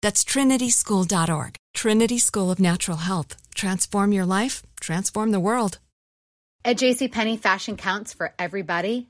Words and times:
That's 0.00 0.24
trinityschool.org. 0.24 1.56
Trinity 1.74 2.18
School 2.18 2.50
of 2.50 2.58
Natural 2.58 2.96
Health. 2.96 3.36
Transform 3.54 4.12
your 4.12 4.26
life, 4.26 4.62
transform 4.80 5.30
the 5.30 5.40
world. 5.40 5.78
At 6.64 6.78
JCPenney, 6.78 7.38
fashion 7.38 7.76
counts 7.76 8.12
for 8.12 8.34
everybody 8.38 9.09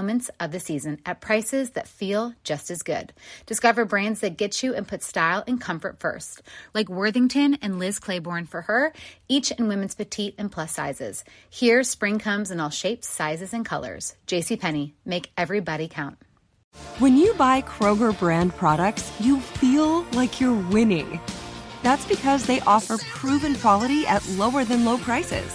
moments 0.00 0.30
of 0.40 0.50
the 0.50 0.58
season 0.58 0.98
at 1.04 1.20
prices 1.20 1.70
that 1.72 1.86
feel 1.86 2.32
just 2.42 2.70
as 2.70 2.82
good. 2.82 3.12
Discover 3.44 3.84
brands 3.84 4.20
that 4.20 4.38
get 4.38 4.62
you 4.62 4.74
and 4.74 4.88
put 4.88 5.02
style 5.02 5.44
and 5.46 5.60
comfort 5.60 6.00
first, 6.00 6.40
like 6.72 6.88
Worthington 6.88 7.58
and 7.60 7.78
Liz 7.78 7.98
Claiborne 7.98 8.46
for 8.46 8.62
her, 8.62 8.94
each 9.28 9.50
in 9.50 9.68
women's 9.68 9.94
petite 9.94 10.34
and 10.38 10.50
plus 10.50 10.72
sizes. 10.72 11.22
Here, 11.50 11.82
spring 11.82 12.18
comes 12.18 12.50
in 12.50 12.60
all 12.60 12.70
shapes, 12.70 13.10
sizes, 13.10 13.52
and 13.52 13.66
colors. 13.66 14.16
JCPenney, 14.26 14.92
make 15.04 15.30
everybody 15.36 15.86
count. 15.86 16.16
When 16.98 17.18
you 17.18 17.34
buy 17.34 17.60
Kroger 17.60 18.18
brand 18.18 18.56
products, 18.56 19.12
you 19.20 19.38
feel 19.38 20.04
like 20.12 20.40
you're 20.40 20.62
winning. 20.70 21.20
That's 21.82 22.06
because 22.06 22.46
they 22.46 22.60
offer 22.60 22.96
proven 22.96 23.54
quality 23.54 24.06
at 24.06 24.26
lower 24.30 24.64
than 24.64 24.86
low 24.86 24.96
prices. 24.96 25.54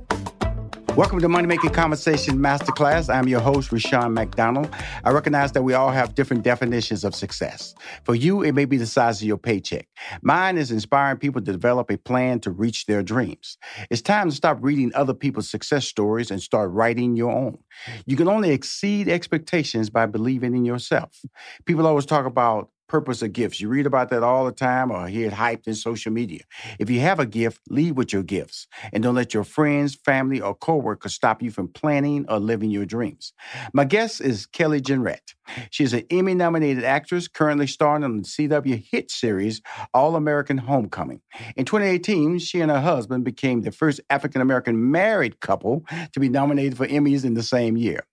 Welcome 0.97 1.21
to 1.21 1.29
Money 1.29 1.47
Making 1.47 1.69
Conversation 1.69 2.39
Masterclass. 2.39 3.13
I'm 3.13 3.29
your 3.29 3.39
host, 3.39 3.71
Rushion 3.71 4.13
McDonald. 4.13 4.69
I 5.05 5.11
recognize 5.11 5.53
that 5.53 5.63
we 5.63 5.73
all 5.73 5.89
have 5.89 6.15
different 6.15 6.43
definitions 6.43 7.05
of 7.05 7.15
success. 7.15 7.73
For 8.03 8.13
you, 8.13 8.41
it 8.43 8.51
may 8.51 8.65
be 8.65 8.75
the 8.75 8.85
size 8.85 9.21
of 9.21 9.27
your 9.27 9.37
paycheck. 9.37 9.87
Mine 10.21 10.57
is 10.57 10.69
inspiring 10.69 11.17
people 11.17 11.39
to 11.41 11.49
develop 11.49 11.89
a 11.91 11.97
plan 11.97 12.41
to 12.41 12.51
reach 12.51 12.87
their 12.87 13.03
dreams. 13.03 13.57
It's 13.89 14.01
time 14.01 14.31
to 14.31 14.35
stop 14.35 14.57
reading 14.59 14.91
other 14.93 15.13
people's 15.13 15.49
success 15.49 15.87
stories 15.87 16.29
and 16.29 16.41
start 16.41 16.71
writing 16.71 17.15
your 17.15 17.31
own. 17.31 17.57
You 18.05 18.17
can 18.17 18.27
only 18.27 18.51
exceed 18.51 19.07
expectations 19.07 19.89
by 19.89 20.07
believing 20.07 20.55
in 20.55 20.65
yourself. 20.65 21.21
People 21.65 21.87
always 21.87 22.05
talk 22.05 22.25
about 22.25 22.69
purpose 22.91 23.21
of 23.21 23.31
gifts. 23.31 23.61
You 23.61 23.69
read 23.69 23.85
about 23.85 24.09
that 24.09 24.21
all 24.21 24.43
the 24.43 24.51
time 24.51 24.91
or 24.91 25.07
hear 25.07 25.27
it 25.27 25.33
hyped 25.33 25.65
in 25.65 25.75
social 25.75 26.11
media. 26.11 26.41
If 26.77 26.89
you 26.89 26.99
have 26.99 27.21
a 27.21 27.25
gift, 27.25 27.61
lead 27.69 27.95
with 27.95 28.11
your 28.11 28.21
gifts 28.21 28.67
and 28.91 29.01
don't 29.01 29.15
let 29.15 29.33
your 29.33 29.45
friends, 29.45 29.95
family, 29.95 30.41
or 30.41 30.53
coworkers 30.53 31.13
stop 31.13 31.41
you 31.41 31.51
from 31.51 31.69
planning 31.69 32.25
or 32.27 32.37
living 32.37 32.69
your 32.69 32.85
dreams. 32.85 33.31
My 33.73 33.85
guest 33.85 34.19
is 34.19 34.45
Kelly 34.45 34.81
Jenrette. 34.81 35.35
She's 35.69 35.93
an 35.93 36.03
Emmy 36.09 36.33
nominated 36.33 36.83
actress 36.83 37.29
currently 37.29 37.65
starring 37.65 38.03
on 38.03 38.17
the 38.17 38.23
CW 38.23 38.83
hit 38.91 39.09
series 39.09 39.61
All 39.93 40.17
American 40.17 40.57
Homecoming. 40.57 41.21
In 41.55 41.63
2018, 41.63 42.39
she 42.39 42.59
and 42.59 42.69
her 42.69 42.81
husband 42.81 43.23
became 43.23 43.61
the 43.61 43.71
first 43.71 44.01
African 44.09 44.41
American 44.41 44.91
married 44.91 45.39
couple 45.39 45.85
to 46.11 46.19
be 46.19 46.27
nominated 46.27 46.75
for 46.75 46.87
Emmys 46.87 47.23
in 47.23 47.35
the 47.35 47.43
same 47.43 47.77
year. 47.77 48.05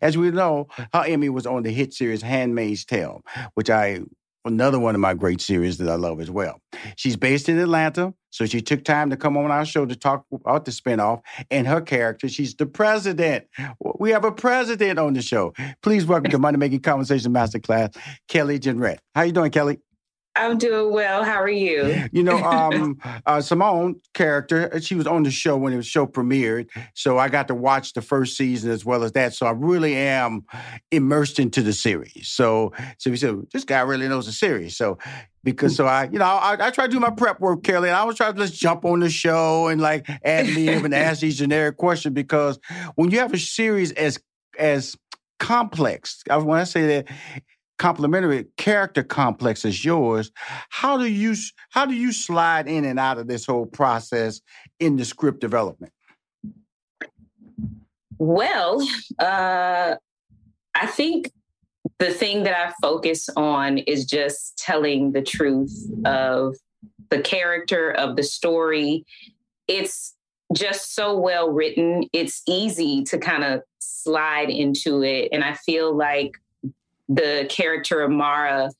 As 0.00 0.16
we 0.16 0.30
know, 0.30 0.68
her 0.92 1.04
Emmy 1.06 1.28
was 1.28 1.46
on 1.46 1.62
the 1.62 1.70
hit 1.70 1.92
series 1.92 2.22
Handmaid's 2.22 2.84
Tale, 2.84 3.22
which 3.54 3.70
I 3.70 4.00
another 4.46 4.78
one 4.78 4.94
of 4.94 5.00
my 5.00 5.14
great 5.14 5.40
series 5.40 5.78
that 5.78 5.88
I 5.88 5.94
love 5.94 6.20
as 6.20 6.30
well. 6.30 6.60
She's 6.96 7.16
based 7.16 7.48
in 7.48 7.58
Atlanta, 7.58 8.14
so 8.30 8.46
she 8.46 8.60
took 8.60 8.84
time 8.84 9.10
to 9.10 9.16
come 9.16 9.36
on 9.36 9.50
our 9.50 9.64
show 9.64 9.86
to 9.86 9.96
talk 9.96 10.24
about 10.32 10.64
the 10.64 10.70
spinoff 10.70 11.20
and 11.50 11.66
her 11.66 11.80
character. 11.80 12.28
She's 12.28 12.54
the 12.54 12.66
president. 12.66 13.46
We 13.98 14.10
have 14.10 14.24
a 14.24 14.32
president 14.32 14.98
on 14.98 15.14
the 15.14 15.22
show. 15.22 15.52
Please 15.82 16.06
welcome 16.06 16.30
to 16.30 16.38
Money 16.38 16.58
Making 16.58 16.80
Conversation 16.80 17.32
Masterclass, 17.32 17.96
Kelly 18.28 18.58
Jenrette. 18.58 18.98
How 19.14 19.22
you 19.22 19.32
doing, 19.32 19.50
Kelly? 19.50 19.80
I'm 20.36 20.58
doing 20.58 20.92
well. 20.92 21.24
How 21.24 21.40
are 21.42 21.48
you? 21.48 22.08
You 22.12 22.22
know, 22.22 22.36
um, 22.44 23.00
uh, 23.24 23.40
Simone 23.40 24.00
character, 24.14 24.72
uh, 24.72 24.80
she 24.80 24.94
was 24.94 25.06
on 25.06 25.22
the 25.22 25.30
show 25.30 25.56
when 25.56 25.74
the 25.74 25.82
show 25.82 26.06
premiered. 26.06 26.68
So 26.94 27.18
I 27.18 27.28
got 27.28 27.48
to 27.48 27.54
watch 27.54 27.94
the 27.94 28.02
first 28.02 28.36
season 28.36 28.70
as 28.70 28.84
well 28.84 29.02
as 29.02 29.12
that. 29.12 29.34
So 29.34 29.46
I 29.46 29.50
really 29.50 29.96
am 29.96 30.44
immersed 30.90 31.38
into 31.38 31.62
the 31.62 31.72
series. 31.72 32.28
So, 32.28 32.72
so 32.98 33.10
we 33.10 33.16
said, 33.16 33.36
this 33.52 33.64
guy 33.64 33.80
really 33.80 34.08
knows 34.08 34.26
the 34.26 34.32
series. 34.32 34.76
So, 34.76 34.98
because 35.42 35.76
so 35.76 35.86
I, 35.86 36.04
you 36.04 36.18
know, 36.18 36.24
I, 36.24 36.56
I 36.58 36.70
try 36.70 36.86
to 36.86 36.90
do 36.90 37.00
my 37.00 37.10
prep 37.10 37.40
work, 37.40 37.62
Kelly, 37.62 37.88
and 37.88 37.96
I 37.96 38.04
was 38.04 38.16
trying 38.16 38.34
to 38.34 38.40
just 38.40 38.60
jump 38.60 38.84
on 38.84 39.00
the 39.00 39.08
show 39.08 39.68
and 39.68 39.80
like 39.80 40.08
ad 40.24 40.48
lib 40.48 40.84
and 40.84 40.94
ask 40.94 41.20
these 41.20 41.38
generic 41.38 41.76
questions 41.76 42.14
because 42.14 42.58
when 42.96 43.10
you 43.10 43.20
have 43.20 43.32
a 43.32 43.38
series 43.38 43.92
as 43.92 44.18
as 44.58 44.96
complex, 45.38 46.22
when 46.28 46.58
I 46.58 46.64
say 46.64 46.86
that 46.86 47.08
complementary 47.78 48.46
character 48.56 49.02
complex 49.02 49.64
as 49.64 49.84
yours 49.84 50.30
how 50.70 50.96
do 50.96 51.06
you 51.06 51.34
how 51.70 51.84
do 51.84 51.94
you 51.94 52.12
slide 52.12 52.66
in 52.68 52.84
and 52.84 52.98
out 52.98 53.18
of 53.18 53.26
this 53.26 53.46
whole 53.46 53.66
process 53.66 54.40
in 54.80 54.96
the 54.96 55.04
script 55.04 55.40
development? 55.40 55.92
Well 58.18 58.86
uh 59.18 59.96
i 60.74 60.86
think 60.86 61.30
the 61.98 62.10
thing 62.10 62.42
that 62.42 62.54
i 62.56 62.72
focus 62.82 63.28
on 63.36 63.78
is 63.78 64.04
just 64.04 64.58
telling 64.58 65.12
the 65.12 65.22
truth 65.22 65.88
of 66.04 66.56
the 67.10 67.20
character 67.20 67.90
of 67.90 68.16
the 68.16 68.22
story. 68.22 69.04
It's 69.68 70.14
just 70.54 70.94
so 70.94 71.18
well 71.18 71.50
written 71.50 72.04
it's 72.12 72.40
easy 72.46 73.02
to 73.02 73.18
kind 73.18 73.42
of 73.42 73.60
slide 73.80 74.48
into 74.48 75.02
it 75.02 75.28
and 75.32 75.42
i 75.42 75.52
feel 75.52 75.92
like 75.92 76.30
the 77.08 77.46
character 77.48 78.02
of 78.02 78.10
Mara 78.10 78.70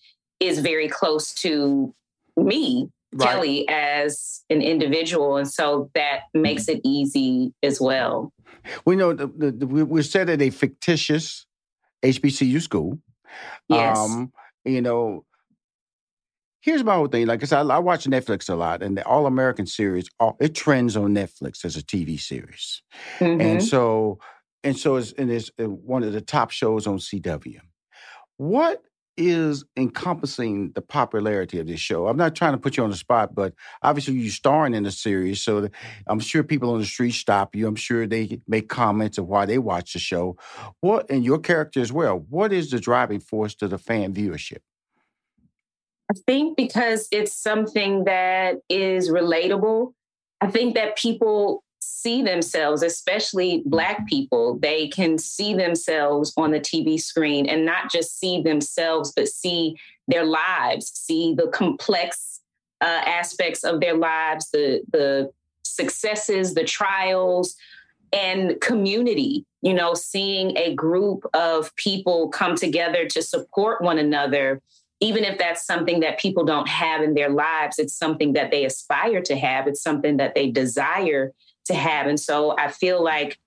is 0.40 0.58
very 0.60 0.88
close 0.88 1.32
to 1.34 1.94
me, 2.36 2.88
right. 3.14 3.28
Kelly, 3.28 3.68
as 3.68 4.44
an 4.50 4.62
individual. 4.62 5.36
And 5.36 5.48
so 5.48 5.90
that 5.94 6.22
makes 6.34 6.68
it 6.68 6.80
easy 6.84 7.52
as 7.62 7.80
well. 7.80 8.32
We 8.84 8.96
know 8.96 9.12
the, 9.12 9.28
the, 9.28 9.52
the, 9.52 9.66
we're 9.66 10.02
set 10.02 10.28
at 10.28 10.42
a 10.42 10.50
fictitious 10.50 11.46
HBCU 12.04 12.60
school. 12.60 12.98
Yes. 13.68 13.98
Um, 13.98 14.32
you 14.64 14.82
know, 14.82 15.24
here's 16.60 16.84
my 16.84 16.94
whole 16.94 17.06
thing. 17.06 17.26
Like 17.26 17.42
I 17.42 17.46
said, 17.46 17.70
I, 17.70 17.76
I 17.76 17.78
watch 17.78 18.04
Netflix 18.04 18.50
a 18.50 18.54
lot, 18.54 18.82
and 18.82 18.96
the 18.96 19.06
All 19.06 19.26
American 19.26 19.66
series, 19.66 20.08
all, 20.18 20.36
it 20.40 20.54
trends 20.54 20.96
on 20.96 21.14
Netflix 21.14 21.64
as 21.64 21.76
a 21.76 21.82
TV 21.82 22.18
series, 22.18 22.82
mm-hmm. 23.18 23.40
and 23.40 23.62
so 23.62 24.18
and 24.64 24.76
so 24.76 24.96
it's 24.96 25.12
and 25.12 25.30
it's 25.30 25.50
uh, 25.60 25.70
one 25.70 26.02
of 26.02 26.12
the 26.12 26.20
top 26.20 26.50
shows 26.50 26.86
on 26.86 26.98
CW. 26.98 27.60
What 28.38 28.82
is 29.18 29.64
encompassing 29.78 30.72
the 30.74 30.82
popularity 30.82 31.58
of 31.58 31.66
this 31.66 31.80
show? 31.80 32.06
I'm 32.06 32.18
not 32.18 32.34
trying 32.34 32.52
to 32.52 32.58
put 32.58 32.76
you 32.76 32.84
on 32.84 32.90
the 32.90 32.96
spot, 32.96 33.34
but 33.34 33.54
obviously 33.82 34.14
you're 34.14 34.30
starring 34.30 34.74
in 34.74 34.82
the 34.82 34.90
series, 34.90 35.42
so 35.42 35.70
I'm 36.06 36.20
sure 36.20 36.42
people 36.42 36.70
on 36.72 36.80
the 36.80 36.84
street 36.84 37.12
stop 37.12 37.56
you. 37.56 37.66
I'm 37.66 37.76
sure 37.76 38.06
they 38.06 38.40
make 38.46 38.68
comments 38.68 39.16
of 39.16 39.26
why 39.26 39.46
they 39.46 39.56
watch 39.58 39.94
the 39.94 39.98
show. 39.98 40.36
What 40.80 41.10
and 41.10 41.24
your 41.24 41.38
character 41.38 41.80
as 41.80 41.90
well. 41.92 42.26
What 42.28 42.52
is 42.52 42.70
the 42.70 42.78
driving 42.78 43.20
force 43.20 43.54
to 43.56 43.68
the 43.68 43.78
fan 43.78 44.12
viewership? 44.12 44.58
I 46.10 46.14
think 46.26 46.56
because 46.56 47.08
it's 47.10 47.34
something 47.34 48.04
that 48.04 48.56
is 48.68 49.10
relatable. 49.10 49.92
I 50.40 50.50
think 50.50 50.74
that 50.74 50.96
people 50.96 51.64
see 51.86 52.22
themselves, 52.22 52.82
especially 52.82 53.62
Black 53.66 54.06
people, 54.06 54.58
they 54.58 54.88
can 54.88 55.18
see 55.18 55.54
themselves 55.54 56.32
on 56.36 56.50
the 56.50 56.60
TV 56.60 57.00
screen 57.00 57.46
and 57.46 57.64
not 57.64 57.90
just 57.90 58.18
see 58.18 58.42
themselves, 58.42 59.12
but 59.14 59.28
see 59.28 59.76
their 60.08 60.24
lives, 60.24 60.90
see 60.94 61.34
the 61.34 61.48
complex 61.48 62.40
uh, 62.80 63.02
aspects 63.06 63.64
of 63.64 63.80
their 63.80 63.96
lives, 63.96 64.50
the, 64.50 64.82
the 64.92 65.30
successes, 65.64 66.54
the 66.54 66.64
trials, 66.64 67.56
and 68.12 68.60
community. 68.60 69.44
You 69.62 69.74
know, 69.74 69.94
seeing 69.94 70.56
a 70.56 70.74
group 70.74 71.24
of 71.34 71.74
people 71.76 72.28
come 72.28 72.54
together 72.54 73.06
to 73.06 73.22
support 73.22 73.82
one 73.82 73.98
another 73.98 74.62
even 75.00 75.24
if 75.24 75.38
that's 75.38 75.66
something 75.66 76.00
that 76.00 76.18
people 76.18 76.44
don't 76.44 76.68
have 76.68 77.02
in 77.02 77.14
their 77.14 77.28
lives, 77.28 77.78
it's 77.78 77.92
something 77.92 78.32
that 78.32 78.50
they 78.50 78.64
aspire 78.64 79.20
to 79.22 79.36
have. 79.36 79.66
It's 79.66 79.82
something 79.82 80.16
that 80.16 80.34
they 80.34 80.50
desire 80.50 81.34
to 81.66 81.74
have. 81.74 82.06
And 82.06 82.18
so 82.18 82.56
I 82.58 82.68
feel 82.68 83.02
like 83.02 83.38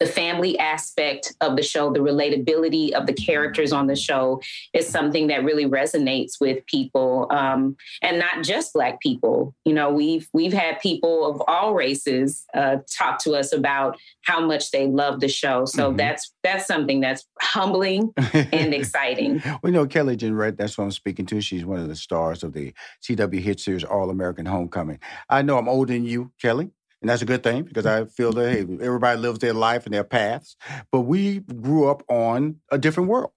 the 0.00 0.06
family 0.06 0.58
aspect 0.58 1.34
of 1.40 1.56
the 1.56 1.62
show, 1.62 1.92
the 1.92 1.98
relatability 1.98 2.92
of 2.92 3.06
the 3.06 3.12
characters 3.12 3.72
on 3.72 3.88
the 3.88 3.96
show 3.96 4.40
is 4.72 4.88
something 4.88 5.26
that 5.26 5.42
really 5.44 5.66
resonates 5.66 6.40
with 6.40 6.64
people, 6.66 7.26
um, 7.30 7.76
and 8.00 8.18
not 8.18 8.44
just 8.44 8.72
Black 8.72 9.00
people. 9.00 9.54
You 9.64 9.72
know, 9.72 9.90
we've 9.90 10.28
we've 10.32 10.52
had 10.52 10.78
people 10.80 11.26
of 11.26 11.42
all 11.48 11.74
races 11.74 12.44
uh, 12.54 12.76
talk 12.96 13.18
to 13.24 13.32
us 13.32 13.52
about 13.52 13.98
how 14.22 14.44
much 14.44 14.70
they 14.70 14.86
love 14.86 15.20
the 15.20 15.28
show. 15.28 15.64
So 15.64 15.88
mm-hmm. 15.88 15.96
that's 15.96 16.32
that's 16.44 16.66
something 16.66 17.00
that's 17.00 17.26
humbling 17.40 18.12
and 18.32 18.72
exciting. 18.74 19.42
we 19.62 19.72
know 19.72 19.86
Kelly 19.86 20.16
Jenrette. 20.16 20.56
That's 20.56 20.78
what 20.78 20.84
I'm 20.84 20.90
speaking 20.92 21.26
to. 21.26 21.40
She's 21.40 21.64
one 21.64 21.80
of 21.80 21.88
the 21.88 21.96
stars 21.96 22.44
of 22.44 22.52
the 22.52 22.72
CW 23.02 23.40
hit 23.40 23.58
series 23.58 23.84
All 23.84 24.10
American 24.10 24.46
Homecoming. 24.46 25.00
I 25.28 25.42
know 25.42 25.58
I'm 25.58 25.68
older 25.68 25.92
than 25.92 26.04
you, 26.04 26.30
Kelly. 26.40 26.70
And 27.00 27.08
that's 27.08 27.22
a 27.22 27.26
good 27.26 27.42
thing 27.42 27.62
because 27.62 27.86
I 27.86 28.06
feel 28.06 28.32
that 28.32 28.50
hey, 28.50 28.60
everybody 28.60 29.20
lives 29.20 29.38
their 29.38 29.54
life 29.54 29.84
and 29.84 29.94
their 29.94 30.04
paths. 30.04 30.56
But 30.90 31.02
we 31.02 31.40
grew 31.40 31.88
up 31.88 32.02
on 32.08 32.56
a 32.70 32.78
different 32.78 33.08
world. 33.08 33.30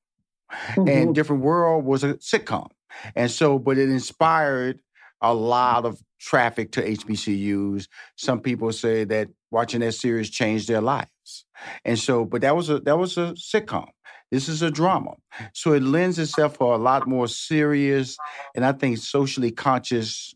Mm-hmm. 0.51 0.87
And 0.87 1.15
Different 1.15 1.43
World 1.43 1.85
was 1.85 2.03
a 2.03 2.15
sitcom. 2.15 2.69
And 3.15 3.31
so, 3.31 3.57
but 3.57 3.77
it 3.77 3.89
inspired 3.89 4.79
a 5.21 5.33
lot 5.33 5.85
of 5.85 6.01
traffic 6.19 6.71
to 6.73 6.81
HBCUs. 6.81 7.87
Some 8.17 8.41
people 8.41 8.71
say 8.71 9.03
that 9.05 9.29
watching 9.49 9.81
that 9.81 9.93
series 9.93 10.29
changed 10.29 10.67
their 10.67 10.81
lives. 10.81 11.45
And 11.85 11.97
so, 11.97 12.25
but 12.25 12.41
that 12.41 12.55
was 12.55 12.69
a 12.69 12.79
that 12.81 12.97
was 12.97 13.17
a 13.17 13.33
sitcom. 13.33 13.87
This 14.31 14.47
is 14.47 14.61
a 14.61 14.71
drama. 14.71 15.11
So 15.53 15.73
it 15.73 15.83
lends 15.83 16.17
itself 16.17 16.55
for 16.55 16.73
a 16.73 16.77
lot 16.77 17.07
more 17.07 17.27
serious 17.27 18.17
and 18.55 18.65
I 18.65 18.71
think 18.71 18.97
socially 18.97 19.51
conscious 19.51 20.33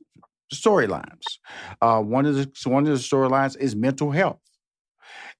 storylines. 0.56 1.24
Uh, 1.82 2.02
one 2.02 2.26
of 2.26 2.36
the 2.36 2.70
one 2.70 2.88
of 2.88 2.94
the 2.94 3.04
storylines 3.04 3.58
is 3.58 3.76
mental 3.76 4.12
health. 4.12 4.40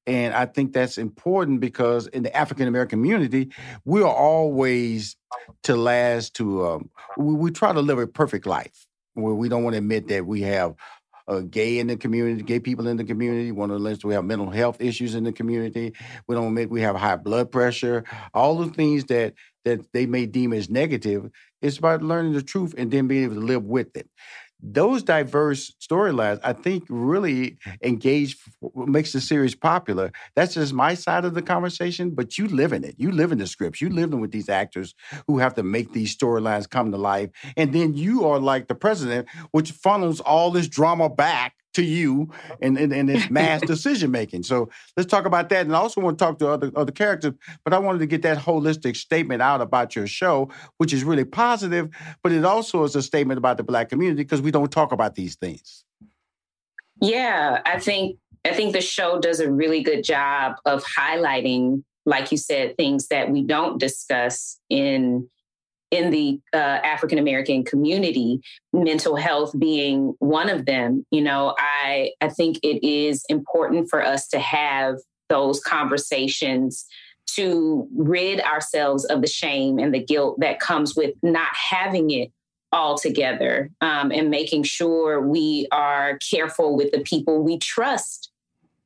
And 0.08 0.34
I 0.34 0.46
think 0.46 0.74
that's 0.74 0.98
important 0.98 1.60
because 1.60 2.08
in 2.08 2.24
the 2.24 2.36
African 2.36 2.68
American 2.68 3.00
community, 3.00 3.52
we 3.86 4.02
are 4.02 4.14
always 4.14 5.16
to 5.64 5.76
last 5.76 6.36
to, 6.36 6.66
um, 6.66 6.90
we, 7.18 7.34
we, 7.34 7.52
try 7.52 7.74
to 7.74 7.82
live 7.82 7.98
a 7.98 8.08
perfect 8.08 8.46
life 8.46 8.86
where 9.16 9.34
we 9.34 9.50
don't 9.50 9.64
want 9.64 9.74
to 9.74 9.80
admit 9.80 10.08
that 10.10 10.26
we 10.26 10.42
have 10.42 10.76
uh, 11.28 11.40
gay 11.40 11.80
in 11.80 11.88
the 11.88 11.98
community, 11.98 12.44
gay 12.44 12.60
people 12.60 12.88
in 12.88 12.98
the 12.98 13.04
community. 13.04 13.52
One 13.52 13.72
of 13.72 13.78
the 13.78 13.84
lists 13.84 14.06
we 14.06 14.14
have 14.14 14.26
mental 14.26 14.52
health 14.52 14.80
issues 14.80 15.16
in 15.16 15.24
the 15.24 15.32
community. 15.32 15.94
We 16.28 16.36
don't 16.36 16.48
admit 16.48 16.70
we 16.70 16.82
have 16.82 16.96
high 16.96 17.16
blood 17.16 17.52
pressure. 17.52 18.04
All 18.34 18.58
the 18.58 18.72
things 18.72 19.06
that 19.06 19.34
that 19.64 19.92
they 19.92 20.06
may 20.06 20.28
deem 20.28 20.54
as 20.54 20.70
negative. 20.70 21.32
It's 21.64 21.80
about 21.80 22.04
learning 22.04 22.34
the 22.34 22.44
truth 22.44 22.76
and 22.78 22.92
then 22.92 23.08
being 23.08 23.24
able 23.24 23.36
to 23.36 23.42
live 23.42 23.64
with 23.64 23.98
it 23.98 24.08
those 24.74 25.04
diverse 25.04 25.72
storylines, 25.82 26.40
I 26.44 26.54
think, 26.54 26.86
really 26.90 27.58
engage 27.84 28.38
makes 28.76 29.14
the 29.14 29.22
series 29.22 29.54
popular. 29.54 30.12
That's 30.36 30.56
just 30.56 30.74
my 30.74 30.96
side 30.96 31.24
of 31.24 31.36
the 31.36 31.42
conversation, 31.42 32.12
but 32.12 32.38
you 32.38 32.48
live 32.48 32.74
in 32.74 32.84
it. 32.84 32.96
You 32.98 33.12
live 33.12 33.32
in 33.32 33.38
the 33.38 33.48
scripts. 33.48 33.82
You 33.82 33.90
live 33.90 34.12
in 34.12 34.22
with 34.22 34.32
these 34.32 34.50
actors 34.50 34.96
who 35.28 35.38
have 35.38 35.54
to 35.56 35.64
make 35.64 35.94
these 35.94 36.16
storylines 36.16 36.70
come 36.70 36.92
to 36.92 36.98
life. 36.98 37.30
And 37.56 37.74
then 37.74 37.94
you 37.94 38.26
are 38.26 38.40
like 38.40 38.68
the 38.68 38.76
president, 38.76 39.28
which 39.52 39.72
funnels 39.72 40.20
all 40.20 40.50
this 40.50 40.68
drama 40.68 41.10
back 41.10 41.54
to 41.76 41.84
you 41.84 42.30
and, 42.62 42.78
and, 42.78 42.92
and 42.92 43.10
it's 43.10 43.30
mass 43.30 43.62
decision 43.62 44.12
making. 44.12 44.44
So 44.44 44.70
let's 44.98 45.10
talk 45.10 45.26
about 45.26 45.50
that. 45.50 45.66
And 45.66 45.76
I 45.76 45.80
also 45.80 46.02
want 46.02 46.18
to 46.18 46.26
talk 46.26 46.40
to 46.40 46.50
other 46.50 46.72
other 46.76 46.92
characters, 46.92 47.34
but 47.64 47.74
I 47.74 47.80
wanted 47.80 48.00
to 48.00 48.08
get 48.08 48.22
that 48.24 48.38
holistic 48.38 48.96
statement 48.96 49.42
out 49.42 49.62
about 49.62 49.96
your 49.96 50.08
show, 50.08 50.50
which 50.78 50.94
is 50.94 51.04
really 51.04 51.26
positive, 51.26 51.90
but 52.24 52.32
it 52.32 52.44
also 52.44 52.84
is 52.84 52.96
a 52.96 53.02
statement 53.02 53.38
about 53.38 53.58
the 53.58 53.64
black 53.64 53.90
community 53.90 54.24
because 54.24 54.42
we 54.42 54.52
don't 54.52 54.72
talk 54.72 54.92
about 54.92 55.16
these 55.16 55.36
things. 55.36 55.84
Yeah, 57.02 57.62
I 57.66 57.80
think 57.80 58.18
I 58.46 58.54
think 58.54 58.74
the 58.74 58.82
show 58.82 59.20
does 59.20 59.40
a 59.40 59.52
really 59.52 59.82
good 59.82 60.04
job 60.04 60.56
of 60.66 60.84
highlighting, 60.84 61.84
like 62.06 62.32
you 62.32 62.38
said, 62.38 62.78
things 62.78 63.08
that 63.08 63.32
we 63.32 63.44
don't 63.44 63.80
discuss 63.80 64.60
in 64.70 65.28
in 65.92 66.10
the 66.10 66.40
uh, 66.54 66.58
African 66.58 67.18
American 67.18 67.64
community, 67.64 68.42
mental 68.74 69.16
health 69.16 69.54
being 69.58 70.16
one 70.20 70.50
of 70.50 70.66
them. 70.66 71.06
You 71.12 71.22
know, 71.22 71.56
I 71.58 72.12
I 72.22 72.30
think 72.30 72.60
it 72.64 72.86
is 72.86 73.24
important 73.30 73.90
for 73.90 74.04
us 74.04 74.28
to 74.30 74.40
have 74.40 74.98
those 75.30 75.60
conversations 75.60 76.86
to 77.36 77.88
rid 77.96 78.40
ourselves 78.42 79.06
of 79.06 79.22
the 79.22 79.28
shame 79.28 79.80
and 79.80 79.94
the 79.94 80.04
guilt 80.04 80.40
that 80.40 80.60
comes 80.60 80.96
with 80.96 81.14
not 81.24 81.50
having 81.54 82.12
it 82.12 82.32
all 82.72 82.98
together 82.98 83.72
um, 83.82 84.12
and 84.12 84.30
making 84.30 84.64
sure 84.64 85.22
we 85.22 85.68
are 85.72 86.20
careful 86.30 86.76
with 86.76 86.92
the 86.92 87.00
people 87.00 87.42
we 87.42 87.58
trust 87.58 88.32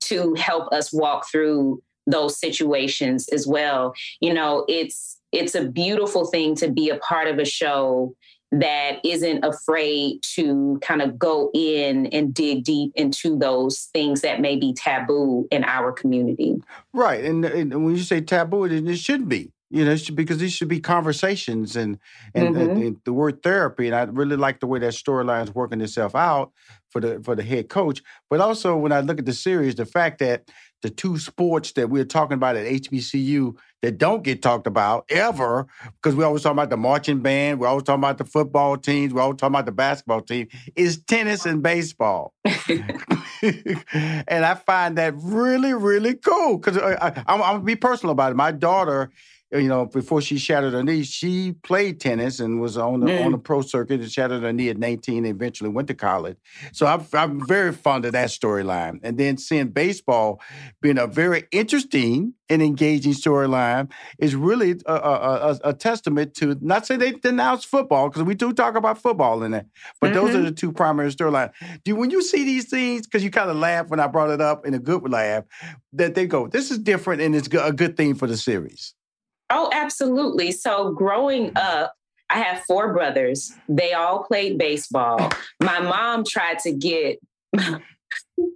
to 0.01 0.33
help 0.35 0.71
us 0.71 0.93
walk 0.93 1.29
through 1.29 1.81
those 2.07 2.39
situations 2.39 3.27
as 3.29 3.45
well. 3.45 3.93
You 4.21 4.33
know, 4.33 4.65
it's 4.67 5.18
it's 5.31 5.55
a 5.55 5.65
beautiful 5.65 6.25
thing 6.25 6.55
to 6.55 6.69
be 6.69 6.89
a 6.89 6.97
part 6.97 7.27
of 7.27 7.39
a 7.39 7.45
show 7.45 8.15
that 8.51 8.99
isn't 9.03 9.45
afraid 9.45 10.21
to 10.23 10.79
kind 10.81 11.03
of 11.03 11.19
go 11.19 11.51
in 11.53 12.07
and 12.07 12.33
dig 12.33 12.63
deep 12.63 12.91
into 12.95 13.37
those 13.37 13.89
things 13.93 14.21
that 14.21 14.41
may 14.41 14.55
be 14.55 14.73
taboo 14.73 15.47
in 15.51 15.63
our 15.63 15.91
community. 15.91 16.55
Right. 16.91 17.23
And, 17.23 17.45
and 17.45 17.85
when 17.85 17.95
you 17.95 18.01
say 18.01 18.21
taboo, 18.21 18.65
it, 18.65 18.71
it 18.71 18.97
should 18.97 19.29
be. 19.29 19.51
You 19.71 19.85
know, 19.85 19.95
because 20.15 20.39
these 20.39 20.51
should 20.51 20.67
be 20.67 20.79
conversations 20.79 21.75
and 21.75 21.99
and, 22.33 22.55
mm-hmm. 22.55 22.69
and, 22.71 22.83
and 22.83 22.97
the 23.05 23.13
word 23.13 23.43
therapy. 23.43 23.85
And 23.85 23.95
I 23.95 24.01
really 24.05 24.35
like 24.35 24.61
the 24.61 24.65
way 24.65 24.79
that 24.79 24.93
storyline 24.93 25.43
is 25.43 25.53
working 25.53 25.79
itself 25.79 26.15
out 26.15 26.51
for 26.89 26.99
the 26.99 27.21
for 27.21 27.35
the 27.35 27.43
head 27.43 27.69
coach. 27.69 28.01
But 28.31 28.41
also 28.41 28.75
when 28.75 28.91
I 28.91 29.01
look 29.01 29.19
at 29.19 29.27
the 29.27 29.33
series, 29.33 29.75
the 29.75 29.85
fact 29.85 30.17
that 30.19 30.49
the 30.81 30.89
two 30.89 31.17
sports 31.17 31.73
that 31.73 31.89
we're 31.89 32.05
talking 32.05 32.35
about 32.35 32.55
at 32.55 32.65
HBCU 32.65 33.55
that 33.81 33.97
don't 33.97 34.23
get 34.23 34.41
talked 34.41 34.67
about 34.67 35.05
ever, 35.09 35.67
because 36.01 36.15
we 36.15 36.23
always 36.23 36.43
talk 36.43 36.53
about 36.53 36.69
the 36.69 36.77
marching 36.77 37.19
band, 37.19 37.59
we're 37.59 37.67
always 37.67 37.83
talk 37.83 37.97
about 37.97 38.17
the 38.17 38.25
football 38.25 38.77
teams, 38.77 39.13
we're 39.13 39.21
always 39.21 39.37
talk 39.37 39.49
about 39.49 39.65
the 39.65 39.71
basketball 39.71 40.21
team, 40.21 40.47
is 40.75 41.01
tennis 41.03 41.45
and 41.45 41.61
baseball. 41.61 42.33
and 43.41 44.45
I 44.45 44.55
find 44.55 44.97
that 44.97 45.13
really, 45.17 45.73
really 45.73 46.15
cool 46.15 46.57
because 46.57 46.77
uh, 46.77 46.97
I'm, 47.27 47.41
I'm 47.41 47.53
gonna 47.53 47.63
be 47.63 47.75
personal 47.75 48.11
about 48.11 48.31
it. 48.31 48.35
My 48.35 48.51
daughter 48.51 49.11
you 49.51 49.67
know, 49.67 49.85
before 49.85 50.21
she 50.21 50.37
shattered 50.37 50.73
her 50.73 50.83
knee, 50.83 51.03
she 51.03 51.53
played 51.63 51.99
tennis 51.99 52.39
and 52.39 52.61
was 52.61 52.77
on 52.77 52.99
the 52.99 53.07
mm. 53.07 53.25
on 53.25 53.31
the 53.31 53.37
pro 53.37 53.61
circuit 53.61 53.99
and 53.99 54.11
shattered 54.11 54.43
her 54.43 54.53
knee 54.53 54.69
at 54.69 54.77
19 54.77 55.25
and 55.25 55.27
eventually 55.27 55.69
went 55.69 55.87
to 55.87 55.95
college. 55.95 56.37
So 56.71 56.85
I'm, 56.85 57.05
I'm 57.13 57.45
very 57.47 57.71
fond 57.71 58.05
of 58.05 58.11
that 58.11 58.29
storyline. 58.29 58.99
And 59.01 59.17
then 59.17 59.37
seeing 59.37 59.69
baseball 59.69 60.39
being 60.81 60.99
a 60.99 61.07
very 61.07 61.45
interesting 61.51 62.35
and 62.49 62.61
engaging 62.61 63.13
storyline 63.13 63.91
is 64.17 64.35
really 64.35 64.75
a, 64.85 64.93
a, 64.93 64.95
a, 64.95 65.59
a, 65.65 65.73
testament 65.73 66.33
to, 66.35 66.57
not 66.61 66.85
say 66.85 66.97
they 66.97 67.11
denounce 67.11 67.63
football, 67.63 68.09
because 68.09 68.23
we 68.23 68.33
do 68.33 68.51
talk 68.51 68.75
about 68.75 68.97
football 68.97 69.43
in 69.43 69.53
it, 69.53 69.67
but 70.01 70.07
mm-hmm. 70.07 70.15
those 70.15 70.29
are 70.31 70.37
mm-hmm. 70.39 70.45
the 70.45 70.51
two 70.51 70.71
primary 70.71 71.11
storylines. 71.11 71.51
Do 71.83 71.95
When 71.95 72.09
you 72.09 72.23
see 72.23 72.43
these 72.43 72.67
things, 72.67 73.05
because 73.05 73.23
you 73.23 73.29
kind 73.29 73.51
of 73.51 73.57
laugh 73.57 73.89
when 73.89 73.99
I 73.99 74.07
brought 74.07 74.31
it 74.31 74.41
up 74.41 74.65
in 74.65 74.73
a 74.73 74.79
good 74.79 75.07
laugh, 75.09 75.43
that 75.93 76.15
they 76.15 76.25
go, 76.25 76.47
this 76.47 76.71
is 76.71 76.79
different 76.79 77.21
and 77.21 77.35
it's 77.35 77.47
a 77.47 77.71
good 77.71 77.95
thing 77.95 78.15
for 78.15 78.25
the 78.25 78.37
series. 78.37 78.95
Oh, 79.49 79.69
absolutely. 79.73 80.51
So 80.51 80.91
growing 80.91 81.51
up, 81.55 81.93
I 82.29 82.39
have 82.39 82.63
four 82.67 82.93
brothers. 82.93 83.51
They 83.67 83.93
all 83.93 84.23
played 84.23 84.57
baseball. 84.57 85.31
My 85.59 85.79
mom 85.79 86.23
tried 86.23 86.59
to 86.59 86.71
get 86.71 87.19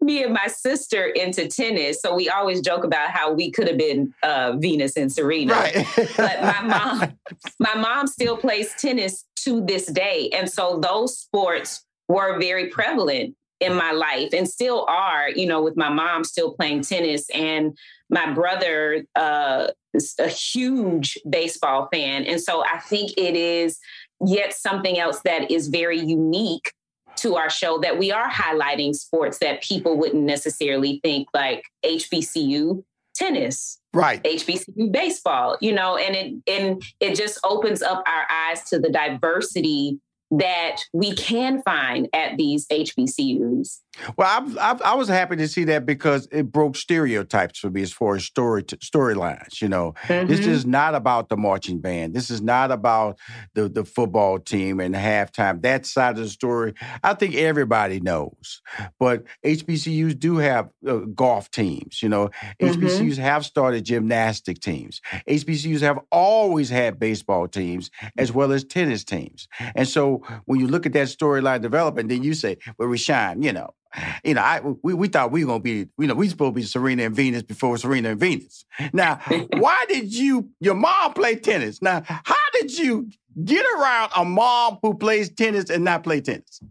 me 0.02 0.24
and 0.24 0.34
my 0.34 0.48
sister 0.48 1.06
into 1.06 1.48
tennis. 1.48 2.02
So 2.02 2.16
we 2.16 2.30
always 2.30 2.62
joke 2.62 2.84
about 2.84 3.10
how 3.10 3.34
we 3.34 3.52
could 3.52 3.68
have 3.68 3.78
been 3.78 4.14
uh, 4.22 4.54
Venus 4.58 4.96
and 4.96 5.12
Serena. 5.12 5.54
Right. 5.54 5.88
but 6.18 6.42
my 6.42 6.62
mom, 6.62 7.18
my 7.60 7.76
mom 7.76 8.08
still 8.08 8.38
plays 8.38 8.74
tennis 8.78 9.26
to 9.38 9.66
this 9.66 9.88
day. 9.88 10.30
And 10.34 10.50
so 10.50 10.80
those 10.80 11.18
sports 11.18 11.84
were 12.08 12.40
very 12.40 12.68
prevalent 12.68 13.36
in 13.64 13.76
my 13.76 13.92
life 13.92 14.30
and 14.34 14.48
still 14.48 14.86
are, 14.88 15.30
you 15.30 15.46
know, 15.46 15.64
with 15.64 15.78
my 15.78 15.90
mom 15.90 16.24
still 16.24 16.54
playing 16.54 16.82
tennis 16.82 17.30
and 17.30 17.78
my 18.10 18.32
brother 18.32 19.06
uh, 19.16 19.68
is 19.94 20.14
a 20.20 20.28
huge 20.28 21.18
baseball 21.30 21.88
fan. 21.92 22.26
And 22.26 22.42
so 22.42 22.64
I 22.64 22.80
think 22.80 23.12
it 23.18 23.36
is 23.36 23.80
yet 24.26 24.54
something 24.54 25.00
else 25.00 25.22
that 25.22 25.50
is 25.50 25.68
very 25.70 26.00
unique 26.00 26.72
to 27.16 27.36
our 27.36 27.50
show 27.50 27.80
that 27.80 27.98
we 27.98 28.12
are 28.12 28.30
highlighting 28.30 28.94
sports 28.96 29.40
that 29.40 29.62
people 29.62 29.98
wouldn't 29.98 30.24
necessarily 30.24 31.00
think 31.04 31.28
like 31.34 31.64
HBCU 31.86 32.84
tennis 33.16 33.80
right 33.94 34.24
hbcu 34.24 34.92
baseball 34.92 35.56
you 35.62 35.72
know 35.72 35.98
and 35.98 36.16
it 36.16 36.34
and 36.48 36.82
it 37.00 37.16
just 37.16 37.40
opens 37.44 37.84
up 37.84 38.04
our 38.08 38.26
eyes 38.28 38.64
to 38.64 38.80
the 38.80 38.90
diversity 38.90 40.00
that 40.40 40.78
we 40.94 41.16
can 41.16 41.62
find 41.62 42.08
at 42.14 42.38
these 42.38 42.68
HBCUs. 42.68 43.80
Well, 44.18 44.28
I, 44.28 44.72
I, 44.72 44.92
I, 44.92 44.96
was 44.96 45.08
happy 45.08 45.36
to 45.36 45.48
see 45.48 45.66
that 45.66 45.86
because 45.86 46.28
it 46.32 46.52
broke 46.52 46.76
stereotypes 46.76 47.60
for 47.60 47.70
me 47.70 47.84
as 47.84 47.94
far 47.94 48.16
as 48.16 48.24
story 48.24 48.64
storylines. 48.64 49.62
You 49.62 49.70
know, 49.70 49.94
mm-hmm. 50.08 50.28
this 50.28 50.48
is 50.48 50.66
not 50.66 50.96
about 50.96 51.30
the 51.30 51.38
marching 51.38 51.80
band. 51.80 52.16
This 52.16 52.32
is 52.32 52.42
not 52.42 52.72
about 52.72 53.20
the 53.54 53.70
the 53.70 53.86
football 53.86 54.40
team 54.40 54.80
and 54.80 54.96
halftime. 54.96 55.62
That 55.62 55.86
side 55.86 56.18
of 56.18 56.24
the 56.24 56.30
story, 56.30 56.74
I 57.04 57.14
think 57.14 57.36
everybody 57.36 58.00
knows. 58.00 58.62
But 59.00 59.26
HBCUs 59.46 60.18
do 60.18 60.38
have 60.38 60.70
uh, 60.88 60.98
golf 61.14 61.52
teams. 61.52 62.02
You 62.02 62.10
know, 62.10 62.30
mm-hmm. 62.60 62.66
HBCUs 62.66 63.18
have 63.18 63.46
started 63.46 63.86
gymnastic 63.86 64.60
teams. 64.60 65.02
HBCUs 65.30 65.82
have 65.82 66.00
always 66.12 66.70
had 66.70 67.00
baseball 67.00 67.48
teams 67.48 67.92
as 68.18 68.32
well 68.32 68.52
as 68.52 68.64
tennis 68.64 69.04
teams. 69.04 69.48
And 69.76 69.88
so 69.88 70.24
when 70.46 70.60
you 70.60 70.68
look 70.68 70.88
at 70.88 70.94
that 70.94 71.08
storyline 71.08 71.62
developing, 71.62 72.08
then 72.08 72.24
you 72.24 72.34
say, 72.34 72.58
"Well, 72.80 72.88
Rushion, 72.88 73.44
you 73.44 73.54
know." 73.54 73.70
you 74.24 74.34
know, 74.34 74.42
I 74.42 74.62
we, 74.82 74.94
we 74.94 75.08
thought 75.08 75.32
we 75.32 75.44
were 75.44 75.52
gonna 75.52 75.64
be, 75.64 75.88
you 75.98 76.08
know, 76.08 76.16
we 76.16 76.28
supposed 76.28 76.56
to 76.56 76.56
be 76.56 76.64
Serena 76.64 77.04
and 77.04 77.16
Venus 77.16 77.44
before 77.44 77.78
Serena 77.78 78.12
and 78.12 78.20
Venus. 78.20 78.66
Now, 78.92 79.20
why 79.58 79.86
did 79.88 80.14
you 80.14 80.50
your 80.60 80.76
mom 80.76 81.14
play 81.14 81.36
tennis? 81.36 81.82
Now, 81.82 82.04
how 82.06 82.36
did 82.54 82.78
you 82.78 83.10
get 83.44 83.66
around 83.78 84.12
a 84.16 84.26
mom 84.26 84.80
who 84.82 84.96
plays 84.96 85.30
tennis 85.30 85.70
and 85.70 85.84
not 85.84 86.04
play 86.04 86.22
tennis? 86.22 86.62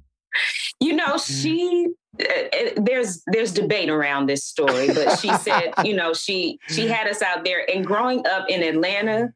You 0.80 0.94
know, 0.94 1.18
she 1.18 1.88
uh, 2.20 2.24
uh 2.24 2.70
there's 2.76 3.22
there's 3.26 3.52
debate 3.52 3.88
around 3.88 4.28
this 4.28 4.44
story, 4.44 4.88
but 4.88 5.18
she 5.18 5.32
said, 5.34 5.72
you 5.84 5.94
know, 5.94 6.14
she 6.14 6.58
she 6.68 6.88
had 6.88 7.08
us 7.08 7.22
out 7.22 7.44
there 7.44 7.68
and 7.70 7.86
growing 7.86 8.26
up 8.26 8.48
in 8.48 8.62
Atlanta 8.62 9.32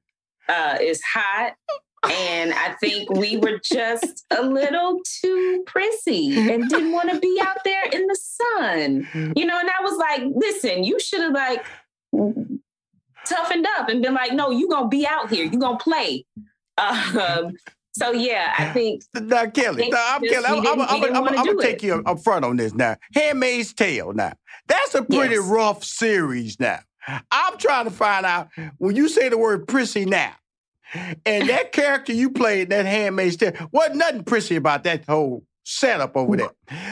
uh, 0.49 0.79
is 0.81 1.03
hot 1.03 1.55
and 2.11 2.53
I 2.55 2.75
think 2.81 3.11
we 3.11 3.37
were 3.37 3.61
just 3.63 4.25
a 4.37 4.43
little 4.43 5.01
too 5.21 5.65
prissy 5.67 6.51
and 6.51 6.69
didn't 6.69 6.93
want 6.93 7.11
to 7.11 7.19
be 7.19 7.41
out 7.43 7.59
there 7.65 7.85
in 7.93 8.07
the 8.07 8.17
sun. 8.17 9.33
You 9.37 9.47
know, 9.47 9.59
and 9.59 9.71
I 9.71 9.83
was 9.83 9.97
like, 9.97 10.23
listen, 10.35 10.85
you 10.85 10.99
should 11.01 11.21
have 11.21 11.33
like 11.33 11.65
toughened 13.27 13.67
up 13.79 13.89
and 13.89 14.03
been 14.03 14.15
like, 14.15 14.33
no, 14.33 14.51
you're 14.51 14.69
gonna 14.69 14.89
be 14.89 15.07
out 15.07 15.31
here, 15.31 15.45
you're 15.45 15.61
gonna 15.61 15.79
play. 15.79 16.25
Um, 16.79 17.53
so 17.93 18.13
yeah, 18.13 18.55
I 18.59 18.69
think. 18.73 19.03
Now, 19.15 19.47
Kelly, 19.47 19.89
now, 19.89 20.07
I'm 20.11 20.23
Kelly. 20.23 20.45
I'm, 20.47 20.67
I'm, 20.67 20.81
I'm, 20.83 21.05
I'm, 21.05 21.29
I'm 21.29 21.47
gonna 21.47 21.63
take 21.63 21.83
you 21.83 22.03
up 22.05 22.21
front 22.21 22.45
on 22.45 22.57
this 22.57 22.75
now. 22.75 22.97
Handmaid's 23.15 23.73
Tale. 23.73 24.13
Now, 24.13 24.35
that's 24.69 24.95
a 24.95 25.03
pretty 25.03 25.37
yes. 25.37 25.45
rough 25.45 25.83
series. 25.83 26.61
Now, 26.61 26.81
I'm 27.31 27.57
trying 27.59 27.87
to 27.87 27.91
find 27.91 28.27
out 28.27 28.49
when 28.79 28.97
you 28.97 29.09
say 29.09 29.29
the 29.29 29.39
word 29.39 29.67
prissy 29.67 30.05
now. 30.05 30.35
And 30.95 31.49
that 31.49 31.73
character 31.73 32.13
you 32.13 32.31
played, 32.31 32.71
that 32.71 32.87
Handmaid's 32.87 33.37
Tale, 33.37 33.55
wasn't 33.73 33.97
nothing 33.97 34.25
prissy 34.25 34.57
about 34.57 34.85
that 34.85 35.05
whole 35.07 35.45
setup 35.65 36.17
over 36.17 36.37
there. 36.37 36.51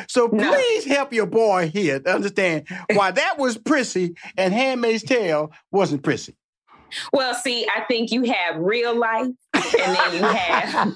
So 0.09 0.29
please 0.29 0.85
help 0.85 1.13
your 1.13 1.27
boy 1.27 1.71
here 1.73 2.01
to 2.01 2.13
understand 2.13 2.67
why 2.93 3.13
that 3.13 3.39
was 3.39 3.57
prissy 3.57 4.15
and 4.37 4.53
Handmaid's 4.53 5.05
Tale 5.05 5.53
wasn't 5.71 6.03
prissy. 6.03 6.35
Well, 7.13 7.35
see, 7.35 7.67
I 7.75 7.85
think 7.85 8.11
you 8.13 8.25
have 8.25 8.57
real 8.57 8.97
life 8.97 9.29
and 9.55 9.97
then 9.97 10.15
you 10.15 10.23
have 10.23 10.95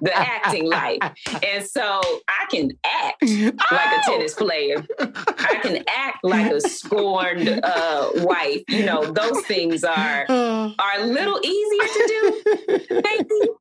the 0.00 0.12
acting 0.14 0.66
life. 0.66 0.98
And 1.42 1.64
so 1.64 2.00
I 2.28 2.46
can 2.50 2.72
act 2.84 3.22
like 3.22 3.98
a 3.98 4.00
tennis 4.04 4.34
oh! 4.38 4.44
player. 4.44 4.86
I 4.98 5.58
can 5.62 5.84
act 5.88 6.18
like 6.22 6.50
a 6.50 6.60
scorned 6.60 7.60
uh, 7.62 8.10
wife. 8.16 8.62
You 8.68 8.84
know, 8.84 9.04
those 9.04 9.42
things 9.42 9.84
are 9.84 10.26
are 10.28 11.00
a 11.00 11.04
little 11.04 11.40
easier 11.44 11.88
to 11.88 12.04
do. 12.08 13.00
Thank 13.02 13.28
you. 13.30 13.58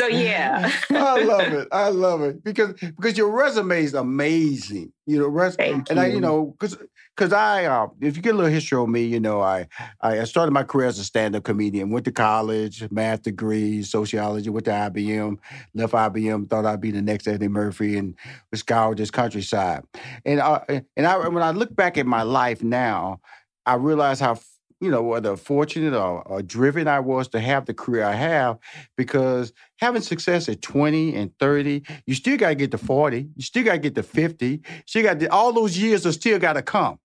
So 0.00 0.06
yeah. 0.06 0.70
I 0.90 1.22
love 1.22 1.52
it. 1.52 1.68
I 1.72 1.88
love 1.88 2.22
it. 2.22 2.44
Because 2.44 2.74
because 2.74 3.18
your 3.18 3.30
resume 3.30 3.82
is 3.82 3.94
amazing. 3.94 4.92
You 5.06 5.18
know, 5.18 5.26
res- 5.26 5.56
Thank 5.56 5.90
and 5.90 5.98
you. 5.98 6.04
I, 6.04 6.06
you 6.08 6.20
know, 6.20 6.54
because 6.58 6.78
because 7.16 7.32
I, 7.32 7.64
uh, 7.64 7.88
if 8.00 8.16
you 8.16 8.22
get 8.22 8.34
a 8.34 8.36
little 8.36 8.52
history 8.52 8.78
on 8.78 8.92
me, 8.92 9.02
you 9.02 9.18
know, 9.18 9.40
I 9.40 9.66
I 10.00 10.22
started 10.22 10.52
my 10.52 10.62
career 10.62 10.86
as 10.86 11.00
a 11.00 11.04
stand-up 11.04 11.42
comedian. 11.42 11.90
Went 11.90 12.04
to 12.04 12.12
college, 12.12 12.88
math 12.92 13.17
degree, 13.22 13.82
sociology. 13.82 14.50
Went 14.50 14.66
to 14.66 14.72
IBM, 14.72 15.38
left 15.74 15.92
IBM. 15.92 16.48
Thought 16.48 16.66
I'd 16.66 16.80
be 16.80 16.90
the 16.90 17.02
next 17.02 17.26
Eddie 17.26 17.48
Murphy, 17.48 17.96
and 17.96 18.14
scoured 18.54 18.98
this 18.98 19.10
countryside. 19.10 19.84
And 20.24 20.40
I, 20.40 20.82
and 20.96 21.06
I, 21.06 21.28
when 21.28 21.42
I 21.42 21.50
look 21.50 21.74
back 21.74 21.98
at 21.98 22.06
my 22.06 22.22
life 22.22 22.62
now, 22.62 23.20
I 23.66 23.74
realize 23.74 24.20
how 24.20 24.38
you 24.80 24.90
know, 24.90 25.02
whether 25.02 25.36
fortunate 25.36 25.94
or, 25.94 26.22
or, 26.22 26.42
driven 26.42 26.86
I 26.86 27.00
was 27.00 27.28
to 27.28 27.40
have 27.40 27.66
the 27.66 27.74
career 27.74 28.04
I 28.04 28.14
have, 28.14 28.58
because 28.96 29.52
having 29.78 30.02
success 30.02 30.48
at 30.48 30.62
20 30.62 31.16
and 31.16 31.36
30, 31.40 31.82
you 32.06 32.14
still 32.14 32.36
got 32.36 32.50
to 32.50 32.54
get 32.54 32.70
to 32.70 32.78
40, 32.78 33.28
you 33.34 33.42
still 33.42 33.64
got 33.64 33.72
to 33.72 33.78
get 33.78 33.94
to 33.96 34.02
50, 34.02 34.46
you 34.46 34.60
still 34.86 35.02
got 35.02 35.26
all 35.28 35.52
those 35.52 35.76
years 35.76 36.06
are 36.06 36.12
still 36.12 36.38
got 36.38 36.52
to 36.52 36.62
come. 36.62 36.98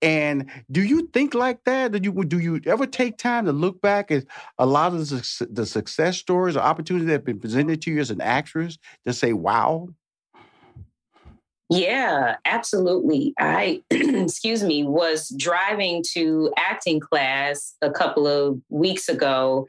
And 0.00 0.50
do 0.70 0.82
you 0.82 1.08
think 1.08 1.34
like 1.34 1.64
that? 1.64 1.92
Do 1.92 2.00
you 2.02 2.24
do 2.24 2.38
you 2.38 2.60
ever 2.66 2.86
take 2.86 3.18
time 3.18 3.44
to 3.44 3.52
look 3.52 3.80
back 3.82 4.10
at 4.10 4.24
a 4.58 4.66
lot 4.66 4.94
of 4.94 5.08
the, 5.08 5.48
the 5.50 5.66
success 5.66 6.16
stories 6.16 6.56
or 6.56 6.60
opportunities 6.60 7.06
that 7.06 7.12
have 7.12 7.24
been 7.24 7.40
presented 7.40 7.82
to 7.82 7.90
you 7.90 8.00
as 8.00 8.10
an 8.10 8.20
actress 8.20 8.78
to 9.06 9.12
say, 9.12 9.32
wow, 9.32 9.88
yeah, 11.70 12.36
absolutely. 12.44 13.34
I, 13.38 13.82
excuse 13.90 14.62
me, 14.62 14.84
was 14.84 15.28
driving 15.36 16.02
to 16.12 16.52
acting 16.56 16.98
class 16.98 17.74
a 17.82 17.90
couple 17.90 18.26
of 18.26 18.60
weeks 18.70 19.08
ago 19.08 19.66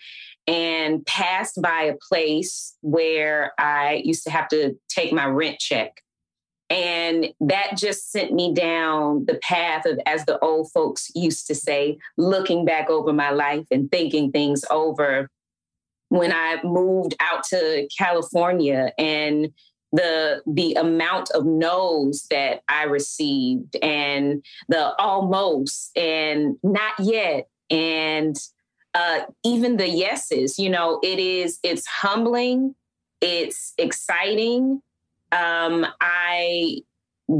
and 0.48 1.06
passed 1.06 1.62
by 1.62 1.84
a 1.84 1.98
place 2.08 2.76
where 2.82 3.52
I 3.60 4.02
used 4.06 4.24
to 4.24 4.32
have 4.32 4.48
to 4.50 4.76
take 4.88 5.12
my 5.12 5.26
rent 5.26 5.60
check. 5.60 6.02
And 6.70 7.34
that 7.42 7.78
just 7.78 8.12
sent 8.12 8.32
me 8.32 8.54
down 8.54 9.26
the 9.26 9.40
path 9.42 9.86
of, 9.86 10.00
as 10.06 10.26
the 10.26 10.40
old 10.40 10.72
folks 10.72 11.12
used 11.16 11.48
to 11.48 11.56
say, 11.56 11.98
looking 12.18 12.64
back 12.64 12.90
over 12.90 13.12
my 13.12 13.32
life 13.32 13.66
and 13.72 13.92
thinking 13.92 14.32
things 14.32 14.64
over. 14.72 15.30
When 16.10 16.32
I 16.32 16.60
moved 16.64 17.16
out 17.20 17.44
to 17.50 17.88
California 17.96 18.92
and 18.98 19.52
the 19.92 20.42
the 20.46 20.74
amount 20.76 21.32
of 21.32 21.46
no's 21.46 22.28
that 22.30 22.62
I 22.70 22.84
received 22.84 23.76
and 23.82 24.44
the 24.68 24.94
almost 25.00 25.98
and 25.98 26.58
not 26.64 26.94
yet 27.00 27.48
and 27.70 28.36
uh, 28.94 29.22
even 29.44 29.78
the 29.78 29.88
yeses. 29.88 30.60
You 30.60 30.70
know, 30.70 31.00
it 31.04 31.20
is 31.20 31.60
it's 31.64 31.88
humbling, 31.88 32.76
it's 33.22 33.74
exciting. 33.78 34.82
Um, 35.32 35.86
I 36.02 36.80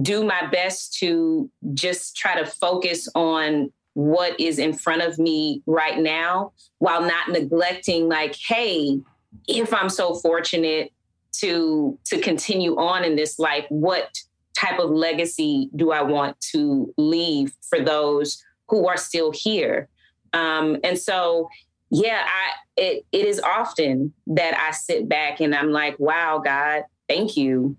do 0.02 0.24
my 0.24 0.46
best 0.48 0.94
to 1.00 1.50
just 1.74 2.16
try 2.16 2.40
to 2.40 2.46
focus 2.46 3.08
on 3.16 3.72
what 3.94 4.40
is 4.40 4.60
in 4.60 4.74
front 4.74 5.02
of 5.02 5.18
me 5.18 5.64
right 5.66 6.00
now 6.00 6.54
while 6.78 7.02
not 7.02 7.30
neglecting 7.30 8.08
like 8.08 8.36
hey 8.36 9.00
if 9.48 9.74
i'm 9.74 9.90
so 9.90 10.14
fortunate 10.14 10.94
to 11.40 11.98
to 12.06 12.20
continue 12.20 12.76
on 12.78 13.04
in 13.04 13.16
this 13.16 13.40
life 13.40 13.66
what 13.70 14.18
type 14.58 14.80
of 14.80 14.90
legacy 14.90 15.70
do 15.76 15.92
i 15.92 16.02
want 16.02 16.40
to 16.42 16.94
leave 16.98 17.54
for 17.70 17.80
those 17.80 18.44
who 18.68 18.88
are 18.88 18.98
still 18.98 19.32
here? 19.32 19.90
Um, 20.34 20.78
and 20.84 20.98
so 20.98 21.50
yeah 21.92 22.24
i 22.24 22.52
it, 22.78 23.06
it 23.12 23.26
is 23.26 23.40
often 23.40 24.14
that 24.28 24.56
i 24.56 24.70
sit 24.72 25.10
back 25.10 25.40
and 25.40 25.56
i'm 25.56 25.72
like 25.72 25.96
wow 25.98 26.40
god 26.44 26.84
thank 27.10 27.36
you. 27.36 27.76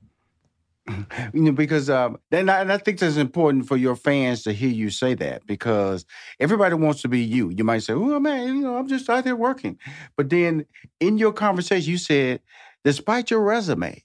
You 1.33 1.43
know, 1.43 1.53
because 1.53 1.89
um, 1.89 2.19
and 2.33 2.51
I, 2.51 2.61
and 2.61 2.73
I 2.73 2.79
think 2.79 2.99
that's 2.99 3.17
important 3.17 3.69
for 3.69 3.77
your 3.77 3.95
fans 3.95 4.43
to 4.43 4.53
hear 4.53 4.71
you 4.71 4.91
say 4.91 5.15
that 5.15 5.47
because 5.47 6.05
everybody 6.41 6.75
wants 6.75 7.03
to 7.03 7.09
be 7.09 7.21
you. 7.21 7.51
You 7.51 7.63
might 7.63 7.85
say, 7.85 7.93
"Oh 7.93 8.19
man, 8.19 8.57
you 8.57 8.63
know, 8.63 8.77
I'm 8.77 8.89
just 8.89 9.09
out 9.09 9.23
there 9.23 9.37
working," 9.37 9.79
but 10.17 10.31
then 10.31 10.67
in 10.99 11.19
your 11.19 11.33
conversation, 11.33 11.89
you 11.89 11.99
said, 11.99 12.41
despite 12.85 13.31
your 13.31 13.41
resume 13.41 14.05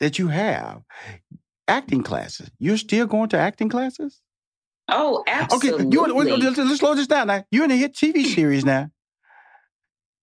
that 0.00 0.18
you 0.18 0.28
have, 0.28 0.82
acting 1.68 2.02
classes, 2.02 2.50
you're 2.58 2.76
still 2.76 3.06
going 3.06 3.28
to 3.30 3.38
acting 3.38 3.68
classes. 3.68 4.20
Oh, 4.88 5.22
absolutely. 5.26 5.86
Okay, 5.86 5.94
you, 5.94 6.38
let's, 6.38 6.58
let's 6.58 6.80
slow 6.80 6.94
this 6.94 7.06
down 7.06 7.28
now. 7.28 7.44
You're 7.50 7.64
in 7.64 7.70
a 7.70 7.76
hit 7.76 7.94
TV 7.94 8.24
series 8.34 8.64
now. 8.64 8.90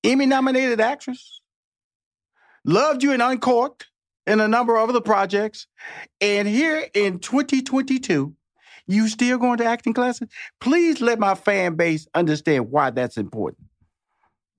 Emmy 0.04 0.26
nominated 0.26 0.80
actress. 0.80 1.42
Loved 2.66 3.04
you 3.04 3.12
in 3.14 3.22
Uncorked 3.22 3.88
and 4.28 4.42
a 4.42 4.48
number 4.48 4.76
of 4.76 4.90
other 4.90 5.02
projects. 5.02 5.68
And 6.22 6.48
here 6.48 6.88
in 6.94 7.20
2022, 7.20 8.36
you 8.88 9.08
still 9.08 9.38
going 9.38 9.58
to 9.58 9.66
acting 9.66 9.94
classes? 9.94 10.30
Please 10.60 11.02
let 11.02 11.20
my 11.20 11.36
fan 11.36 11.76
base 11.76 12.08
understand 12.14 12.70
why 12.70 12.90
that's 12.90 13.18
important. 13.18 13.69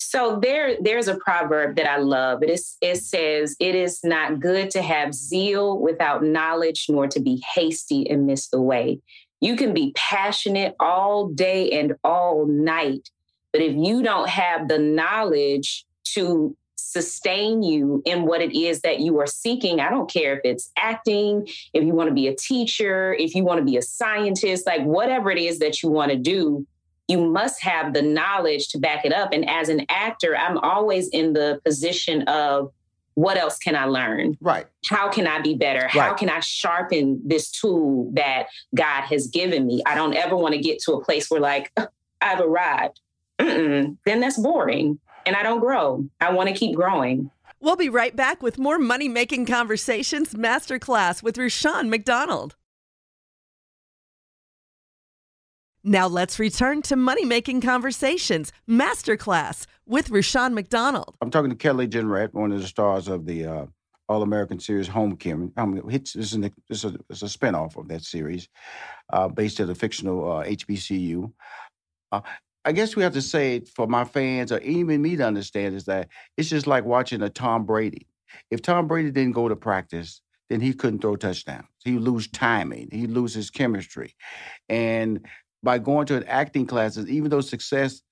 So 0.02 0.40
there, 0.42 0.76
there's 0.80 1.08
a 1.08 1.16
proverb 1.16 1.76
that 1.76 1.88
I 1.88 1.98
love. 1.98 2.42
It 2.42 2.50
is, 2.50 2.76
it 2.80 2.96
says, 2.96 3.54
"It 3.60 3.74
is 3.74 4.00
not 4.02 4.40
good 4.40 4.70
to 4.70 4.82
have 4.82 5.14
zeal 5.14 5.78
without 5.78 6.24
knowledge, 6.24 6.86
nor 6.88 7.06
to 7.08 7.20
be 7.20 7.42
hasty 7.54 8.08
and 8.10 8.26
miss 8.26 8.48
the 8.48 8.60
way." 8.60 8.98
You 9.40 9.56
can 9.56 9.72
be 9.72 9.92
passionate 9.94 10.74
all 10.80 11.28
day 11.28 11.70
and 11.70 11.94
all 12.02 12.46
night, 12.46 13.10
but 13.52 13.62
if 13.62 13.74
you 13.76 14.02
don't 14.02 14.28
have 14.28 14.68
the 14.68 14.78
knowledge 14.78 15.86
to 16.14 16.56
sustain 16.90 17.62
you 17.62 18.02
in 18.04 18.26
what 18.26 18.40
it 18.40 18.52
is 18.52 18.80
that 18.80 19.00
you 19.00 19.18
are 19.20 19.26
seeking. 19.26 19.80
I 19.80 19.90
don't 19.90 20.10
care 20.10 20.36
if 20.36 20.40
it's 20.44 20.70
acting, 20.76 21.46
if 21.72 21.84
you 21.84 21.94
want 21.94 22.08
to 22.08 22.14
be 22.14 22.26
a 22.26 22.34
teacher, 22.34 23.14
if 23.14 23.34
you 23.34 23.44
want 23.44 23.58
to 23.58 23.64
be 23.64 23.76
a 23.76 23.82
scientist, 23.82 24.66
like 24.66 24.82
whatever 24.82 25.30
it 25.30 25.38
is 25.38 25.60
that 25.60 25.82
you 25.82 25.90
want 25.90 26.10
to 26.10 26.16
do, 26.16 26.66
you 27.10 27.20
must 27.20 27.60
have 27.62 27.92
the 27.92 28.02
knowledge 28.02 28.68
to 28.68 28.78
back 28.78 29.04
it 29.04 29.12
up. 29.12 29.32
And 29.32 29.48
as 29.50 29.68
an 29.68 29.84
actor, 29.88 30.36
I'm 30.36 30.58
always 30.58 31.08
in 31.08 31.32
the 31.32 31.60
position 31.64 32.22
of 32.22 32.72
what 33.14 33.36
else 33.36 33.58
can 33.58 33.74
I 33.74 33.86
learn? 33.86 34.38
Right. 34.40 34.66
How 34.88 35.10
can 35.10 35.26
I 35.26 35.40
be 35.40 35.54
better? 35.54 35.82
Right. 35.82 35.92
How 35.92 36.14
can 36.14 36.30
I 36.30 36.38
sharpen 36.38 37.20
this 37.24 37.50
tool 37.50 38.10
that 38.14 38.46
God 38.74 39.02
has 39.02 39.26
given 39.26 39.66
me? 39.66 39.82
I 39.84 39.96
don't 39.96 40.14
ever 40.14 40.36
want 40.36 40.54
to 40.54 40.60
get 40.60 40.78
to 40.82 40.92
a 40.92 41.04
place 41.04 41.28
where, 41.28 41.40
like, 41.40 41.72
I've 42.20 42.40
arrived. 42.40 43.00
Mm-mm. 43.40 43.96
Then 44.06 44.20
that's 44.20 44.38
boring 44.38 45.00
and 45.26 45.34
I 45.34 45.42
don't 45.42 45.60
grow. 45.60 46.06
I 46.20 46.32
want 46.32 46.48
to 46.48 46.54
keep 46.54 46.76
growing. 46.76 47.30
We'll 47.58 47.76
be 47.76 47.88
right 47.88 48.14
back 48.14 48.42
with 48.42 48.58
more 48.58 48.78
Money 48.78 49.08
Making 49.08 49.46
Conversations 49.46 50.34
Masterclass 50.34 51.22
with 51.22 51.36
Rushion 51.36 51.90
McDonald. 51.90 52.54
Now 55.82 56.08
let's 56.08 56.38
return 56.38 56.82
to 56.82 56.96
Money 56.96 57.24
Making 57.24 57.62
Conversations 57.62 58.52
Masterclass 58.68 59.64
with 59.86 60.10
Rushion 60.10 60.52
McDonald. 60.52 61.16
I'm 61.22 61.30
talking 61.30 61.48
to 61.48 61.56
Kelly 61.56 61.88
Jenrette, 61.88 62.34
one 62.34 62.52
of 62.52 62.60
the 62.60 62.66
stars 62.66 63.08
of 63.08 63.24
the 63.24 63.46
uh, 63.46 63.66
All 64.06 64.22
American 64.22 64.60
series 64.60 64.88
Homecoming. 64.88 65.52
Um, 65.56 65.82
it's, 65.90 66.14
it's, 66.14 66.34
an, 66.34 66.52
it's, 66.68 66.84
a, 66.84 66.94
it's 67.08 67.22
a 67.22 67.26
spinoff 67.26 67.78
of 67.78 67.88
that 67.88 68.02
series 68.02 68.46
uh, 69.10 69.28
based 69.28 69.58
at 69.58 69.70
a 69.70 69.74
fictional 69.74 70.30
uh, 70.30 70.44
HBCU. 70.44 71.32
Uh, 72.12 72.20
I 72.66 72.72
guess 72.72 72.94
we 72.94 73.02
have 73.02 73.14
to 73.14 73.22
say 73.22 73.60
for 73.60 73.86
my 73.86 74.04
fans 74.04 74.52
or 74.52 74.58
even 74.58 75.00
me 75.00 75.16
to 75.16 75.26
understand 75.26 75.74
is 75.74 75.86
that 75.86 76.08
it's 76.36 76.50
just 76.50 76.66
like 76.66 76.84
watching 76.84 77.22
a 77.22 77.30
Tom 77.30 77.64
Brady. 77.64 78.06
If 78.50 78.60
Tom 78.60 78.86
Brady 78.86 79.10
didn't 79.10 79.32
go 79.32 79.48
to 79.48 79.56
practice, 79.56 80.20
then 80.50 80.60
he 80.60 80.74
couldn't 80.74 80.98
throw 80.98 81.16
touchdowns. 81.16 81.68
He 81.84 81.92
lose 81.92 82.28
timing. 82.28 82.90
He 82.92 83.06
loses 83.06 83.48
chemistry. 83.48 84.14
And 84.68 85.26
by 85.62 85.78
going 85.78 86.06
to 86.06 86.16
an 86.16 86.24
acting 86.24 86.66
classes, 86.66 87.08
even 87.08 87.30
though 87.30 87.40
success 87.40 88.02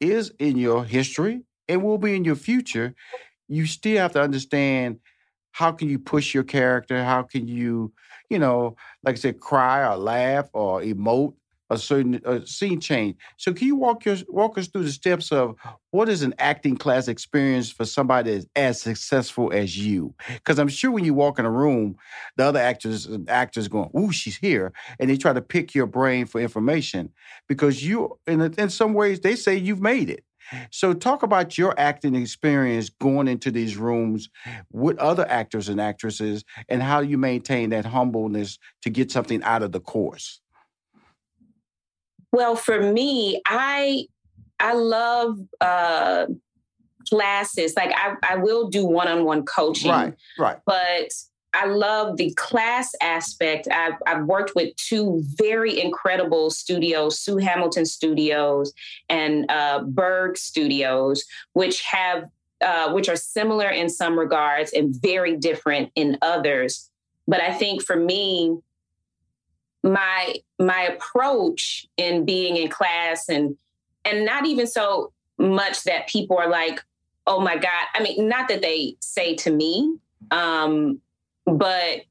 is 0.00 0.32
in 0.38 0.56
your 0.56 0.84
history 0.84 1.42
and 1.68 1.82
will 1.82 1.98
be 1.98 2.14
in 2.14 2.24
your 2.24 2.36
future, 2.36 2.94
you 3.48 3.66
still 3.66 3.98
have 3.98 4.12
to 4.12 4.22
understand 4.22 4.98
how 5.52 5.72
can 5.72 5.88
you 5.88 5.98
push 5.98 6.32
your 6.32 6.44
character? 6.44 7.02
How 7.02 7.22
can 7.22 7.48
you, 7.48 7.92
you 8.28 8.38
know, 8.38 8.76
like 9.02 9.16
I 9.16 9.18
said, 9.18 9.40
cry 9.40 9.86
or 9.86 9.96
laugh 9.96 10.48
or 10.52 10.80
emote 10.80 11.34
a 11.70 11.78
certain 11.78 12.20
a 12.24 12.44
scene 12.46 12.80
change. 12.80 13.16
So 13.36 13.52
can 13.52 13.66
you 13.68 13.76
walk 13.76 14.04
your 14.04 14.16
walk 14.28 14.58
us 14.58 14.68
through 14.68 14.84
the 14.84 14.92
steps 14.92 15.32
of 15.32 15.54
what 15.92 16.08
is 16.08 16.22
an 16.22 16.34
acting 16.38 16.76
class 16.76 17.08
experience 17.08 17.70
for 17.70 17.84
somebody 17.84 18.32
that's 18.32 18.46
as 18.56 18.80
successful 18.82 19.52
as 19.52 19.78
you? 19.78 20.14
Because 20.28 20.58
I'm 20.58 20.68
sure 20.68 20.90
when 20.90 21.04
you 21.04 21.14
walk 21.14 21.38
in 21.38 21.46
a 21.46 21.50
room, 21.50 21.96
the 22.36 22.44
other 22.44 22.60
actors 22.60 23.06
and 23.06 23.28
actors 23.30 23.68
going, 23.68 23.90
"Ooh, 23.96 24.12
she's 24.12 24.36
here," 24.36 24.72
and 24.98 25.08
they 25.08 25.16
try 25.16 25.32
to 25.32 25.42
pick 25.42 25.74
your 25.74 25.86
brain 25.86 26.26
for 26.26 26.40
information 26.40 27.10
because 27.48 27.84
you, 27.84 28.18
in 28.26 28.40
in 28.58 28.70
some 28.70 28.94
ways, 28.94 29.20
they 29.20 29.36
say 29.36 29.56
you've 29.56 29.80
made 29.82 30.10
it. 30.10 30.24
So, 30.72 30.94
talk 30.94 31.22
about 31.22 31.56
your 31.58 31.78
acting 31.78 32.14
experience 32.16 32.88
going 32.88 33.28
into 33.28 33.50
these 33.50 33.76
rooms 33.76 34.28
with 34.72 34.98
other 34.98 35.26
actors 35.28 35.68
and 35.68 35.80
actresses, 35.80 36.44
and 36.68 36.82
how 36.82 37.00
you 37.00 37.18
maintain 37.18 37.70
that 37.70 37.84
humbleness 37.86 38.58
to 38.82 38.90
get 38.90 39.10
something 39.12 39.42
out 39.44 39.62
of 39.62 39.72
the 39.72 39.80
course. 39.80 40.40
Well, 42.32 42.56
for 42.56 42.80
me, 42.80 43.40
I 43.46 44.06
I 44.58 44.74
love 44.74 45.38
uh, 45.60 46.26
classes. 47.08 47.74
Like 47.76 47.92
I, 47.94 48.14
I 48.22 48.36
will 48.36 48.68
do 48.68 48.86
one-on-one 48.86 49.44
coaching. 49.44 49.90
Right, 49.90 50.14
right. 50.38 50.58
But 50.66 51.12
I 51.52 51.66
love 51.66 52.16
the 52.16 52.32
class 52.34 52.94
aspect. 53.02 53.66
I've, 53.72 53.94
I've 54.06 54.24
worked 54.24 54.54
with 54.54 54.74
two 54.76 55.22
very 55.36 55.80
incredible 55.80 56.50
studios, 56.50 57.18
Sue 57.18 57.38
Hamilton 57.38 57.86
Studios 57.86 58.72
and 59.08 59.50
uh, 59.50 59.82
Berg 59.82 60.38
Studios, 60.38 61.24
which 61.54 61.82
have 61.82 62.28
uh, 62.60 62.92
which 62.92 63.08
are 63.08 63.16
similar 63.16 63.68
in 63.68 63.88
some 63.88 64.18
regards 64.18 64.72
and 64.72 64.94
very 65.02 65.36
different 65.36 65.90
in 65.96 66.18
others. 66.20 66.90
But 67.26 67.40
I 67.40 67.52
think 67.52 67.82
for 67.82 67.96
me, 67.96 68.58
my 69.82 70.34
my 70.58 70.82
approach 70.82 71.86
in 71.96 72.24
being 72.24 72.56
in 72.56 72.68
class 72.68 73.28
and 73.28 73.56
and 74.04 74.24
not 74.24 74.46
even 74.46 74.66
so 74.66 75.12
much 75.38 75.84
that 75.84 76.08
people 76.08 76.36
are 76.36 76.50
like 76.50 76.84
oh 77.26 77.40
my 77.40 77.56
god 77.56 77.86
i 77.94 78.02
mean 78.02 78.28
not 78.28 78.48
that 78.48 78.60
they 78.60 78.94
say 79.00 79.34
to 79.34 79.50
me 79.50 79.96
um 80.30 81.00
but 81.46 82.02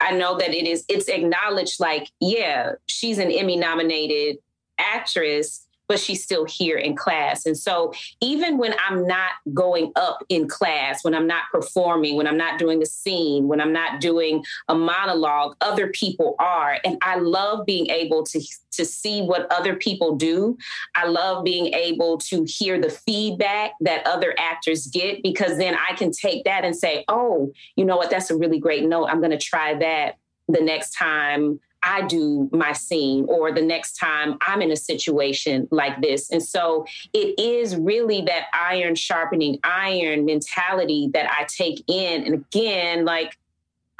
i 0.00 0.12
know 0.12 0.38
that 0.38 0.54
it 0.54 0.66
is 0.66 0.84
it's 0.88 1.08
acknowledged 1.08 1.80
like 1.80 2.10
yeah 2.20 2.72
she's 2.86 3.18
an 3.18 3.32
emmy 3.32 3.56
nominated 3.56 4.36
actress 4.78 5.65
but 5.88 5.98
she's 5.98 6.22
still 6.22 6.44
here 6.44 6.76
in 6.76 6.96
class. 6.96 7.46
And 7.46 7.56
so 7.56 7.92
even 8.20 8.58
when 8.58 8.74
I'm 8.86 9.06
not 9.06 9.32
going 9.54 9.92
up 9.96 10.24
in 10.28 10.48
class, 10.48 11.04
when 11.04 11.14
I'm 11.14 11.26
not 11.26 11.44
performing, 11.52 12.16
when 12.16 12.26
I'm 12.26 12.36
not 12.36 12.58
doing 12.58 12.82
a 12.82 12.86
scene, 12.86 13.48
when 13.48 13.60
I'm 13.60 13.72
not 13.72 14.00
doing 14.00 14.44
a 14.68 14.74
monologue, 14.74 15.56
other 15.60 15.88
people 15.88 16.36
are. 16.38 16.78
And 16.84 16.98
I 17.02 17.16
love 17.16 17.66
being 17.66 17.88
able 17.88 18.24
to 18.24 18.40
to 18.72 18.84
see 18.84 19.22
what 19.22 19.50
other 19.50 19.74
people 19.74 20.16
do. 20.16 20.56
I 20.94 21.06
love 21.06 21.44
being 21.44 21.72
able 21.72 22.18
to 22.18 22.44
hear 22.44 22.78
the 22.78 22.90
feedback 22.90 23.72
that 23.80 24.06
other 24.06 24.34
actors 24.38 24.86
get 24.86 25.22
because 25.22 25.56
then 25.56 25.74
I 25.74 25.94
can 25.94 26.10
take 26.10 26.44
that 26.44 26.64
and 26.64 26.76
say, 26.76 27.04
"Oh, 27.08 27.52
you 27.76 27.84
know 27.84 27.96
what? 27.96 28.10
That's 28.10 28.30
a 28.30 28.36
really 28.36 28.58
great 28.58 28.84
note. 28.84 29.06
I'm 29.06 29.20
going 29.20 29.30
to 29.30 29.38
try 29.38 29.74
that 29.74 30.18
the 30.48 30.60
next 30.60 30.92
time 30.92 31.60
I 31.86 32.02
do 32.02 32.50
my 32.52 32.72
scene 32.72 33.26
or 33.28 33.52
the 33.52 33.62
next 33.62 33.94
time 33.94 34.36
I'm 34.40 34.60
in 34.60 34.72
a 34.72 34.76
situation 34.76 35.68
like 35.70 36.02
this. 36.02 36.30
And 36.30 36.42
so 36.42 36.84
it 37.12 37.38
is 37.38 37.76
really 37.76 38.22
that 38.22 38.46
iron 38.52 38.96
sharpening 38.96 39.60
iron 39.62 40.24
mentality 40.24 41.10
that 41.14 41.30
I 41.30 41.44
take 41.44 41.84
in. 41.86 42.24
And 42.24 42.34
again, 42.34 43.04
like 43.04 43.38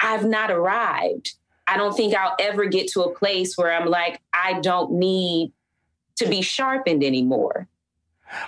I've 0.01 0.25
not 0.25 0.51
arrived. 0.51 1.35
I 1.65 1.77
don't 1.77 1.95
think 1.95 2.13
I'll 2.13 2.35
ever 2.39 2.65
get 2.65 2.89
to 2.89 3.01
a 3.03 3.15
place 3.15 3.57
where 3.57 3.71
I'm 3.71 3.87
like, 3.87 4.21
I 4.33 4.59
don't 4.59 4.93
need 4.93 5.53
to 6.17 6.27
be 6.27 6.41
sharpened 6.41 7.05
anymore. 7.05 7.69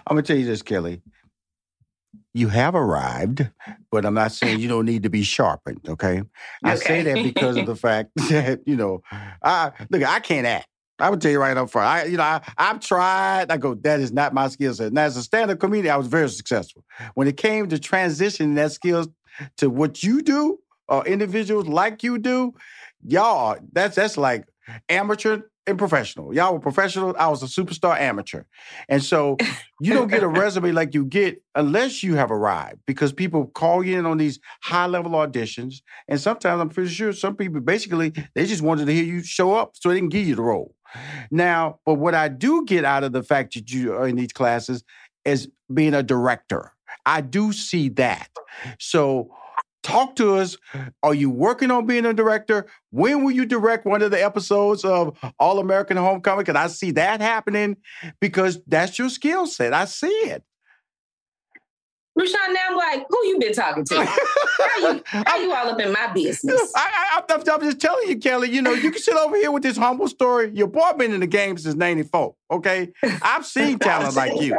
I'm 0.05 0.15
going 0.15 0.23
to 0.23 0.27
tell 0.27 0.39
you 0.39 0.45
this, 0.45 0.61
Kelly 0.61 1.01
you 2.33 2.49
have 2.49 2.75
arrived, 2.75 3.49
but 3.91 4.05
I'm 4.05 4.13
not 4.13 4.31
saying 4.31 4.59
you 4.59 4.67
don't 4.67 4.85
need 4.85 5.03
to 5.03 5.09
be 5.09 5.23
sharpened. 5.23 5.87
Okay, 5.87 6.23
I 6.63 6.75
say 6.75 7.03
that 7.03 7.23
because 7.23 7.57
of 7.57 7.65
the 7.65 7.75
fact 7.87 8.11
that 8.29 8.61
you 8.65 8.75
know, 8.75 9.01
I 9.43 9.71
look, 9.89 10.03
I 10.03 10.19
can't 10.19 10.47
act. 10.47 10.67
I 10.99 11.09
would 11.09 11.21
tell 11.21 11.31
you 11.31 11.39
right 11.39 11.55
up 11.55 11.69
front. 11.69 11.87
I, 11.87 12.03
you 12.09 12.17
know, 12.17 12.23
I, 12.23 12.41
I've 12.57 12.81
tried. 12.81 13.49
I 13.51 13.57
go, 13.57 13.73
that 13.75 14.01
is 14.01 14.11
not 14.11 14.33
my 14.33 14.49
skill 14.49 14.73
set. 14.73 14.87
And 14.87 14.99
as 14.99 15.15
a 15.15 15.23
stand-up 15.23 15.57
comedian, 15.57 15.93
I 15.93 15.97
was 15.97 16.07
very 16.07 16.27
successful. 16.27 16.83
When 17.13 17.25
it 17.25 17.37
came 17.37 17.69
to 17.69 17.77
transitioning 17.77 18.55
that 18.55 18.73
skills 18.73 19.07
to 19.57 19.69
what 19.69 20.03
you 20.03 20.21
do, 20.21 20.59
or 20.89 21.05
individuals 21.05 21.67
like 21.67 22.03
you 22.03 22.17
do, 22.17 22.53
y'all, 23.05 23.57
that's 23.71 23.95
that's 23.95 24.17
like 24.17 24.45
amateur 24.89 25.41
and 25.69 25.77
professional. 25.77 26.33
Y'all 26.33 26.53
were 26.53 26.59
professional. 26.59 27.15
I 27.17 27.27
was 27.27 27.43
a 27.43 27.45
superstar 27.45 27.99
amateur. 27.99 28.43
And 28.87 29.03
so 29.03 29.37
you 29.79 29.93
don't 29.93 30.09
get 30.09 30.23
a 30.23 30.27
resume 30.43 30.71
like 30.71 30.93
you 30.93 31.05
get 31.05 31.41
unless 31.55 32.03
you 32.03 32.15
have 32.15 32.31
arrived 32.31 32.79
because 32.85 33.13
people 33.13 33.47
call 33.47 33.83
you 33.83 33.97
in 33.97 34.05
on 34.05 34.17
these 34.17 34.39
high 34.61 34.87
level 34.87 35.11
auditions. 35.11 35.81
And 36.07 36.19
sometimes 36.19 36.59
I'm 36.59 36.69
pretty 36.69 36.89
sure 36.89 37.13
some 37.13 37.35
people 37.35 37.61
basically 37.61 38.13
they 38.35 38.45
just 38.45 38.61
wanted 38.61 38.85
to 38.87 38.93
hear 38.93 39.03
you 39.03 39.23
show 39.23 39.53
up 39.53 39.75
so 39.75 39.89
they 39.89 39.99
can 39.99 40.09
give 40.09 40.27
you 40.27 40.35
the 40.35 40.41
role. 40.41 40.75
Now, 41.29 41.79
but 41.85 41.95
what 41.95 42.15
I 42.15 42.27
do 42.29 42.65
get 42.65 42.83
out 42.83 43.03
of 43.03 43.11
the 43.11 43.23
fact 43.23 43.53
that 43.53 43.71
you 43.71 43.93
are 43.93 44.07
in 44.07 44.15
these 44.15 44.33
classes 44.33 44.83
is 45.23 45.49
being 45.71 45.93
a 45.93 46.01
director. 46.01 46.73
I 47.05 47.21
do 47.21 47.53
see 47.53 47.89
that. 47.89 48.29
So 48.79 49.29
Talk 49.89 50.15
to 50.17 50.35
us. 50.35 50.55
Are 51.01 51.15
you 51.15 51.31
working 51.31 51.71
on 51.71 51.87
being 51.87 52.05
a 52.05 52.13
director? 52.13 52.67
When 52.91 53.23
will 53.23 53.31
you 53.31 53.45
direct 53.45 53.85
one 53.85 54.03
of 54.03 54.11
the 54.11 54.23
episodes 54.23 54.85
of 54.85 55.17
All 55.39 55.57
American 55.57 55.97
Homecoming? 55.97 56.45
Because 56.45 56.55
I 56.55 56.67
see 56.67 56.91
that 56.91 57.21
happening 57.21 57.77
because 58.19 58.59
that's 58.67 58.99
your 58.99 59.09
skill 59.09 59.47
set. 59.47 59.73
I 59.73 59.85
see 59.85 60.07
it. 60.07 60.43
Rushion, 62.15 62.53
now 62.53 62.59
I'm 62.69 62.75
like, 62.75 63.05
who 63.09 63.17
you 63.25 63.39
been 63.39 63.53
talking 63.53 63.85
to? 63.85 64.05
how, 64.05 64.77
you, 64.77 65.01
how 65.05 65.37
you 65.37 65.53
all 65.53 65.69
up 65.69 65.79
in 65.79 65.91
my 65.91 66.11
business? 66.13 66.71
I, 66.75 67.23
am 67.29 67.61
just 67.61 67.79
telling 67.79 68.09
you, 68.09 68.17
Kelly, 68.17 68.51
you 68.51 68.61
know, 68.61 68.73
you 68.73 68.91
can 68.91 69.01
sit 69.01 69.15
over 69.15 69.37
here 69.37 69.51
with 69.51 69.63
this 69.63 69.77
humble 69.77 70.07
story. 70.07 70.51
Your 70.53 70.67
boy 70.67 70.91
been 70.97 71.13
in 71.13 71.21
the 71.21 71.27
game 71.27 71.57
since 71.57 71.75
94, 71.75 72.35
okay? 72.51 72.91
I've 73.21 73.45
seen 73.45 73.79
talent 73.79 74.15
like 74.15 74.39
you. 74.41 74.55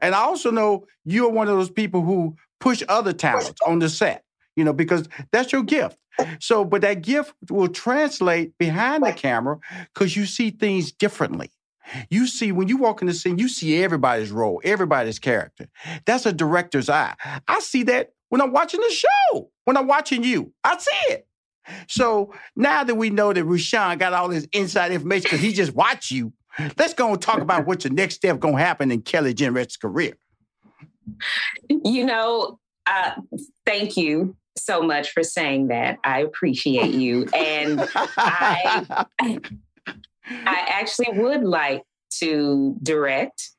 And 0.00 0.14
I 0.14 0.20
also 0.20 0.50
know 0.50 0.86
you're 1.04 1.30
one 1.30 1.48
of 1.48 1.56
those 1.56 1.70
people 1.70 2.02
who 2.02 2.34
push 2.58 2.82
other 2.88 3.12
talents 3.12 3.60
on 3.66 3.78
the 3.78 3.88
set 3.88 4.24
you 4.56 4.64
know, 4.64 4.72
because 4.72 5.08
that's 5.30 5.52
your 5.52 5.62
gift. 5.62 5.98
So, 6.40 6.64
but 6.64 6.80
that 6.80 7.02
gift 7.02 7.34
will 7.50 7.68
translate 7.68 8.56
behind 8.58 9.04
the 9.04 9.12
camera 9.12 9.58
because 9.92 10.16
you 10.16 10.26
see 10.26 10.50
things 10.50 10.90
differently. 10.90 11.50
You 12.10 12.26
see, 12.26 12.50
when 12.52 12.68
you 12.68 12.78
walk 12.78 13.00
in 13.00 13.06
the 13.06 13.14
scene, 13.14 13.38
you 13.38 13.48
see 13.48 13.82
everybody's 13.82 14.32
role, 14.32 14.60
everybody's 14.64 15.18
character. 15.18 15.68
That's 16.04 16.26
a 16.26 16.32
director's 16.32 16.88
eye. 16.88 17.14
I 17.46 17.60
see 17.60 17.84
that 17.84 18.12
when 18.28 18.40
I'm 18.40 18.52
watching 18.52 18.80
the 18.80 18.90
show, 18.90 19.50
when 19.64 19.76
I'm 19.76 19.86
watching 19.86 20.24
you, 20.24 20.52
I 20.64 20.78
see 20.78 21.12
it. 21.12 21.26
So 21.88 22.32
now 22.56 22.84
that 22.84 22.94
we 22.94 23.10
know 23.10 23.32
that 23.32 23.44
Rushion 23.44 23.98
got 23.98 24.12
all 24.12 24.28
this 24.28 24.46
inside 24.52 24.92
information 24.92 25.24
because 25.24 25.40
he 25.40 25.52
just 25.52 25.74
watched 25.74 26.10
you, 26.10 26.32
let's 26.78 26.94
go 26.94 27.12
and 27.12 27.20
talk 27.20 27.40
about 27.40 27.66
what 27.66 27.84
your 27.84 27.92
next 27.92 28.16
step 28.16 28.40
gonna 28.40 28.58
happen 28.58 28.90
in 28.90 29.02
Kelly 29.02 29.34
Jenrette's 29.34 29.76
career. 29.76 30.16
You 31.68 32.04
know, 32.04 32.58
uh, 32.86 33.12
thank 33.64 33.96
you 33.96 34.36
so 34.58 34.82
much 34.82 35.12
for 35.12 35.22
saying 35.22 35.68
that. 35.68 35.98
I 36.04 36.20
appreciate 36.20 36.94
you. 36.94 37.26
And 37.34 37.80
I 37.94 39.06
I 40.28 40.66
actually 40.68 41.18
would 41.18 41.44
like 41.44 41.82
to 42.18 42.76
direct. 42.82 43.50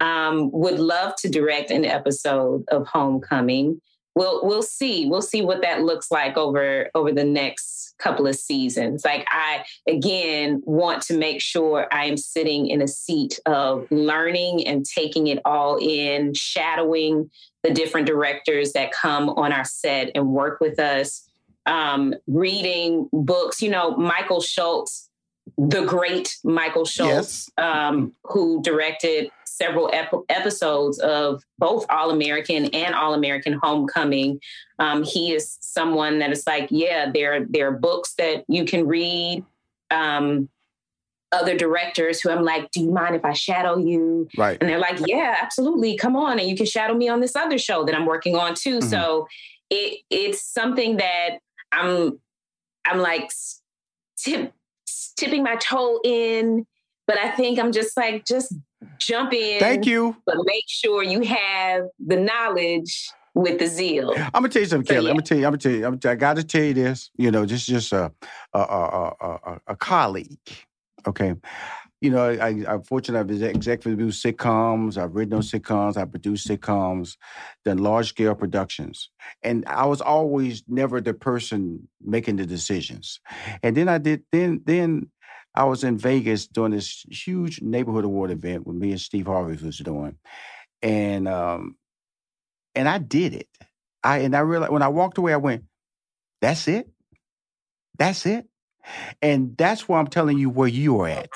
Um, 0.00 0.50
would 0.52 0.78
love 0.78 1.14
to 1.20 1.30
direct 1.30 1.70
an 1.70 1.84
episode 1.84 2.64
of 2.68 2.86
Homecoming. 2.86 3.80
We'll 4.18 4.44
we'll 4.44 4.62
see. 4.62 5.06
We'll 5.06 5.22
see 5.22 5.42
what 5.42 5.62
that 5.62 5.82
looks 5.82 6.10
like 6.10 6.36
over 6.36 6.90
over 6.92 7.12
the 7.12 7.22
next 7.22 7.94
couple 8.00 8.26
of 8.26 8.34
seasons. 8.34 9.04
Like 9.04 9.24
I 9.30 9.64
again 9.86 10.60
want 10.66 11.02
to 11.02 11.16
make 11.16 11.40
sure 11.40 11.86
I 11.92 12.06
am 12.06 12.16
sitting 12.16 12.66
in 12.66 12.82
a 12.82 12.88
seat 12.88 13.38
of 13.46 13.86
learning 13.92 14.66
and 14.66 14.84
taking 14.84 15.28
it 15.28 15.38
all 15.44 15.78
in, 15.80 16.34
shadowing 16.34 17.30
the 17.62 17.70
different 17.70 18.08
directors 18.08 18.72
that 18.72 18.90
come 18.90 19.30
on 19.30 19.52
our 19.52 19.64
set 19.64 20.10
and 20.16 20.32
work 20.32 20.58
with 20.60 20.80
us, 20.80 21.24
um, 21.66 22.12
reading 22.26 23.08
books. 23.12 23.62
You 23.62 23.70
know, 23.70 23.96
Michael 23.96 24.40
Schultz, 24.40 25.07
the 25.58 25.84
great 25.84 26.38
Michael 26.44 26.84
Schultz, 26.84 27.50
yes. 27.58 27.64
um, 27.66 28.12
who 28.24 28.62
directed 28.62 29.28
several 29.44 29.90
ep- 29.92 30.14
episodes 30.28 31.00
of 31.00 31.42
both 31.58 31.84
All 31.90 32.10
American 32.10 32.66
and 32.66 32.94
All 32.94 33.12
American 33.12 33.58
Homecoming. 33.60 34.40
Um, 34.78 35.02
he 35.02 35.32
is 35.32 35.58
someone 35.60 36.20
that 36.20 36.30
is 36.30 36.46
like, 36.46 36.68
yeah, 36.70 37.10
there 37.12 37.44
there 37.44 37.68
are 37.68 37.72
books 37.72 38.14
that 38.18 38.44
you 38.48 38.64
can 38.64 38.86
read. 38.86 39.44
Um, 39.90 40.48
other 41.32 41.56
directors 41.56 42.20
who 42.20 42.30
I'm 42.30 42.42
like, 42.42 42.70
do 42.70 42.80
you 42.80 42.90
mind 42.90 43.14
if 43.14 43.24
I 43.24 43.34
shadow 43.34 43.76
you? 43.76 44.28
Right. 44.38 44.56
And 44.60 44.70
they're 44.70 44.78
like, 44.78 44.98
yeah, 45.06 45.36
absolutely. 45.42 45.96
Come 45.96 46.16
on. 46.16 46.38
And 46.38 46.48
you 46.48 46.56
can 46.56 46.64
shadow 46.64 46.94
me 46.94 47.08
on 47.08 47.20
this 47.20 47.36
other 47.36 47.58
show 47.58 47.84
that 47.84 47.94
I'm 47.94 48.06
working 48.06 48.34
on 48.36 48.54
too. 48.54 48.78
Mm-hmm. 48.78 48.88
So 48.88 49.26
it 49.70 49.98
it's 50.08 50.42
something 50.42 50.98
that 50.98 51.38
I'm 51.72 52.18
I'm 52.86 52.98
like 52.98 53.30
tip, 54.16 54.52
tipping 55.16 55.42
my 55.42 55.56
toe 55.56 56.00
in, 56.04 56.66
but 57.06 57.18
I 57.18 57.30
think 57.30 57.58
I'm 57.58 57.72
just 57.72 57.96
like, 57.96 58.24
just 58.24 58.54
jump 58.98 59.32
in. 59.32 59.60
Thank 59.60 59.86
you. 59.86 60.16
But 60.26 60.36
make 60.44 60.64
sure 60.68 61.02
you 61.02 61.22
have 61.22 61.84
the 62.04 62.16
knowledge 62.16 63.10
with 63.34 63.58
the 63.58 63.66
zeal. 63.66 64.14
I'm 64.16 64.30
gonna 64.32 64.48
tell 64.48 64.62
you 64.62 64.68
something, 64.68 64.86
so, 64.86 64.94
Kelly. 64.94 65.06
Yeah. 65.06 65.10
I'm 65.10 65.16
gonna 65.16 65.22
tell 65.26 65.38
you. 65.38 65.46
I'm 65.46 65.52
gonna 65.52 65.58
tell 65.58 65.72
you. 65.72 65.86
I'm, 65.86 66.00
I 66.12 66.14
got 66.16 66.36
to 66.36 66.44
tell 66.44 66.64
you 66.64 66.74
this. 66.74 67.10
You 67.16 67.30
know, 67.30 67.46
just 67.46 67.66
just 67.66 67.92
a 67.92 68.12
a, 68.52 68.58
a, 68.58 69.12
a, 69.20 69.60
a 69.68 69.76
colleague 69.76 70.38
Okay. 71.06 71.34
You 72.00 72.10
know, 72.10 72.28
I, 72.28 72.50
am 72.74 72.82
fortunate 72.82 73.18
I've 73.18 73.30
executive 73.30 73.98
produced 73.98 74.24
sitcoms, 74.24 74.96
I've 74.96 75.16
written 75.16 75.30
those 75.30 75.50
sitcoms, 75.50 75.96
I've 75.96 76.10
produced 76.10 76.46
sitcoms, 76.46 77.16
done 77.64 77.78
large 77.78 78.10
scale 78.10 78.36
productions. 78.36 79.10
And 79.42 79.64
I 79.66 79.86
was 79.86 80.00
always 80.00 80.62
never 80.68 81.00
the 81.00 81.14
person 81.14 81.88
making 82.00 82.36
the 82.36 82.46
decisions. 82.46 83.20
And 83.64 83.76
then 83.76 83.88
I 83.88 83.98
did, 83.98 84.22
then, 84.30 84.62
then 84.64 85.10
I 85.54 85.64
was 85.64 85.82
in 85.82 85.98
Vegas 85.98 86.46
doing 86.46 86.70
this 86.70 87.04
huge 87.10 87.60
neighborhood 87.62 88.04
award 88.04 88.30
event 88.30 88.64
with 88.64 88.76
me 88.76 88.92
and 88.92 89.00
Steve 89.00 89.26
Harvey 89.26 89.64
was 89.64 89.78
doing. 89.78 90.16
And, 90.82 91.26
um, 91.26 91.76
and 92.76 92.88
I 92.88 92.98
did 92.98 93.34
it. 93.34 93.48
I, 94.04 94.18
and 94.18 94.36
I 94.36 94.40
realized 94.40 94.72
when 94.72 94.82
I 94.82 94.88
walked 94.88 95.18
away, 95.18 95.32
I 95.32 95.38
went, 95.38 95.64
that's 96.40 96.68
it. 96.68 96.88
That's 97.98 98.24
it. 98.26 98.46
And 99.22 99.56
that's 99.56 99.88
why 99.88 99.98
I'm 99.98 100.06
telling 100.06 100.38
you 100.38 100.50
where 100.50 100.68
you 100.68 101.00
are 101.00 101.08
at. 101.08 101.30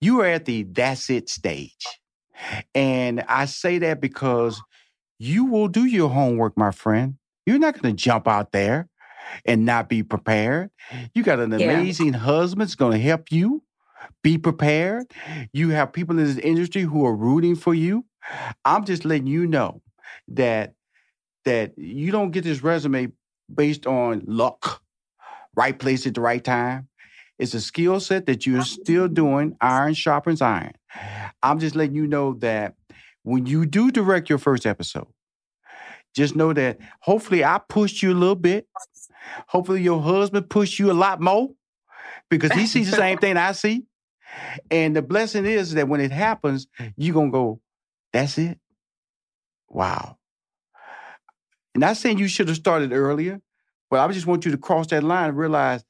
You 0.00 0.20
are 0.20 0.26
at 0.26 0.44
the 0.44 0.64
that's 0.64 1.10
it 1.10 1.28
stage. 1.28 1.86
And 2.74 3.22
I 3.28 3.44
say 3.44 3.78
that 3.78 4.00
because 4.00 4.60
you 5.18 5.44
will 5.44 5.68
do 5.68 5.84
your 5.84 6.08
homework, 6.08 6.56
my 6.56 6.70
friend. 6.70 7.16
You're 7.46 7.58
not 7.58 7.80
going 7.80 7.94
to 7.94 8.02
jump 8.02 8.26
out 8.26 8.52
there 8.52 8.88
and 9.44 9.64
not 9.64 9.88
be 9.88 10.02
prepared. 10.02 10.70
You 11.14 11.22
got 11.22 11.40
an 11.40 11.52
amazing 11.52 12.14
yeah. 12.14 12.20
husband 12.20 12.62
that's 12.62 12.74
going 12.74 12.92
to 12.92 12.98
help 12.98 13.30
you 13.30 13.62
be 14.22 14.38
prepared. 14.38 15.06
You 15.52 15.70
have 15.70 15.92
people 15.92 16.18
in 16.18 16.24
this 16.24 16.38
industry 16.38 16.82
who 16.82 17.04
are 17.04 17.14
rooting 17.14 17.56
for 17.56 17.74
you. 17.74 18.04
I'm 18.64 18.84
just 18.84 19.04
letting 19.04 19.26
you 19.26 19.46
know 19.46 19.82
that 20.28 20.74
that 21.44 21.76
you 21.78 22.12
don't 22.12 22.32
get 22.32 22.44
this 22.44 22.62
resume 22.62 23.12
based 23.52 23.86
on 23.86 24.22
luck, 24.26 24.82
right 25.56 25.78
place 25.78 26.06
at 26.06 26.14
the 26.14 26.20
right 26.20 26.44
time. 26.44 26.88
It's 27.40 27.54
a 27.54 27.60
skill 27.60 28.00
set 28.00 28.26
that 28.26 28.46
you're 28.46 28.62
still 28.62 29.08
doing. 29.08 29.56
Iron 29.62 29.94
sharpens 29.94 30.42
iron. 30.42 30.72
I'm 31.42 31.58
just 31.58 31.74
letting 31.74 31.96
you 31.96 32.06
know 32.06 32.34
that 32.34 32.74
when 33.22 33.46
you 33.46 33.64
do 33.64 33.90
direct 33.90 34.28
your 34.28 34.38
first 34.38 34.66
episode, 34.66 35.06
just 36.14 36.36
know 36.36 36.52
that 36.52 36.78
hopefully 37.00 37.42
I 37.42 37.58
pushed 37.66 38.02
you 38.02 38.12
a 38.12 38.14
little 38.14 38.34
bit. 38.34 38.66
Hopefully 39.48 39.80
your 39.80 40.02
husband 40.02 40.50
pushed 40.50 40.78
you 40.78 40.90
a 40.90 40.92
lot 40.92 41.20
more 41.20 41.48
because 42.28 42.52
he 42.52 42.66
sees 42.66 42.90
the 42.90 42.96
same 42.96 43.16
thing 43.16 43.38
I 43.38 43.52
see. 43.52 43.84
And 44.70 44.94
the 44.94 45.02
blessing 45.02 45.46
is 45.46 45.72
that 45.74 45.88
when 45.88 46.02
it 46.02 46.12
happens, 46.12 46.66
you're 46.96 47.14
going 47.14 47.28
to 47.28 47.32
go, 47.32 47.60
that's 48.12 48.36
it. 48.36 48.58
Wow. 49.68 50.18
And 51.74 51.82
I'm 51.82 51.90
not 51.90 51.96
saying 51.96 52.18
you 52.18 52.28
should 52.28 52.48
have 52.48 52.56
started 52.56 52.92
earlier, 52.92 53.40
but 53.88 54.00
I 54.00 54.12
just 54.12 54.26
want 54.26 54.44
you 54.44 54.50
to 54.50 54.58
cross 54.58 54.88
that 54.88 55.02
line 55.02 55.30
and 55.30 55.38
realize 55.38 55.84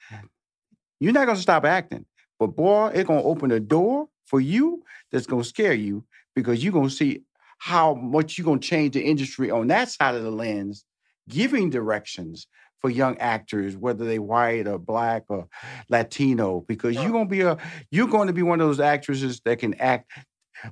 you're 1.00 1.12
not 1.12 1.24
to 1.36 1.42
stop 1.42 1.64
acting. 1.64 2.04
But 2.38 2.48
boy, 2.48 2.92
it's 2.94 3.08
to 3.22 3.26
open 3.26 3.50
a 3.50 3.60
door 3.60 4.08
for 4.26 4.40
you 4.40 4.82
that's 5.10 5.26
to 5.42 5.48
scare 5.48 5.74
you 5.74 6.04
because 6.34 6.62
you're 6.62 6.72
to 6.88 6.94
see 6.94 7.22
how 7.58 7.94
much 7.94 8.38
you're 8.38 8.46
to 8.60 8.66
change 8.66 8.94
the 8.94 9.02
industry 9.02 9.50
on 9.50 9.66
that 9.66 9.90
side 9.90 10.14
of 10.14 10.22
the 10.22 10.30
lens, 10.30 10.84
giving 11.28 11.68
directions 11.68 12.46
for 12.80 12.88
young 12.88 13.18
actors, 13.18 13.76
whether 13.76 14.06
they 14.06 14.18
white 14.18 14.66
or 14.66 14.78
black 14.78 15.24
or 15.28 15.48
Latino, 15.90 16.64
because 16.66 16.94
you're 16.96 17.12
to 17.26 17.30
be 17.30 17.42
a 17.42 17.58
you're 17.90 18.08
to 18.26 18.32
be 18.32 18.42
one 18.42 18.60
of 18.60 18.66
those 18.66 18.80
actresses 18.80 19.40
that 19.44 19.58
can 19.58 19.74
act 19.74 20.10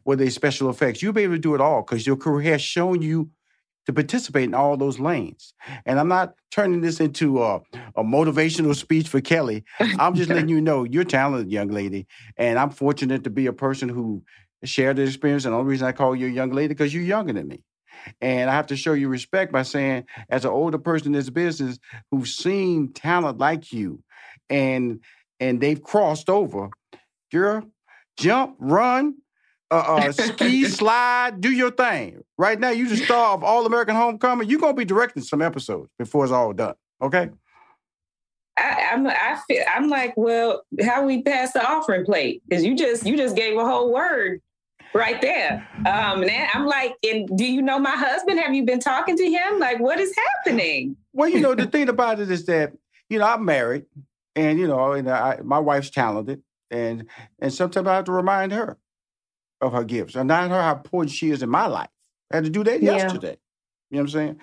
with 0.05 0.21
a 0.21 0.31
special 0.31 0.71
effects. 0.71 1.03
You'll 1.03 1.12
be 1.12 1.23
able 1.23 1.35
to 1.35 1.38
do 1.38 1.55
it 1.55 1.61
all 1.61 1.83
because 1.83 2.07
your 2.07 2.17
career 2.17 2.53
has 2.53 2.62
shown 2.62 3.03
you 3.03 3.31
to 3.88 3.92
participate 3.94 4.44
in 4.44 4.53
all 4.53 4.77
those 4.77 5.01
lanes. 5.01 5.55
And 5.87 5.98
I'm 5.98 6.09
not 6.09 6.35
turning 6.51 6.83
this 6.83 7.01
into 7.01 7.42
a, 7.42 7.62
a 7.96 8.05
motivational 8.05 8.77
speech 8.77 9.09
for 9.09 9.22
Kelly. 9.22 9.64
I'm 9.81 10.14
just 10.14 10.29
letting 10.29 10.51
you 10.51 10.61
know 10.61 10.85
you're 10.85 11.05
talented, 11.05 11.51
young 11.51 11.68
lady. 11.68 12.07
And 12.37 12.59
I'm 12.59 12.68
fortunate 12.68 13.24
to 13.24 13.31
be 13.31 13.46
a 13.46 13.53
person 13.55 13.88
who 13.88 14.22
shared 14.62 14.96
the 14.96 15.05
experience. 15.05 15.46
And 15.46 15.55
the 15.55 15.59
only 15.59 15.70
reason 15.70 15.88
I 15.88 15.92
call 15.92 16.14
you 16.14 16.27
a 16.27 16.31
young 16.31 16.53
lady, 16.53 16.68
because 16.68 16.92
you're 16.92 17.03
younger 17.03 17.33
than 17.33 17.48
me. 17.48 17.64
And 18.20 18.51
I 18.51 18.53
have 18.53 18.66
to 18.66 18.77
show 18.77 18.92
you 18.92 19.09
respect 19.09 19.53
by 19.53 19.62
saying, 19.62 20.05
as 20.29 20.44
an 20.44 20.51
older 20.51 20.77
person 20.77 21.07
in 21.07 21.12
this 21.14 21.31
business 21.31 21.79
who's 22.11 22.35
seen 22.35 22.92
talent 22.92 23.38
like 23.38 23.72
you 23.72 24.03
and 24.51 25.01
and 25.40 25.62
they've 25.62 25.83
crossed 25.83 26.29
over, 26.29 26.68
girl, 27.33 27.62
jump, 28.18 28.57
run, 28.59 29.14
uh, 29.70 29.74
uh, 29.74 30.12
ski, 30.12 30.64
slide, 30.64 31.40
do 31.40 31.50
your 31.50 31.70
thing. 31.70 32.22
Right 32.37 32.59
now, 32.59 32.70
you 32.70 32.88
the 32.88 32.96
star 32.96 33.35
of 33.35 33.44
All 33.44 33.66
American 33.66 33.96
Homecoming. 33.96 34.48
You're 34.48 34.61
gonna 34.61 34.74
be 34.74 34.85
directing 34.85 35.22
some 35.22 35.42
episodes 35.42 35.90
before 35.98 36.24
it's 36.24 36.33
all 36.33 36.52
done. 36.52 36.74
Okay. 37.02 37.31
I, 38.57 38.88
I'm 38.92 39.07
I 39.07 39.38
feel 39.46 39.64
I'm 39.72 39.88
like, 39.88 40.14
well, 40.16 40.62
how 40.83 41.04
we 41.04 41.22
pass 41.22 41.52
the 41.52 41.64
offering 41.64 42.04
plate? 42.04 42.42
Because 42.48 42.64
you 42.64 42.76
just 42.76 43.07
you 43.07 43.16
just 43.16 43.37
gave 43.37 43.57
a 43.57 43.64
whole 43.64 43.92
word 43.92 44.40
right 44.94 45.20
there. 45.20 45.68
Um, 45.78 46.22
and 46.22 46.48
I'm 46.54 46.66
like, 46.66 46.94
and 47.04 47.28
do 47.37 47.44
you 47.44 47.62
know 47.62 47.78
my 47.78 47.96
husband? 47.96 48.40
Have 48.40 48.54
you 48.54 48.64
been 48.64 48.81
talking 48.81 49.16
to 49.16 49.24
him? 49.24 49.59
Like, 49.59 49.78
what 49.81 50.00
is 50.00 50.14
happening? 50.16 50.96
Well, 51.12 51.28
you 51.28 51.40
know, 51.40 51.54
the 51.54 51.66
thing 51.70 51.88
about 51.88 52.20
it 52.20 52.31
is 52.31 52.46
that 52.46 52.72
you 53.09 53.18
know 53.18 53.26
I'm 53.26 53.44
married, 53.44 53.85
and 54.35 54.59
you 54.59 54.66
know, 54.66 54.92
and 54.92 55.09
I, 55.11 55.40
my 55.44 55.59
wife's 55.59 55.90
talented, 55.90 56.42
and 56.70 57.07
and 57.38 57.52
sometimes 57.52 57.87
I 57.87 57.96
have 57.96 58.04
to 58.04 58.12
remind 58.12 58.52
her 58.52 58.78
of 59.61 59.73
her 59.73 59.85
gifts, 59.85 60.14
and 60.14 60.29
not 60.29 60.51
her 60.51 60.62
how 60.62 60.77
important 60.77 61.12
she 61.12 61.31
is 61.31 61.42
in 61.42 61.49
my 61.51 61.66
life. 61.66 61.88
I 62.33 62.37
had 62.37 62.44
to 62.44 62.51
do 62.51 62.64
that 62.64 62.83
Yeah. 62.83 62.94
yesterday. 62.94 63.37
You 63.90 63.97
know 63.97 64.03
what 64.03 64.03
I'm 64.03 64.09
saying? 64.11 64.40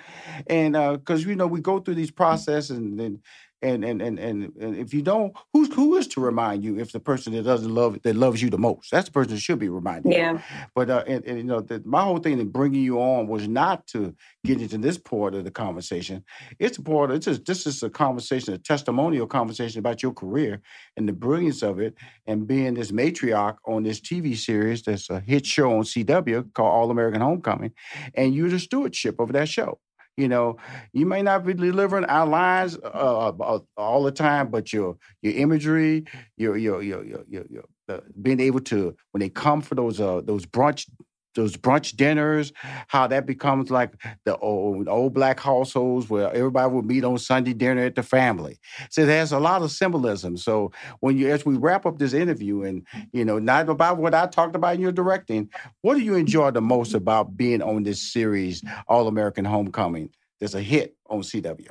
And 0.48 0.76
uh, 0.76 0.94
because 0.98 1.26
you 1.26 1.36
know 1.36 1.48
we 1.48 1.62
go 1.62 1.80
through 1.80 1.96
these 1.96 2.12
processes, 2.12 2.72
and 2.78 3.00
and 3.00 3.20
and 3.66 3.84
and 3.84 4.02
and, 4.02 4.20
and, 4.20 4.56
and 4.60 4.78
if 4.78 4.94
you 4.94 5.02
don't, 5.02 5.34
who's 5.52 5.74
who 5.74 5.96
is 5.98 6.08
to 6.10 6.22
remind 6.22 6.64
you 6.64 6.80
if 6.80 6.92
the 6.92 7.00
person 7.00 7.34
that 7.34 7.44
doesn't 7.44 7.74
love 7.74 8.02
that 8.04 8.16
loves 8.16 8.42
you 8.42 8.50
the 8.50 8.58
most? 8.58 8.92
That's 8.92 9.08
the 9.08 9.12
person 9.12 9.34
that 9.34 9.42
should 9.42 9.60
be 9.60 9.70
reminded. 9.70 10.14
Yeah. 10.14 10.40
But 10.76 10.90
uh, 10.90 11.04
and, 11.08 11.26
and 11.26 11.38
you 11.38 11.44
know, 11.44 11.62
the, 11.62 11.82
my 11.86 12.04
whole 12.04 12.20
thing 12.20 12.40
in 12.40 12.50
bringing 12.50 12.84
you 12.84 13.00
on 13.02 13.28
was 13.28 13.48
not 13.48 13.88
to 13.88 14.16
get 14.46 14.62
into 14.62 14.78
this 14.78 14.98
part 14.98 15.34
of 15.34 15.44
the 15.44 15.52
conversation. 15.52 16.24
It's 16.60 16.78
a 16.78 16.82
part. 16.82 17.10
Of, 17.10 17.18
It's 17.18 17.26
just 17.26 17.46
this 17.46 17.66
is 17.66 17.82
a 17.84 17.90
conversation, 17.90 18.54
a 18.54 18.58
testimonial 18.58 19.28
conversation 19.28 19.80
about 19.80 20.04
your 20.04 20.14
career 20.14 20.62
and 20.96 21.10
the 21.10 21.14
brilliance 21.14 21.64
of 21.64 21.80
it, 21.80 21.96
and 22.28 22.48
being 22.48 22.76
this 22.76 22.92
matriarch 22.92 23.58
on 23.66 23.84
this 23.84 24.00
TV 24.00 24.38
series 24.38 24.84
that's 24.84 25.10
a 25.10 25.20
hit 25.20 25.46
show 25.46 25.72
on 25.78 25.84
CW 25.84 26.54
called 26.54 26.72
All 26.72 26.92
American 26.92 27.22
Homecoming, 27.22 27.72
and 28.14 28.36
you're 28.36 28.50
the 28.50 28.60
stewardship 28.60 29.20
of 29.20 29.34
that 29.34 29.50
show. 29.50 29.80
You 30.18 30.30
know, 30.30 30.58
you 30.94 31.06
may 31.06 31.22
not 31.22 31.46
be 31.46 31.54
delivering 31.54 32.06
our 32.06 32.26
lines 32.26 32.78
uh, 32.78 33.34
uh, 33.38 33.60
all 33.76 34.04
the 34.04 34.12
time, 34.12 34.50
but 34.50 34.72
your 34.72 34.98
your 35.22 35.34
imagery, 35.34 36.06
your 36.38 36.56
your 36.56 36.82
your 36.82 37.04
your, 37.04 37.24
your, 37.28 37.46
your 37.50 37.64
uh, 37.90 38.00
being 38.22 38.40
able 38.40 38.62
to 38.62 38.96
when 39.12 39.20
they 39.20 39.30
come 39.30 39.62
for 39.62 39.76
those 39.76 40.00
uh, 40.00 40.22
those 40.24 40.46
brunch 40.46 40.90
those 41.36 41.56
brunch 41.56 41.96
dinners, 41.96 42.52
how 42.88 43.08
that 43.08 43.26
becomes 43.26 43.70
like 43.70 43.94
the 44.24 44.38
old 44.38 44.88
old 44.88 45.14
black 45.14 45.40
households 45.40 46.10
where 46.10 46.34
everybody 46.34 46.74
would 46.74 46.86
meet 46.86 47.04
on 47.04 47.18
Sunday 47.18 47.54
dinner 47.54 47.84
at 47.84 47.96
the 47.96 48.04
family. 48.04 48.60
So 48.90 49.06
there's 49.06 49.32
a 49.32 49.40
lot 49.40 49.62
of 49.62 49.72
symbolism. 49.72 50.38
So 50.38 50.72
when 51.02 51.18
you 51.18 51.30
as 51.30 51.46
we 51.46 51.58
wrap 51.58 51.86
up 51.86 52.00
this 52.00 52.14
interview, 52.14 52.64
and 52.64 52.86
you 53.12 53.26
know, 53.26 53.38
not 53.40 53.70
about 53.70 53.98
what 53.98 54.16
I 54.16 54.26
talked 54.28 54.56
about 54.56 54.76
in 54.76 54.82
your 54.82 54.92
directing, 54.92 55.50
what 55.82 55.96
do 55.96 56.02
you 56.02 56.16
enjoy 56.16 56.52
the 56.52 56.62
most 56.62 56.94
about 56.94 57.38
being 57.38 57.62
on 57.62 57.84
this 57.84 58.02
series, 58.02 58.64
All 58.88 59.08
American 59.08 59.46
Homecoming? 59.46 60.10
There's 60.40 60.56
a 60.56 60.62
hit 60.62 60.96
on 61.08 61.22
CW. 61.22 61.70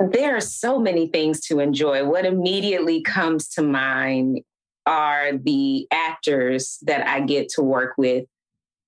There 0.00 0.36
are 0.36 0.40
so 0.40 0.78
many 0.78 1.08
things 1.08 1.40
to 1.46 1.58
enjoy. 1.58 2.04
What 2.04 2.24
immediately 2.24 3.02
comes 3.02 3.48
to 3.50 3.62
mind 3.62 4.42
are 4.88 5.36
the 5.36 5.86
actors 5.92 6.78
that 6.82 7.06
I 7.06 7.20
get 7.20 7.50
to 7.50 7.62
work 7.62 7.92
with. 7.98 8.24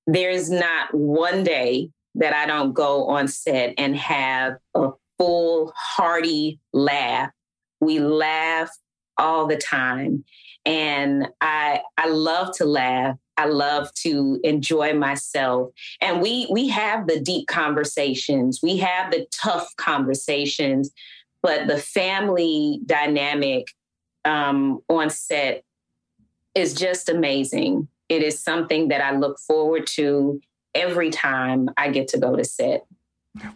There's 0.06 0.50
not 0.50 0.92
one 0.94 1.44
day 1.44 1.90
that 2.14 2.34
I 2.34 2.46
don't 2.46 2.72
go 2.72 3.06
on 3.08 3.28
set 3.28 3.74
and 3.76 3.94
have 3.96 4.56
a 4.74 4.88
full, 5.18 5.72
hearty 5.76 6.58
laugh. 6.72 7.30
We 7.80 8.00
laugh 8.00 8.70
all 9.18 9.46
the 9.46 9.58
time. 9.58 10.24
And 10.64 11.28
I 11.40 11.82
I 11.98 12.08
love 12.08 12.56
to 12.56 12.64
laugh. 12.64 13.16
I 13.36 13.46
love 13.46 13.92
to 14.02 14.40
enjoy 14.42 14.94
myself. 14.94 15.70
And 16.00 16.22
we 16.22 16.46
we 16.50 16.68
have 16.68 17.06
the 17.06 17.20
deep 17.20 17.46
conversations. 17.46 18.60
We 18.62 18.78
have 18.78 19.10
the 19.10 19.26
tough 19.30 19.68
conversations, 19.76 20.90
but 21.42 21.66
the 21.68 21.78
family 21.78 22.80
dynamic 22.86 23.68
um, 24.24 24.80
on 24.88 25.10
set 25.10 25.62
is 26.54 26.74
just 26.74 27.08
amazing. 27.08 27.88
It 28.08 28.22
is 28.22 28.40
something 28.40 28.88
that 28.88 29.00
I 29.00 29.16
look 29.16 29.38
forward 29.38 29.86
to 29.88 30.40
every 30.74 31.10
time 31.10 31.68
I 31.76 31.90
get 31.90 32.08
to 32.08 32.18
go 32.18 32.36
to 32.36 32.44
set. 32.44 32.86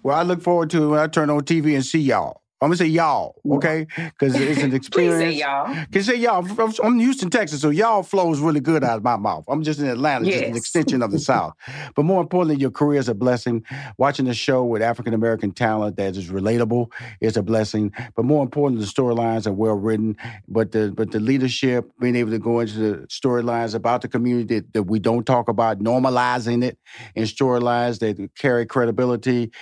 Well, 0.02 0.16
I 0.16 0.22
look 0.22 0.40
forward 0.40 0.70
to 0.70 0.90
when 0.90 1.00
I 1.00 1.08
turn 1.08 1.30
on 1.30 1.40
TV 1.40 1.74
and 1.74 1.84
see 1.84 2.00
y'all. 2.00 2.43
I'm 2.64 2.70
gonna 2.70 2.78
say 2.78 2.86
y'all, 2.86 3.40
okay? 3.46 3.86
Because 3.96 4.34
it's 4.34 4.62
an 4.62 4.74
experience. 4.74 5.22
Please 5.24 5.38
say 5.38 5.40
y'all. 5.40 5.86
Can 5.92 6.02
say 6.02 6.16
y'all. 6.16 6.72
I'm 6.82 6.98
Houston, 6.98 7.28
Texas, 7.28 7.60
so 7.60 7.68
y'all 7.68 8.02
flows 8.02 8.40
really 8.40 8.60
good 8.60 8.82
out 8.82 8.96
of 8.96 9.04
my 9.04 9.16
mouth. 9.16 9.44
I'm 9.48 9.62
just 9.62 9.80
in 9.80 9.86
Atlanta, 9.86 10.24
just 10.24 10.44
an 10.44 10.56
extension 10.56 11.02
of 11.02 11.10
the 11.10 11.18
South. 11.30 11.52
But 11.94 12.04
more 12.04 12.22
importantly, 12.22 12.60
your 12.60 12.70
career 12.70 12.98
is 12.98 13.08
a 13.08 13.14
blessing. 13.14 13.64
Watching 13.98 14.24
the 14.24 14.34
show 14.34 14.64
with 14.64 14.80
African 14.80 15.12
American 15.12 15.52
talent 15.52 15.96
that 15.96 16.16
is 16.16 16.30
relatable 16.30 16.90
is 17.20 17.36
a 17.36 17.42
blessing. 17.42 17.92
But 18.16 18.24
more 18.24 18.42
importantly, 18.42 18.84
the 18.84 18.90
storylines 18.90 19.46
are 19.46 19.52
well 19.52 19.74
written. 19.74 20.16
But 20.48 20.72
the 20.72 20.90
but 20.90 21.10
the 21.10 21.20
leadership, 21.20 21.90
being 22.00 22.16
able 22.16 22.30
to 22.30 22.38
go 22.38 22.60
into 22.60 22.78
the 22.78 23.06
storylines 23.08 23.74
about 23.74 24.00
the 24.00 24.08
community 24.08 24.60
that, 24.60 24.72
that 24.72 24.82
we 24.84 24.98
don't 24.98 25.26
talk 25.26 25.48
about, 25.48 25.80
normalizing 25.80 26.64
it 26.64 26.78
in 27.14 27.24
storylines 27.24 27.98
that 27.98 28.30
carry 28.36 28.64
credibility 28.64 29.52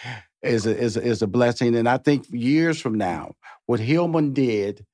is 0.43 0.67
a, 0.67 0.77
is 0.77 0.97
a, 0.97 1.03
is 1.03 1.23
a 1.23 1.27
blessing. 1.27 1.75
And 1.77 1.89
I 1.89 1.99
think 1.99 2.27
years 2.31 2.81
from 2.81 2.95
now, 2.95 3.35
what 3.67 3.81
Hillman 3.81 4.33
did 4.33 4.85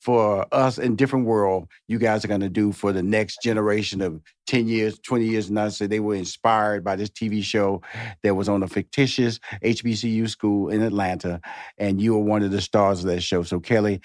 for 0.00 0.46
us 0.52 0.78
in 0.78 0.96
different 0.96 1.26
world, 1.26 1.68
you 1.88 1.98
guys 1.98 2.24
are 2.24 2.28
going 2.28 2.40
to 2.40 2.48
do 2.48 2.72
for 2.72 2.92
the 2.92 3.02
next 3.02 3.42
generation 3.42 4.00
of 4.00 4.20
10 4.46 4.68
years, 4.68 4.98
20 5.00 5.24
years. 5.24 5.48
And 5.48 5.58
I 5.58 5.68
say 5.68 5.86
they 5.86 6.00
were 6.00 6.14
inspired 6.14 6.84
by 6.84 6.96
this 6.96 7.10
TV 7.10 7.42
show 7.42 7.82
that 8.22 8.34
was 8.34 8.48
on 8.48 8.62
a 8.62 8.68
fictitious 8.68 9.40
HBCU 9.64 10.28
school 10.28 10.68
in 10.68 10.82
Atlanta. 10.82 11.40
And 11.78 12.00
you 12.00 12.14
were 12.14 12.20
one 12.20 12.42
of 12.42 12.52
the 12.52 12.60
stars 12.60 13.00
of 13.00 13.06
that 13.06 13.22
show. 13.22 13.42
So 13.42 13.58
Kelly, 13.58 14.00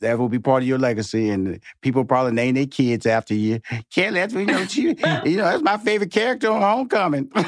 that 0.00 0.18
will 0.18 0.28
be 0.30 0.38
part 0.38 0.62
of 0.62 0.68
your 0.68 0.78
legacy. 0.78 1.28
And 1.28 1.60
people 1.82 2.04
probably 2.04 2.32
name 2.32 2.54
their 2.54 2.66
kids 2.66 3.04
after 3.04 3.34
you. 3.34 3.60
Kelly, 3.94 4.20
that's 4.20 4.32
you 4.32 4.46
know, 4.46 4.64
she, 4.64 4.82
you 5.24 5.36
know, 5.36 5.44
that's 5.44 5.62
my 5.62 5.76
favorite 5.76 6.10
character 6.10 6.50
on 6.50 6.62
Homecoming. 6.62 7.24
but 7.34 7.44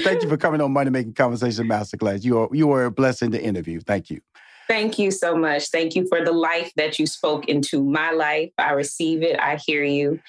thank 0.00 0.22
you 0.22 0.28
for 0.28 0.36
coming 0.36 0.60
on 0.60 0.72
Money 0.72 0.90
Making 0.90 1.14
Conversation 1.14 1.66
Masterclass. 1.66 2.24
You 2.24 2.40
are 2.40 2.48
you 2.52 2.70
are 2.72 2.84
a 2.84 2.90
blessing 2.90 3.30
to 3.32 3.42
interview. 3.42 3.80
Thank 3.80 4.10
you. 4.10 4.20
Thank 4.68 4.98
you 4.98 5.10
so 5.10 5.34
much. 5.36 5.68
Thank 5.70 5.94
you 5.96 6.06
for 6.08 6.22
the 6.24 6.32
life 6.32 6.72
that 6.76 6.98
you 6.98 7.06
spoke 7.06 7.48
into 7.48 7.82
my 7.82 8.10
life. 8.10 8.50
I 8.58 8.72
receive 8.72 9.22
it. 9.22 9.38
I 9.40 9.56
hear 9.56 9.82
you. 9.82 10.20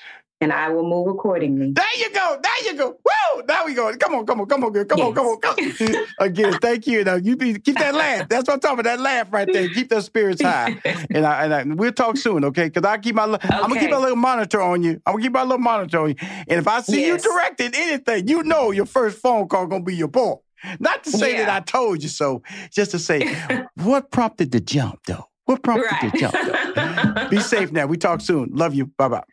And 0.41 0.54
I 0.54 0.69
will 0.69 0.88
move 0.88 1.08
accordingly. 1.13 1.73
There 1.73 1.86
you 1.97 2.13
go. 2.13 2.39
There 2.41 2.71
you 2.71 2.78
go. 2.78 2.88
Woo! 2.91 3.43
There 3.45 3.58
we 3.65 3.73
go. 3.73 3.93
Come 3.97 4.15
on, 4.15 4.25
come 4.25 4.39
on, 4.39 4.47
come 4.47 4.63
on, 4.63 4.71
girl. 4.71 4.86
Come 4.86 5.02
on, 5.02 5.13
come 5.13 5.25
on, 5.28 5.39
come 5.41 5.56
on. 5.60 5.95
Again, 6.19 6.58
thank 6.60 6.88
you. 6.88 7.04
Now 7.04 7.15
you 7.15 7.36
be, 7.36 7.60
keep 7.60 7.78
that 7.80 7.93
laugh. 7.93 8.30
That's 8.30 8.47
what 8.47 8.54
I'm 8.54 8.60
talking 8.62 8.80
about. 8.80 8.86
That 8.97 9.02
laugh 9.02 9.34
right 9.34 9.52
there. 9.52 9.67
Keep 9.67 9.89
those 9.89 10.06
spirits 10.06 10.41
high. 10.41 10.78
And 11.12 11.25
I, 11.25 11.43
and 11.43 11.54
I, 11.54 11.63
we'll 11.75 11.91
talk 11.91 12.15
soon, 12.15 12.45
okay? 12.45 12.69
Because 12.69 12.86
I 12.88 12.97
keep 12.99 13.15
my, 13.15 13.25
li- 13.25 13.38
I'm 13.41 13.62
gonna 13.67 13.75
keep 13.75 13.89
Okay. 13.89 13.95
a 13.95 13.99
little 13.99 14.15
monitor 14.15 14.62
on 14.62 14.82
you. 14.84 15.02
I'm 15.06 15.13
gonna 15.15 15.23
keep 15.23 15.34
my 15.34 15.41
little 15.43 15.58
monitor 15.58 15.99
on 15.99 16.10
you. 16.10 16.15
And 16.21 16.52
if 16.60 16.67
I 16.69 16.80
see 16.82 17.02
Yes. 17.02 17.25
you 17.25 17.32
directing 17.34 17.71
anything, 17.75 18.28
you 18.30 18.43
know 18.43 18.71
your 18.71 18.86
first 18.86 19.17
phone 19.19 19.47
call 19.49 19.67
gonna 19.67 19.84
be 19.84 19.95
your 19.95 20.08
boy. 20.08 20.36
Not 20.80 21.04
to 21.06 21.12
say 21.12 21.38
that 21.38 21.50
I 21.50 21.60
told 21.62 22.04
you 22.04 22.10
so, 22.10 22.41
just 22.72 22.91
to 22.91 23.00
say, 23.00 23.36
what 23.76 24.12
prompted 24.12 24.52
the 24.52 24.60
jump 24.60 25.00
though? 25.08 25.26
What 25.45 25.63
prompted 25.63 25.91
Right. 25.91 26.12
the 26.12 26.17
jump 26.19 27.15
though? 27.15 27.30
Be 27.30 27.39
safe 27.39 27.72
now. 27.72 27.86
We 27.86 27.98
talk 27.98 28.22
soon. 28.22 28.50
Love 28.54 28.74
you. 28.76 28.88
Bye 28.98 29.08
bye. 29.08 29.24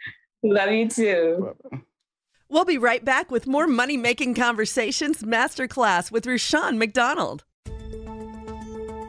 Love 0.43 0.71
you 0.71 0.89
too. 0.89 1.57
We'll 2.49 2.65
be 2.65 2.79
right 2.79 3.05
back 3.05 3.31
with 3.31 3.47
more 3.49 3.67
Money 3.67 3.97
Making 3.97 4.35
Conversations 4.35 5.23
Masterclass 5.23 6.13
with 6.13 6.27
Rushion 6.27 6.79
McDonald. 6.79 7.45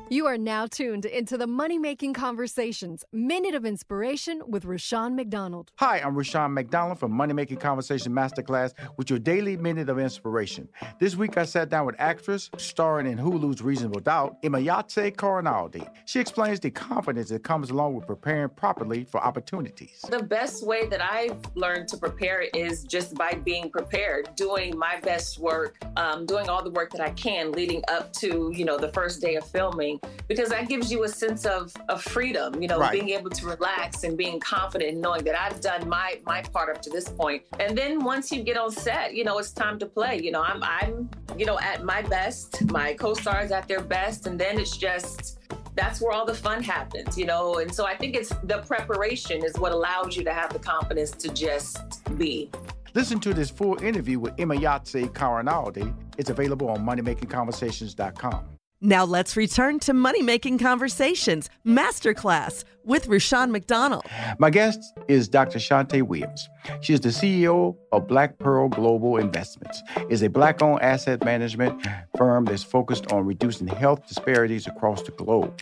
You 0.09 0.25
are 0.25 0.37
now 0.37 0.67
tuned 0.67 1.03
into 1.03 1.37
the 1.37 1.47
Money 1.47 1.77
Making 1.77 2.13
Conversations 2.13 3.03
Minute 3.11 3.55
of 3.55 3.65
Inspiration 3.65 4.41
with 4.47 4.63
Rushion 4.63 5.17
McDonald. 5.17 5.73
Hi, 5.79 5.99
I'm 5.99 6.15
Rushion 6.15 6.53
McDonald 6.53 6.97
from 6.97 7.11
Money 7.11 7.33
Making 7.33 7.57
Conversation 7.57 8.13
Masterclass 8.13 8.73
with 8.95 9.09
your 9.09 9.19
daily 9.19 9.57
minute 9.57 9.89
of 9.89 9.99
inspiration. 9.99 10.69
This 10.97 11.17
week 11.17 11.37
I 11.37 11.43
sat 11.43 11.67
down 11.67 11.85
with 11.85 11.95
actress 11.99 12.49
starring 12.57 13.05
in 13.05 13.17
Hulu's 13.17 13.61
Reasonable 13.61 13.99
Doubt, 13.99 14.41
Emayatzy 14.43 15.13
Corinealdi. 15.13 15.85
She 16.05 16.21
explains 16.21 16.61
the 16.61 16.71
confidence 16.71 17.27
that 17.27 17.43
comes 17.43 17.69
along 17.69 17.95
with 17.95 18.07
preparing 18.07 18.47
properly 18.47 19.03
for 19.03 19.19
opportunities. 19.19 20.05
The 20.09 20.23
best 20.23 20.65
way 20.65 20.87
that 20.87 21.03
I've 21.03 21.37
learned 21.55 21.89
to 21.89 21.97
prepare 21.97 22.43
is 22.53 22.83
just 22.83 23.13
by 23.15 23.33
being 23.33 23.69
prepared, 23.69 24.29
doing 24.37 24.77
my 24.77 25.01
best 25.01 25.37
work, 25.37 25.83
um, 25.97 26.25
doing 26.25 26.47
all 26.47 26.63
the 26.63 26.71
work 26.71 26.91
that 26.91 27.01
I 27.01 27.09
can 27.09 27.51
leading 27.51 27.83
up 27.89 28.13
to, 28.13 28.53
you 28.55 28.63
know, 28.63 28.77
the 28.77 28.93
first 28.93 29.19
day 29.19 29.35
of 29.35 29.45
filming 29.45 29.96
because 30.27 30.49
that 30.49 30.67
gives 30.67 30.91
you 30.91 31.03
a 31.03 31.09
sense 31.09 31.45
of, 31.45 31.73
of 31.89 32.01
freedom, 32.01 32.61
you 32.61 32.67
know, 32.67 32.79
right. 32.79 32.91
being 32.91 33.09
able 33.09 33.29
to 33.29 33.45
relax 33.45 34.03
and 34.03 34.17
being 34.17 34.39
confident 34.39 34.91
and 34.91 35.01
knowing 35.01 35.23
that 35.23 35.39
I've 35.39 35.61
done 35.61 35.87
my 35.87 36.19
my 36.25 36.41
part 36.41 36.75
up 36.75 36.81
to 36.83 36.89
this 36.89 37.07
point. 37.07 37.43
And 37.59 37.77
then 37.77 38.03
once 38.03 38.31
you 38.31 38.43
get 38.43 38.57
on 38.57 38.71
set, 38.71 39.13
you 39.13 39.23
know, 39.23 39.37
it's 39.37 39.51
time 39.51 39.79
to 39.79 39.85
play. 39.85 40.19
You 40.21 40.31
know, 40.31 40.43
I'm 40.43 40.61
I'm, 40.63 41.09
you 41.37 41.45
know, 41.45 41.59
at 41.59 41.83
my 41.83 42.01
best, 42.01 42.69
my 42.71 42.93
co-stars 42.93 43.51
at 43.51 43.67
their 43.67 43.81
best, 43.81 44.27
and 44.27 44.39
then 44.39 44.59
it's 44.59 44.75
just 44.75 45.39
that's 45.75 46.01
where 46.01 46.11
all 46.11 46.25
the 46.25 46.33
fun 46.33 46.61
happens, 46.61 47.17
you 47.17 47.25
know. 47.25 47.59
And 47.59 47.73
so 47.73 47.85
I 47.85 47.95
think 47.95 48.15
it's 48.15 48.33
the 48.43 48.59
preparation 48.59 49.45
is 49.45 49.57
what 49.57 49.71
allows 49.71 50.17
you 50.17 50.23
to 50.23 50.33
have 50.33 50.51
the 50.51 50.59
confidence 50.59 51.11
to 51.11 51.29
just 51.29 52.03
be. 52.17 52.51
Listen 52.93 53.19
to 53.19 53.33
this 53.33 53.51
full 53.51 53.81
interview 53.83 54.19
with 54.19 54.35
Emayatzy 54.37 55.13
Corinealdi. 55.13 55.93
It's 56.17 56.31
available 56.31 56.69
on 56.69 56.83
moneymakingconversations.com. 56.83 58.56
Now 58.81 59.05
let's 59.05 59.35
return 59.35 59.79
to 59.79 59.93
Money 59.93 60.21
Making 60.21 60.59
Conversations 60.59 61.49
Masterclass 61.65 62.63
with 62.83 63.07
Rushion 63.07 63.51
McDonald. 63.51 64.05
My 64.37 64.51
guest 64.51 64.79
is 65.07 65.27
Dr. 65.27 65.57
Shante 65.57 66.03
Williams. 66.03 66.47
She 66.81 66.93
is 66.93 66.99
the 66.99 67.09
CEO 67.09 67.75
of 67.91 68.07
Black 68.07 68.37
Pearl 68.37 68.69
Global 68.69 69.17
Investments. 69.17 69.81
is 70.09 70.21
a 70.21 70.29
black-owned 70.29 70.83
asset 70.83 71.25
management 71.25 71.87
firm 72.19 72.45
that's 72.45 72.61
focused 72.61 73.11
on 73.11 73.25
reducing 73.25 73.65
health 73.65 74.07
disparities 74.07 74.67
across 74.67 75.01
the 75.01 75.11
globe. 75.11 75.59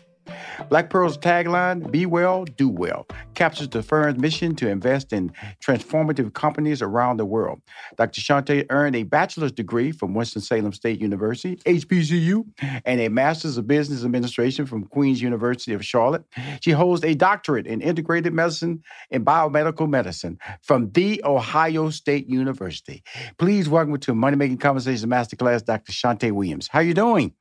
Black 0.70 0.90
Pearl's 0.90 1.18
tagline, 1.18 1.92
Be 1.92 2.06
Well, 2.06 2.46
Do 2.46 2.70
Well, 2.70 3.08
captures 3.34 3.70
the 3.70 3.84
firm's 3.84 4.18
mission 4.18 4.56
to 4.56 4.70
invest 4.70 5.14
in 5.14 5.32
transformative 5.64 6.34
companies 6.34 6.82
around 6.82 7.18
the 7.18 7.26
world. 7.26 7.62
Dr. 7.98 8.22
Shante 8.22 8.66
earned 8.70 8.96
a 8.96 9.04
bachelor's 9.04 9.52
degree 9.52 9.92
from 9.92 10.14
Winston-Salem 10.14 10.74
State 10.74 11.00
University, 11.00 11.58
HBCU, 11.66 12.46
and 12.86 13.02
a 13.02 13.10
master's 13.10 13.58
of 13.58 13.68
business 13.68 14.04
administration 14.04 14.66
from 14.66 14.86
Queens 14.86 15.22
University 15.22 15.74
of 15.74 15.86
Charlotte. 15.86 16.24
She 16.62 16.72
holds 16.72 17.04
a 17.04 17.14
doctorate 17.14 17.68
in 17.68 17.82
integrated 17.82 18.34
medicine 18.34 18.84
and 19.12 19.26
biomedical 19.26 19.90
medicine 19.90 20.40
from 20.62 20.92
The 20.92 21.22
Ohio 21.24 21.90
State 21.90 22.28
University. 22.28 23.04
Please 23.38 23.70
welcome 23.70 23.98
to 23.98 24.16
Money 24.16 24.38
Making 24.38 24.58
Conversations 24.58 25.06
Masterclass, 25.06 25.64
Dr. 25.66 25.92
Shante 25.92 26.32
Williams. 26.32 26.68
How 26.68 26.80
are 26.80 26.84
you 26.84 26.94
doing? 26.94 27.34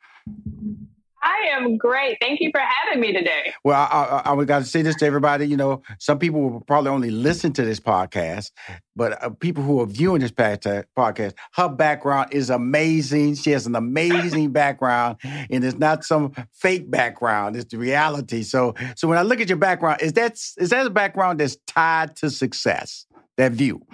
I 1.24 1.48
am 1.52 1.78
great. 1.78 2.18
Thank 2.20 2.40
you 2.40 2.50
for 2.52 2.60
having 2.60 3.00
me 3.00 3.12
today. 3.12 3.54
Well, 3.64 3.80
I, 3.90 4.22
I, 4.26 4.34
I 4.34 4.44
got 4.44 4.58
to 4.58 4.64
say 4.66 4.82
this 4.82 4.94
to 4.96 5.06
everybody. 5.06 5.48
You 5.48 5.56
know, 5.56 5.82
some 5.98 6.18
people 6.18 6.50
will 6.50 6.60
probably 6.60 6.90
only 6.90 7.10
listen 7.10 7.52
to 7.54 7.64
this 7.64 7.80
podcast, 7.80 8.50
but 8.94 9.22
uh, 9.24 9.30
people 9.30 9.64
who 9.64 9.80
are 9.80 9.87
viewing 9.87 10.20
this 10.20 10.30
podcast, 10.30 11.32
her 11.54 11.68
background 11.70 12.34
is 12.34 12.50
amazing. 12.50 13.37
She 13.37 13.52
has 13.52 13.66
an 13.66 13.74
amazing 13.74 14.50
background, 14.52 15.16
and 15.22 15.64
it's 15.64 15.78
not 15.78 16.04
some 16.04 16.34
fake 16.52 16.90
background. 16.90 17.56
It's 17.56 17.70
the 17.70 17.78
reality. 17.78 18.42
So, 18.42 18.74
so 18.94 19.08
when 19.08 19.16
I 19.16 19.22
look 19.22 19.40
at 19.40 19.48
your 19.48 19.58
background, 19.58 20.02
is 20.02 20.12
that 20.12 20.32
is 20.58 20.70
that 20.70 20.87
a 20.87 20.90
background 20.90 21.40
that's 21.40 21.56
tied 21.66 22.16
to 22.16 22.28
success? 22.28 23.06
That 23.38 23.52
view. 23.52 23.84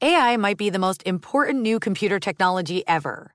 AI 0.00 0.38
might 0.38 0.56
be 0.56 0.70
the 0.70 0.78
most 0.78 1.02
important 1.04 1.60
new 1.60 1.78
computer 1.78 2.18
technology 2.18 2.86
ever. 2.86 3.34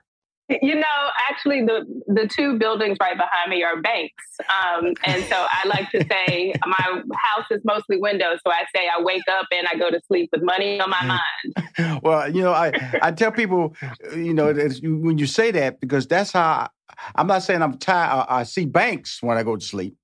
You 0.61 0.75
know, 0.75 1.09
actually, 1.29 1.65
the 1.65 1.85
the 2.07 2.27
two 2.27 2.57
buildings 2.57 2.97
right 2.99 3.15
behind 3.15 3.49
me 3.49 3.63
are 3.63 3.81
banks, 3.81 4.23
um, 4.49 4.93
and 5.05 5.23
so 5.25 5.35
I 5.37 5.67
like 5.67 5.89
to 5.91 6.05
say 6.05 6.53
my 6.65 7.01
house 7.15 7.45
is 7.51 7.61
mostly 7.63 7.97
windows. 7.97 8.39
So 8.45 8.51
I 8.51 8.63
say 8.75 8.87
I 8.87 9.01
wake 9.01 9.23
up 9.31 9.45
and 9.51 9.67
I 9.71 9.77
go 9.77 9.89
to 9.89 10.01
sleep 10.07 10.29
with 10.31 10.43
money 10.43 10.79
on 10.79 10.89
my 10.89 11.05
mind. 11.05 12.01
well, 12.03 12.29
you 12.29 12.41
know, 12.41 12.51
I 12.51 12.71
I 13.01 13.11
tell 13.11 13.31
people, 13.31 13.75
you 14.15 14.33
know, 14.33 14.53
when 14.53 15.17
you 15.17 15.25
say 15.25 15.51
that 15.51 15.79
because 15.79 16.07
that's 16.07 16.31
how 16.31 16.69
I'm 17.15 17.27
not 17.27 17.43
saying 17.43 17.61
I'm 17.61 17.77
tired. 17.77 18.25
I, 18.29 18.39
I 18.39 18.43
see 18.43 18.65
banks 18.65 19.21
when 19.21 19.37
I 19.37 19.43
go 19.43 19.55
to 19.55 19.65
sleep, 19.65 19.95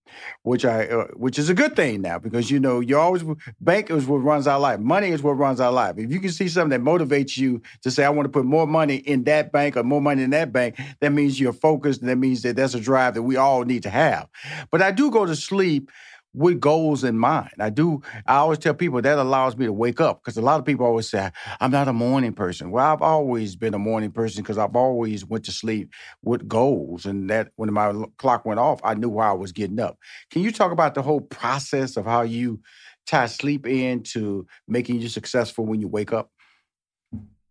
which 0.44 0.66
I 0.66 0.86
uh, 0.88 1.08
which 1.16 1.40
is 1.40 1.50
a 1.50 1.54
good 1.54 1.76
thing 1.76 2.02
now 2.02 2.20
because 2.20 2.50
you 2.52 2.60
know 2.60 2.80
you 2.80 2.98
always 2.98 3.24
bank 3.60 3.90
is 3.90 4.06
what 4.06 4.18
runs 4.18 4.48
our 4.48 4.60
life. 4.60 4.80
Money 4.80 5.10
is 5.10 5.24
what 5.24 5.34
runs 5.34 5.60
our 5.60 5.72
life. 5.72 5.98
If 5.98 6.12
you 6.12 6.20
can 6.20 6.32
see 6.32 6.48
something 6.48 6.82
that 6.82 6.90
motivates 6.90 7.38
you 7.38 7.62
to 7.84 7.92
say 7.92 8.04
I 8.04 8.10
want 8.10 8.26
to 8.26 8.32
put 8.32 8.46
more 8.46 8.68
money 8.68 8.98
in 8.98 9.24
that 9.26 9.52
bank 9.52 9.78
or 9.78 9.84
more 9.84 10.02
money 10.02 10.24
in 10.24 10.32
that 10.32 10.52
bank, 10.52 10.80
that 11.00 11.12
means 11.12 11.40
you're 11.40 11.54
focused. 11.54 12.02
And 12.02 12.10
that 12.10 12.18
means 12.18 12.42
that 12.44 12.56
that's 12.56 12.74
a 12.74 12.80
drive 12.80 13.14
that 13.16 13.24
we 13.24 13.36
all 13.36 13.64
need 13.64 13.84
to 13.84 13.90
have. 13.90 14.28
But 14.72 14.82
I 14.82 14.92
do 14.92 15.12
go 15.12 15.26
to 15.26 15.36
sleep 15.36 15.92
with 16.38 16.60
goals 16.60 17.04
in 17.04 17.18
mind. 17.18 17.50
I 17.60 17.70
do. 17.72 18.02
I 18.28 18.36
always 18.36 18.60
tell 18.60 18.74
people 18.76 19.02
that 19.02 19.18
allows 19.18 19.58
me 19.58 19.66
to 19.66 19.74
wake 19.74 20.00
up 20.00 20.22
because 20.24 20.38
a 20.38 20.42
lot 20.42 20.60
of 20.60 20.66
people 20.66 20.86
always 20.86 21.10
say 21.10 21.32
I'm 21.60 21.72
not 21.72 21.88
a 21.88 21.94
morning 21.94 22.34
person. 22.34 22.72
Well, 22.72 22.86
I've 22.86 23.02
always 23.02 23.56
been 23.56 23.74
a 23.74 23.80
morning 23.80 24.12
person 24.12 24.44
because 24.44 24.58
I've 24.58 24.76
always 24.76 25.26
went 25.26 25.46
to 25.46 25.52
sleep 25.52 25.92
with 26.24 26.48
goals, 26.48 27.06
and 27.06 27.30
that 27.30 27.50
when 27.56 27.74
my 27.74 27.94
clock 28.18 28.46
went 28.46 28.60
off, 28.60 28.80
I 28.84 28.94
knew 28.94 29.10
why 29.10 29.30
I 29.30 29.34
was 29.34 29.52
getting 29.52 29.80
up. 29.80 29.98
Can 30.32 30.44
you 30.44 30.52
talk 30.52 30.72
about 30.72 30.94
the 30.96 31.02
whole 31.02 31.22
process 31.22 31.98
of 31.98 32.06
how 32.06 32.22
you 32.22 32.62
tie 33.08 33.26
sleep 33.28 33.66
into 33.66 34.46
making 34.68 35.02
you 35.02 35.10
successful 35.10 35.66
when 35.66 35.82
you 35.82 35.88
wake 35.88 36.14
up? 36.14 36.30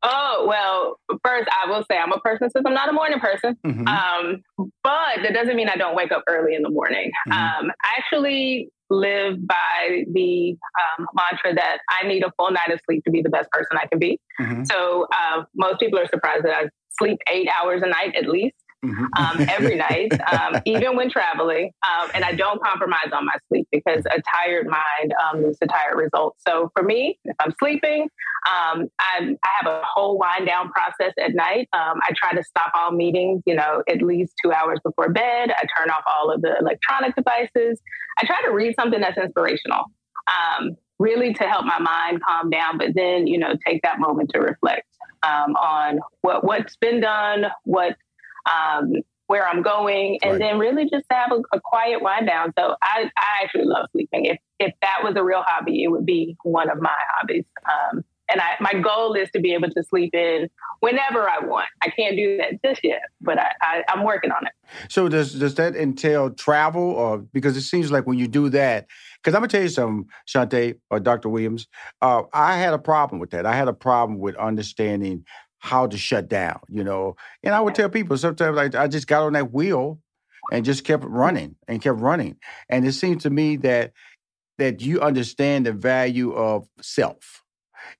Oh, 0.08 0.46
well, 0.46 1.18
first, 1.24 1.48
I 1.50 1.68
will 1.68 1.84
say 1.90 1.98
I'm 1.98 2.12
a 2.12 2.20
person 2.20 2.48
since 2.48 2.64
I'm 2.64 2.74
not 2.74 2.88
a 2.88 2.92
morning 2.92 3.18
person. 3.18 3.56
Mm-hmm. 3.66 3.88
Um, 3.88 4.42
but 4.84 5.22
that 5.22 5.34
doesn't 5.34 5.56
mean 5.56 5.68
I 5.68 5.74
don't 5.74 5.96
wake 5.96 6.12
up 6.12 6.22
early 6.28 6.54
in 6.54 6.62
the 6.62 6.70
morning. 6.70 7.10
Mm-hmm. 7.28 7.32
Um, 7.66 7.72
I 7.82 7.98
actually 7.98 8.70
live 8.88 9.44
by 9.44 10.04
the 10.12 10.56
um, 10.98 11.06
mantra 11.14 11.54
that 11.54 11.78
I 11.90 12.06
need 12.06 12.22
a 12.22 12.32
full 12.38 12.52
night 12.52 12.70
of 12.72 12.80
sleep 12.86 13.02
to 13.04 13.10
be 13.10 13.20
the 13.20 13.30
best 13.30 13.50
person 13.50 13.76
I 13.82 13.86
can 13.86 13.98
be. 13.98 14.20
Mm-hmm. 14.40 14.64
So 14.64 15.08
uh, 15.12 15.42
most 15.56 15.80
people 15.80 15.98
are 15.98 16.06
surprised 16.06 16.44
that 16.44 16.54
I 16.54 16.68
sleep 17.00 17.18
eight 17.30 17.48
hours 17.60 17.82
a 17.82 17.88
night 17.88 18.14
at 18.16 18.28
least. 18.28 18.54
Um, 18.84 19.46
every 19.48 19.76
night, 19.76 20.12
um, 20.32 20.60
even 20.64 20.96
when 20.96 21.10
traveling. 21.10 21.72
Um, 21.82 22.10
and 22.14 22.24
I 22.24 22.32
don't 22.32 22.62
compromise 22.62 23.10
on 23.12 23.24
my 23.24 23.34
sleep 23.48 23.66
because 23.72 24.04
a 24.06 24.22
tired 24.34 24.66
mind 24.66 25.14
um, 25.24 25.42
leads 25.42 25.58
to 25.58 25.66
tired 25.66 25.96
results. 25.96 26.42
So 26.46 26.70
for 26.74 26.82
me, 26.82 27.18
if 27.24 27.36
I'm 27.40 27.52
sleeping, 27.58 28.02
um, 28.02 28.88
I, 29.00 29.36
I 29.42 29.48
have 29.60 29.72
a 29.72 29.82
whole 29.84 30.18
wind 30.18 30.46
down 30.46 30.70
process 30.70 31.12
at 31.20 31.34
night. 31.34 31.68
Um, 31.72 32.00
I 32.02 32.12
try 32.16 32.32
to 32.32 32.44
stop 32.44 32.70
all 32.74 32.92
meetings, 32.92 33.42
you 33.46 33.54
know, 33.54 33.82
at 33.88 34.02
least 34.02 34.34
two 34.42 34.52
hours 34.52 34.78
before 34.84 35.12
bed. 35.12 35.50
I 35.50 35.64
turn 35.78 35.90
off 35.90 36.04
all 36.06 36.30
of 36.30 36.42
the 36.42 36.56
electronic 36.60 37.16
devices. 37.16 37.80
I 38.18 38.26
try 38.26 38.40
to 38.42 38.50
read 38.52 38.74
something 38.78 39.00
that's 39.00 39.18
inspirational. 39.18 39.86
Really 40.98 41.34
to 41.34 41.44
help 41.44 41.66
my 41.66 41.78
mind 41.78 42.22
calm 42.26 42.48
down, 42.48 42.78
but 42.78 42.94
then, 42.94 43.26
you 43.26 43.36
know, 43.36 43.54
take 43.66 43.82
that 43.82 44.00
moment 44.00 44.30
to 44.32 44.40
reflect 44.40 44.86
um, 45.22 45.54
on 45.56 46.00
what, 46.22 46.42
what's 46.42 46.74
been 46.76 47.02
done, 47.02 47.44
what 47.64 47.96
um, 48.46 48.92
where 49.26 49.46
I'm 49.46 49.62
going, 49.62 50.18
and 50.22 50.32
right. 50.32 50.38
then 50.38 50.58
really 50.58 50.88
just 50.88 51.04
have 51.10 51.32
a, 51.32 51.42
a, 51.56 51.60
quiet 51.60 52.00
wind 52.00 52.26
down. 52.28 52.52
So 52.58 52.76
I, 52.80 53.10
I 53.16 53.44
actually 53.44 53.64
love 53.64 53.88
sleeping. 53.92 54.26
If 54.26 54.38
if 54.60 54.72
that 54.82 55.00
was 55.02 55.14
a 55.16 55.24
real 55.24 55.42
hobby, 55.44 55.82
it 55.82 55.88
would 55.88 56.06
be 56.06 56.36
one 56.44 56.70
of 56.70 56.80
my 56.80 56.94
hobbies. 57.10 57.44
Um, 57.64 58.04
and 58.28 58.40
I, 58.40 58.56
my 58.60 58.80
goal 58.80 59.14
is 59.14 59.30
to 59.32 59.40
be 59.40 59.54
able 59.54 59.70
to 59.70 59.82
sleep 59.84 60.14
in 60.14 60.48
whenever 60.80 61.28
I 61.28 61.38
want. 61.44 61.68
I 61.82 61.90
can't 61.90 62.16
do 62.16 62.38
that 62.38 62.60
just 62.64 62.82
yet, 62.82 63.02
but 63.20 63.38
I, 63.38 63.50
I, 63.60 63.84
am 63.88 64.04
working 64.04 64.32
on 64.32 64.46
it. 64.46 64.52
So 64.88 65.08
does 65.08 65.34
does 65.34 65.54
that 65.56 65.76
entail 65.76 66.30
travel, 66.30 66.82
or 66.82 67.18
because 67.18 67.56
it 67.56 67.62
seems 67.62 67.90
like 67.92 68.06
when 68.06 68.18
you 68.18 68.26
do 68.26 68.48
that? 68.50 68.86
Because 69.22 69.34
I'm 69.34 69.40
gonna 69.40 69.48
tell 69.48 69.62
you 69.62 69.68
something, 69.68 70.08
Shante 70.28 70.78
or 70.90 71.00
Dr. 71.00 71.28
Williams. 71.28 71.68
Uh, 72.02 72.22
I 72.32 72.56
had 72.56 72.74
a 72.74 72.78
problem 72.78 73.20
with 73.20 73.30
that. 73.30 73.46
I 73.46 73.54
had 73.54 73.68
a 73.68 73.72
problem 73.72 74.18
with 74.18 74.36
understanding 74.36 75.24
how 75.66 75.86
to 75.86 75.98
shut 75.98 76.28
down, 76.28 76.60
you 76.68 76.84
know. 76.84 77.16
And 77.42 77.54
I 77.54 77.60
would 77.60 77.74
tell 77.74 77.88
people 77.88 78.16
sometimes 78.16 78.56
like 78.56 78.74
I 78.74 78.86
just 78.86 79.06
got 79.06 79.24
on 79.24 79.32
that 79.34 79.52
wheel 79.52 79.98
and 80.52 80.64
just 80.64 80.84
kept 80.84 81.04
running 81.04 81.56
and 81.66 81.82
kept 81.82 81.98
running. 81.98 82.36
And 82.68 82.86
it 82.86 82.92
seemed 82.92 83.20
to 83.22 83.30
me 83.30 83.56
that 83.56 83.92
that 84.58 84.80
you 84.80 85.00
understand 85.00 85.66
the 85.66 85.72
value 85.72 86.32
of 86.32 86.68
self. 86.80 87.42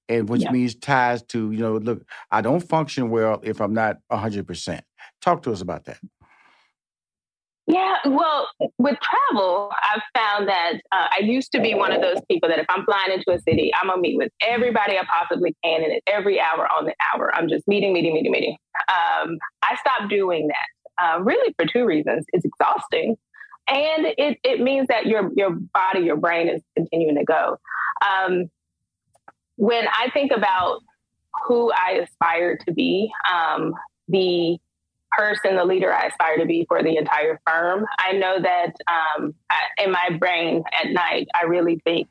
And 0.08 0.28
which 0.28 0.42
yeah. 0.42 0.50
means 0.50 0.74
ties 0.74 1.22
to, 1.24 1.52
you 1.52 1.58
know, 1.58 1.76
look, 1.76 2.04
I 2.30 2.40
don't 2.40 2.60
function 2.60 3.10
well 3.10 3.40
if 3.44 3.60
I'm 3.60 3.74
not 3.74 3.98
100%. 4.10 4.80
Talk 5.20 5.42
to 5.42 5.52
us 5.52 5.60
about 5.60 5.84
that. 5.84 5.98
Yeah, 7.68 7.96
well, 8.04 8.48
with 8.78 8.96
travel, 9.00 9.72
I've 9.92 10.02
found 10.16 10.48
that 10.48 10.74
uh, 10.92 11.08
I 11.10 11.22
used 11.22 11.50
to 11.52 11.60
be 11.60 11.74
one 11.74 11.92
of 11.92 12.00
those 12.00 12.18
people 12.30 12.48
that 12.48 12.60
if 12.60 12.66
I'm 12.68 12.84
flying 12.84 13.12
into 13.12 13.32
a 13.32 13.40
city, 13.40 13.72
I'm 13.74 13.88
gonna 13.88 14.00
meet 14.00 14.16
with 14.16 14.30
everybody 14.40 14.96
I 14.96 15.02
possibly 15.04 15.54
can, 15.64 15.82
and 15.82 16.00
every 16.06 16.40
hour 16.40 16.68
on 16.72 16.84
the 16.84 16.94
hour, 17.12 17.34
I'm 17.34 17.48
just 17.48 17.66
meeting, 17.66 17.92
meeting, 17.92 18.14
meeting, 18.14 18.30
meeting. 18.30 18.56
Um, 18.88 19.38
I 19.62 19.74
stopped 19.76 20.10
doing 20.10 20.48
that, 20.48 21.04
uh, 21.04 21.22
really 21.22 21.52
for 21.58 21.66
two 21.66 21.84
reasons. 21.84 22.24
It's 22.32 22.44
exhausting, 22.44 23.16
and 23.68 24.06
it 24.16 24.38
it 24.44 24.60
means 24.60 24.86
that 24.86 25.06
your 25.06 25.30
your 25.34 25.50
body, 25.50 26.04
your 26.04 26.16
brain 26.16 26.48
is 26.48 26.62
continuing 26.76 27.16
to 27.16 27.24
go. 27.24 27.56
Um, 28.06 28.44
when 29.56 29.86
I 29.88 30.10
think 30.10 30.30
about 30.30 30.82
who 31.46 31.72
I 31.72 32.02
aspire 32.04 32.58
to 32.66 32.72
be, 32.72 33.10
um, 33.32 33.74
the 34.08 34.58
person, 35.16 35.56
the 35.56 35.64
leader 35.64 35.92
I 35.92 36.06
aspire 36.06 36.38
to 36.38 36.46
be 36.46 36.64
for 36.68 36.82
the 36.82 36.96
entire 36.96 37.40
firm. 37.48 37.86
I 37.98 38.12
know 38.12 38.38
that 38.40 38.74
um, 38.88 39.34
I, 39.50 39.84
in 39.84 39.90
my 39.90 40.16
brain 40.18 40.62
at 40.82 40.90
night, 40.90 41.28
I 41.34 41.44
really 41.44 41.80
think 41.84 42.08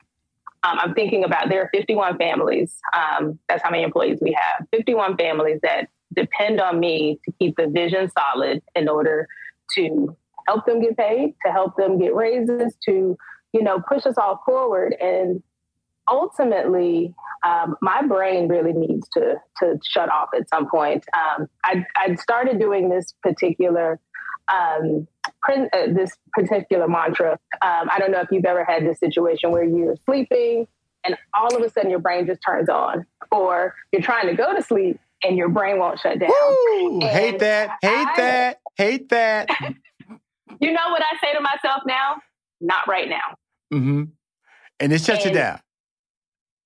um, 0.64 0.80
I'm 0.80 0.94
thinking 0.94 1.24
about 1.24 1.50
there 1.50 1.62
are 1.62 1.70
51 1.74 2.18
families. 2.18 2.76
Um, 2.94 3.38
that's 3.48 3.64
how 3.64 3.70
many 3.70 3.84
employees 3.84 4.20
we 4.22 4.36
have. 4.40 4.68
51 4.72 5.18
families 5.18 5.60
that 5.62 5.90
depend 6.14 6.60
on 6.60 6.80
me 6.80 7.20
to 7.26 7.32
keep 7.40 7.56
the 7.58 7.68
vision 7.68 8.10
solid 8.10 8.62
in 8.74 8.88
order 8.88 9.28
to 9.76 10.16
help 10.48 10.66
them 10.66 10.82
get 10.82 10.98
paid, 10.98 11.36
to 11.46 11.52
help 11.52 11.76
them 11.78 12.00
get 12.00 12.16
raises, 12.16 12.76
to 12.86 13.18
you 13.54 13.64
know 13.64 13.82
push 13.88 14.06
us 14.06 14.16
all 14.18 14.42
forward. 14.46 14.96
And 15.00 15.44
ultimately, 16.08 17.14
um, 17.46 17.76
my 17.82 18.02
brain 18.06 18.48
really 18.48 18.74
needs 18.74 19.08
to 19.10 19.36
to 19.60 19.80
shut 19.84 20.10
off 20.10 20.30
at 20.36 20.50
some 20.50 20.70
point. 20.70 21.06
Um, 21.14 21.48
I 21.64 21.86
I 21.96 22.16
started 22.16 22.60
doing 22.60 22.90
this 22.90 23.14
particular 23.24 24.00
um, 24.48 25.08
print, 25.42 25.70
uh, 25.74 25.88
this 25.88 26.12
particular 26.34 26.88
mantra. 26.88 27.32
Um, 27.62 27.90
I 27.92 27.98
don't 28.00 28.12
know 28.12 28.22
if 28.22 28.28
you've 28.32 28.46
ever 28.46 28.64
had 28.64 28.86
this 28.86 29.00
situation 29.00 29.52
where 29.52 29.64
you're 29.64 29.96
sleeping 30.06 30.68
and 31.04 31.18
all 31.34 31.56
of 31.56 31.62
a 31.62 31.70
sudden 31.70 31.90
your 31.90 32.00
brain 32.00 32.26
just 32.26 32.42
turns 32.46 32.70
on, 32.70 33.06
or 33.32 33.76
you're 33.92 34.02
trying 34.02 34.28
to 34.28 34.36
go 34.36 34.56
to 34.56 34.62
sleep 34.62 35.00
and 35.24 35.38
your 35.38 35.50
brain 35.50 35.80
won't 35.80 36.00
shut 36.00 36.20
down. 36.20 36.30
Woo, 36.30 37.00
hate 37.02 37.40
that! 37.40 37.70
Hate 37.82 38.08
I, 38.08 38.14
that! 38.18 38.58
Hate 38.78 39.10
that! 39.10 39.50
you 40.60 40.72
know 40.72 40.90
what 40.90 41.02
I 41.02 41.18
say 41.22 41.34
to 41.34 41.42
myself 41.42 41.84
now? 41.86 42.22
Not 42.62 42.88
right 42.88 43.10
now. 43.10 43.38
Mm-hmm. 43.74 44.04
And 44.80 44.94
it 44.94 45.02
shuts 45.02 45.26
and, 45.26 45.34
you 45.34 45.40
down. 45.40 45.60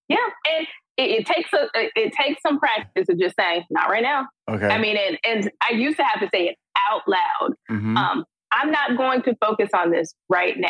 Yeah, 0.09 0.17
and 0.57 0.67
it, 0.97 1.19
it, 1.19 1.25
takes 1.25 1.53
a 1.53 1.67
it 1.73 2.13
takes 2.19 2.41
some 2.41 2.59
practice 2.59 3.07
of 3.09 3.19
just 3.19 3.35
saying 3.39 3.63
not 3.69 3.89
right 3.89 4.03
now. 4.03 4.27
Okay. 4.49 4.67
I 4.67 4.79
mean, 4.79 4.97
and, 4.97 5.17
and 5.23 5.51
I 5.61 5.73
used 5.73 5.97
to 5.97 6.03
have 6.03 6.19
to 6.21 6.29
say 6.33 6.47
it 6.47 6.55
out 6.89 7.03
loud. 7.07 7.53
Mm-hmm. 7.71 7.95
Um, 7.95 8.25
I'm 8.51 8.71
not 8.71 8.97
going 8.97 9.21
to 9.23 9.35
focus 9.39 9.69
on 9.73 9.91
this 9.91 10.13
right 10.27 10.55
now, 10.57 10.69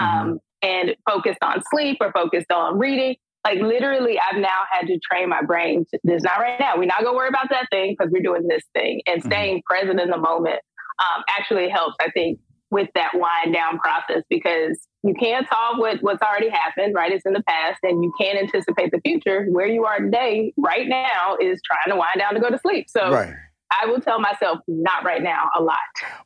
um, 0.00 0.06
mm-hmm. 0.08 0.34
and 0.62 0.96
focused 1.08 1.38
on 1.42 1.62
sleep 1.72 1.98
or 2.00 2.12
focused 2.12 2.50
on 2.52 2.78
reading. 2.78 3.16
Like 3.44 3.60
literally, 3.60 4.18
I've 4.18 4.38
now 4.38 4.64
had 4.70 4.86
to 4.88 4.98
train 4.98 5.30
my 5.30 5.42
brain. 5.42 5.86
To, 5.92 6.00
this 6.04 6.22
not 6.22 6.40
right 6.40 6.60
now. 6.60 6.76
We're 6.76 6.84
not 6.86 7.02
gonna 7.02 7.16
worry 7.16 7.28
about 7.28 7.48
that 7.50 7.68
thing 7.70 7.94
because 7.96 8.12
we're 8.12 8.22
doing 8.22 8.48
this 8.48 8.62
thing, 8.74 9.00
and 9.06 9.20
mm-hmm. 9.20 9.30
staying 9.30 9.62
present 9.64 10.00
in 10.00 10.10
the 10.10 10.18
moment 10.18 10.60
um, 10.98 11.22
actually 11.38 11.68
helps. 11.68 11.94
I 12.00 12.10
think 12.10 12.40
with 12.70 12.88
that 12.94 13.12
wind 13.14 13.54
down 13.54 13.78
process 13.78 14.22
because 14.28 14.86
you 15.02 15.14
can't 15.18 15.46
solve 15.48 15.78
what, 15.78 15.98
what's 16.02 16.22
already 16.22 16.48
happened, 16.48 16.94
right? 16.94 17.10
It's 17.12 17.26
in 17.26 17.32
the 17.32 17.42
past, 17.42 17.78
and 17.82 18.02
you 18.02 18.12
can't 18.20 18.38
anticipate 18.38 18.90
the 18.90 19.00
future. 19.00 19.46
Where 19.48 19.66
you 19.66 19.84
are 19.84 19.98
today, 19.98 20.52
right 20.56 20.88
now, 20.88 21.36
is 21.40 21.60
trying 21.64 21.94
to 21.94 21.96
wind 21.96 22.18
down 22.18 22.34
to 22.34 22.40
go 22.40 22.50
to 22.50 22.58
sleep. 22.58 22.88
So 22.88 23.10
right. 23.10 23.34
I 23.70 23.86
will 23.86 24.00
tell 24.00 24.20
myself, 24.20 24.58
not 24.68 25.04
right 25.04 25.22
now, 25.22 25.48
a 25.58 25.62
lot. 25.62 25.78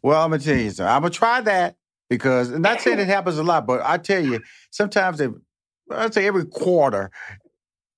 Well, 0.03 0.23
I'm 0.23 0.31
gonna 0.31 0.43
tell 0.43 0.57
you 0.57 0.71
something. 0.71 0.93
I'm 0.93 1.03
gonna 1.03 1.11
try 1.11 1.41
that 1.43 1.77
because, 2.11 2.51
not 2.51 2.81
saying 2.81 2.99
it 3.01 3.09
happens 3.09 3.39
a 3.39 3.43
lot, 3.43 3.67
but 3.67 3.81
I 3.85 3.99
tell 3.99 4.25
you, 4.25 4.41
sometimes 4.71 5.21
it, 5.21 5.31
I'd 5.91 6.15
say 6.15 6.27
every 6.27 6.47
quarter, 6.47 7.11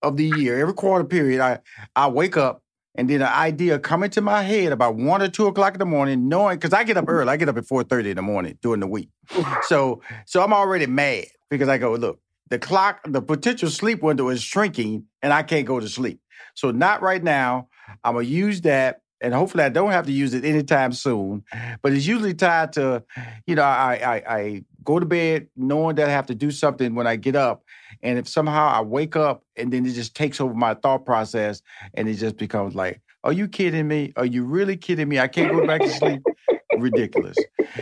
of 0.02 0.16
the 0.16 0.24
year, 0.24 0.58
every 0.58 0.74
quarter 0.74 1.04
period, 1.04 1.40
I 1.40 1.58
I 1.94 2.08
wake 2.08 2.36
up 2.36 2.62
and 2.96 3.08
then 3.08 3.22
an 3.22 3.28
idea 3.28 3.78
come 3.78 4.02
into 4.02 4.20
my 4.20 4.42
head 4.42 4.72
about 4.72 4.96
one 4.96 5.22
or 5.22 5.28
two 5.28 5.46
o'clock 5.46 5.74
in 5.74 5.78
the 5.78 5.86
morning, 5.86 6.28
knowing 6.28 6.58
because 6.58 6.72
I 6.72 6.84
get 6.84 6.96
up 6.96 7.04
early. 7.08 7.28
I 7.28 7.36
get 7.36 7.48
up 7.48 7.56
at 7.56 7.66
four 7.66 7.84
thirty 7.84 8.10
in 8.10 8.16
the 8.16 8.22
morning 8.22 8.58
during 8.62 8.80
the 8.80 8.86
week, 8.86 9.10
so 9.62 10.02
so 10.26 10.42
I'm 10.42 10.52
already 10.52 10.86
mad 10.86 11.26
because 11.50 11.68
I 11.68 11.78
go 11.78 11.94
look 11.94 12.20
the 12.48 12.58
clock, 12.58 13.00
the 13.06 13.22
potential 13.22 13.70
sleep 13.70 14.02
window 14.02 14.28
is 14.28 14.42
shrinking, 14.42 15.04
and 15.22 15.32
I 15.32 15.42
can't 15.42 15.66
go 15.66 15.80
to 15.80 15.88
sleep. 15.88 16.20
So 16.54 16.70
not 16.70 17.02
right 17.02 17.22
now. 17.22 17.68
I'm 18.04 18.14
gonna 18.14 18.26
use 18.26 18.62
that 18.62 19.00
and 19.20 19.34
hopefully 19.34 19.64
I 19.64 19.68
don't 19.68 19.90
have 19.90 20.06
to 20.06 20.12
use 20.12 20.34
it 20.34 20.44
anytime 20.44 20.92
soon. 20.92 21.44
But 21.82 21.92
it's 21.92 22.06
usually 22.06 22.34
tied 22.34 22.72
to, 22.74 23.02
you 23.46 23.54
know, 23.54 23.62
I, 23.62 23.94
I, 23.94 24.36
I 24.36 24.64
go 24.84 24.98
to 24.98 25.06
bed 25.06 25.48
knowing 25.56 25.96
that 25.96 26.08
I 26.08 26.12
have 26.12 26.26
to 26.26 26.34
do 26.34 26.50
something 26.50 26.94
when 26.94 27.06
I 27.06 27.16
get 27.16 27.36
up, 27.36 27.64
and 28.02 28.18
if 28.18 28.28
somehow 28.28 28.68
I 28.68 28.82
wake 28.82 29.16
up 29.16 29.44
and 29.56 29.72
then 29.72 29.86
it 29.86 29.92
just 29.92 30.14
takes 30.14 30.40
over 30.40 30.54
my 30.54 30.74
thought 30.74 31.04
process, 31.04 31.62
and 31.94 32.08
it 32.08 32.14
just 32.14 32.36
becomes 32.36 32.74
like, 32.74 33.00
"Are 33.24 33.32
you 33.32 33.48
kidding 33.48 33.88
me? 33.88 34.12
Are 34.16 34.26
you 34.26 34.44
really 34.44 34.76
kidding 34.76 35.08
me? 35.08 35.18
I 35.18 35.28
can't 35.28 35.52
go 35.52 35.66
back 35.66 35.80
to 35.80 35.88
sleep." 35.88 36.22
Ridiculous. 36.78 37.36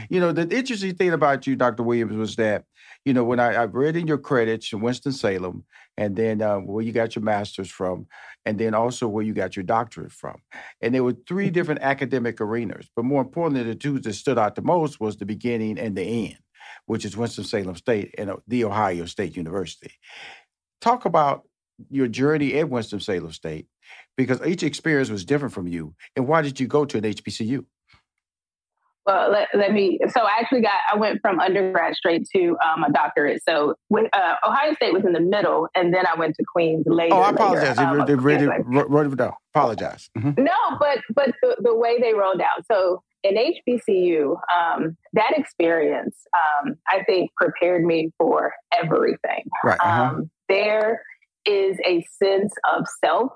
You 0.09 0.21
know, 0.21 0.33
the 0.33 0.43
interesting 0.43 0.95
thing 0.95 1.11
about 1.11 1.47
you, 1.47 1.57
Dr. 1.57 1.83
Williams, 1.83 2.17
was 2.17 2.37
that 2.37 2.65
you 3.05 3.13
know, 3.13 3.25
when 3.25 3.39
I, 3.39 3.55
I 3.55 3.65
read 3.65 3.97
in 3.97 4.07
your 4.07 4.19
credits 4.19 4.73
in 4.73 4.81
Winston-Salem, 4.81 5.65
and 5.97 6.17
then 6.17 6.41
uh, 6.41 6.57
where 6.57 6.83
you 6.83 6.93
got 6.93 7.15
your 7.15 7.23
master's 7.23 7.71
from, 7.71 8.07
and 8.47 8.59
then 8.59 8.75
also 8.75 9.07
where 9.07 9.25
you 9.25 9.35
got 9.35 9.57
your 9.57 9.63
doctorate 9.63 10.13
from. 10.13 10.37
And 10.81 10.95
there 10.95 11.05
were 11.05 11.17
three 11.27 11.47
mm-hmm. 11.47 11.53
different 11.53 11.83
academic 11.83 12.41
arenas. 12.41 12.89
But 12.97 13.05
more 13.05 13.23
importantly, 13.23 13.63
the 13.63 13.75
two 13.75 14.01
that 14.01 14.13
stood 14.15 14.39
out 14.39 14.55
the 14.55 14.63
most 14.63 15.01
was 15.01 15.17
the 15.17 15.27
beginning 15.27 15.79
and 15.79 15.97
the 15.97 16.03
end, 16.03 16.39
which 16.87 17.05
is 17.05 17.17
Winston-Salem 17.17 17.77
State 17.77 18.15
and 18.17 18.31
uh, 18.31 18.37
The 18.49 18.65
Ohio 18.65 19.05
State 19.05 19.37
University. 19.37 19.93
Talk 20.81 21.05
about 21.05 21.43
your 21.91 22.09
journey 22.09 22.55
at 22.55 22.71
Winston-Salem 22.71 23.33
State, 23.33 23.67
because 24.17 24.41
each 24.47 24.63
experience 24.63 25.11
was 25.11 25.25
different 25.25 25.53
from 25.53 25.69
you. 25.69 25.95
And 26.17 26.27
why 26.27 26.41
did 26.41 26.59
you 26.59 26.67
go 26.67 26.85
to 26.87 26.99
an 26.99 27.05
HBCU? 27.05 27.67
Well, 29.07 29.31
let, 29.31 29.49
let 29.55 29.73
me. 29.73 29.99
So 30.09 30.21
I 30.21 30.39
actually 30.41 30.63
got. 30.63 30.81
I 30.93 30.97
went 30.97 31.21
from 31.21 31.39
undergrad 31.39 31.95
straight 31.95 32.27
to 32.35 32.57
um, 32.65 32.85
a 32.85 32.93
doctorate. 32.93 33.43
So 33.47 33.75
with, 33.91 34.09
uh, 34.13 34.35
Ohio 34.47 34.75
State 34.75 34.93
was 34.93 35.05
in 35.05 35.13
the 35.13 35.21
middle, 35.21 35.69
and 35.75 35.93
then 35.93 36.05
I 36.07 36.19
went 36.19 36.37
to 36.37 36.45
Queens 36.53 36.85
later. 36.87 37.15
Oh, 37.15 37.21
I 37.21 37.31
apologize. 37.31 37.77
Later, 37.77 38.01
um, 38.01 38.07
they 38.07 38.15
really 38.15 38.47
wrote 38.47 39.13
it 39.13 39.17
down. 39.17 39.35
Apologize. 39.55 40.09
Mm-hmm. 40.17 40.43
No, 40.43 40.53
but 40.79 40.99
but 41.15 41.35
the, 41.43 41.57
the 41.61 41.77
way 41.77 42.01
they 42.01 42.15
rolled 42.15 42.41
out. 42.41 42.65
So 42.71 43.03
in 43.25 43.37
HBCU, 43.37 44.37
um, 44.55 44.97
that 45.15 45.33
experience, 45.37 46.17
um, 46.35 46.75
I 46.89 47.03
think, 47.05 47.31
prepared 47.37 47.85
me 47.85 48.11
for 48.19 48.53
everything. 48.73 49.45
Right. 49.65 49.81
Uh-huh. 49.81 50.03
Um, 50.03 50.31
there 50.49 51.03
is 51.47 51.79
a 51.87 52.05
sense 52.23 52.53
of 52.75 52.85
self, 53.03 53.33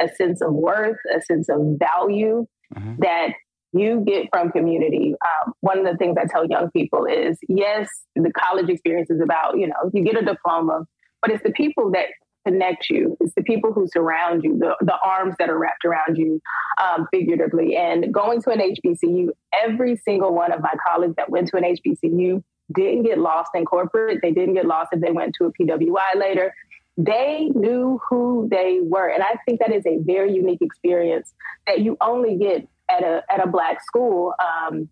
a 0.00 0.08
sense 0.16 0.40
of 0.40 0.52
worth, 0.52 0.96
a 1.14 1.20
sense 1.22 1.48
of 1.48 1.78
value 1.78 2.46
mm-hmm. 2.74 2.96
that 3.00 3.32
you 3.72 4.04
get 4.06 4.28
from 4.30 4.50
community. 4.50 5.14
Um, 5.24 5.54
one 5.60 5.78
of 5.78 5.84
the 5.84 5.96
things 5.96 6.16
I 6.20 6.26
tell 6.26 6.46
young 6.46 6.70
people 6.70 7.06
is 7.06 7.38
yes, 7.48 7.88
the 8.14 8.32
college 8.32 8.68
experience 8.68 9.10
is 9.10 9.20
about, 9.20 9.58
you 9.58 9.66
know, 9.66 9.90
you 9.92 10.04
get 10.04 10.20
a 10.20 10.24
diploma, 10.24 10.86
but 11.20 11.30
it's 11.30 11.42
the 11.42 11.52
people 11.52 11.90
that 11.92 12.06
connect 12.46 12.90
you. 12.90 13.16
It's 13.20 13.34
the 13.34 13.42
people 13.42 13.72
who 13.72 13.86
surround 13.86 14.44
you, 14.44 14.58
the, 14.58 14.74
the 14.80 14.96
arms 15.04 15.34
that 15.38 15.48
are 15.48 15.58
wrapped 15.58 15.84
around 15.84 16.16
you 16.16 16.40
um, 16.82 17.06
figuratively. 17.12 17.76
And 17.76 18.12
going 18.12 18.42
to 18.42 18.50
an 18.50 18.60
HBCU, 18.60 19.28
every 19.52 19.96
single 19.96 20.34
one 20.34 20.52
of 20.52 20.60
my 20.60 20.74
colleagues 20.86 21.14
that 21.16 21.30
went 21.30 21.48
to 21.48 21.56
an 21.56 21.64
HBCU 21.64 22.42
didn't 22.74 23.04
get 23.04 23.18
lost 23.18 23.50
in 23.54 23.64
corporate. 23.64 24.20
They 24.22 24.32
didn't 24.32 24.54
get 24.54 24.66
lost 24.66 24.90
if 24.92 25.00
they 25.00 25.12
went 25.12 25.34
to 25.38 25.46
a 25.46 25.52
PWI 25.52 26.16
later. 26.16 26.54
They 26.96 27.50
knew 27.54 28.00
who 28.08 28.48
they 28.50 28.80
were. 28.82 29.08
And 29.08 29.22
I 29.22 29.36
think 29.46 29.60
that 29.60 29.72
is 29.72 29.86
a 29.86 29.98
very 30.02 30.34
unique 30.34 30.60
experience 30.60 31.32
that 31.66 31.80
you 31.80 31.96
only 32.00 32.36
get 32.36 32.68
at 32.92 33.02
a 33.02 33.22
at 33.30 33.42
a 33.42 33.48
black 33.48 33.82
school, 33.82 34.34
um, 34.40 34.88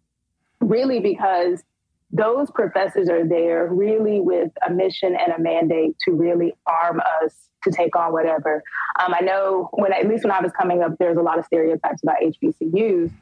really 0.60 1.00
because 1.00 1.62
those 2.12 2.50
professors 2.50 3.08
are 3.08 3.26
there 3.26 3.68
really 3.72 4.20
with 4.20 4.50
a 4.66 4.72
mission 4.72 5.16
and 5.16 5.32
a 5.32 5.40
mandate 5.40 5.96
to 6.04 6.12
really 6.12 6.52
arm 6.66 7.00
us 7.22 7.34
to 7.62 7.70
take 7.70 7.94
on 7.94 8.12
whatever. 8.12 8.62
Um, 8.98 9.14
I 9.14 9.20
know 9.20 9.68
when 9.72 9.92
at 9.92 10.08
least 10.08 10.24
when 10.24 10.32
I 10.32 10.40
was 10.40 10.50
coming 10.52 10.82
up, 10.82 10.92
there's 10.98 11.16
a 11.16 11.22
lot 11.22 11.38
of 11.38 11.44
stereotypes 11.44 12.02
about 12.02 12.16
HBCUs. 12.22 13.12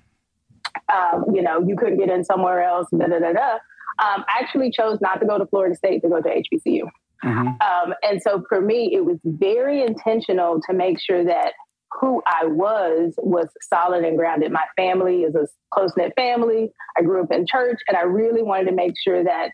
Um, 0.90 1.24
you 1.34 1.42
know, 1.42 1.66
you 1.66 1.76
couldn't 1.76 1.98
get 1.98 2.08
in 2.08 2.24
somewhere 2.24 2.62
else. 2.62 2.88
Da 2.90 3.06
da 3.06 3.18
da 3.18 3.32
da. 3.32 3.52
Um, 4.00 4.24
I 4.28 4.40
actually 4.40 4.70
chose 4.70 5.00
not 5.00 5.20
to 5.20 5.26
go 5.26 5.38
to 5.38 5.46
Florida 5.46 5.74
State 5.74 6.02
to 6.02 6.08
go 6.08 6.22
to 6.22 6.28
HBCU. 6.28 6.82
Mm-hmm. 7.24 7.48
Um, 7.48 7.94
and 8.02 8.22
so 8.22 8.44
for 8.48 8.60
me, 8.60 8.94
it 8.94 9.04
was 9.04 9.18
very 9.24 9.82
intentional 9.82 10.60
to 10.68 10.72
make 10.72 11.00
sure 11.00 11.24
that 11.24 11.52
who 12.00 12.22
I 12.26 12.46
was 12.46 13.14
was 13.18 13.48
solid 13.60 14.04
and 14.04 14.16
grounded. 14.16 14.52
My 14.52 14.64
family 14.76 15.22
is 15.22 15.34
a 15.34 15.46
close 15.70 15.92
knit 15.96 16.12
family. 16.16 16.70
I 16.96 17.02
grew 17.02 17.22
up 17.22 17.32
in 17.32 17.46
church, 17.46 17.78
and 17.88 17.96
I 17.96 18.02
really 18.02 18.42
wanted 18.42 18.66
to 18.66 18.72
make 18.72 18.94
sure 19.02 19.24
that 19.24 19.50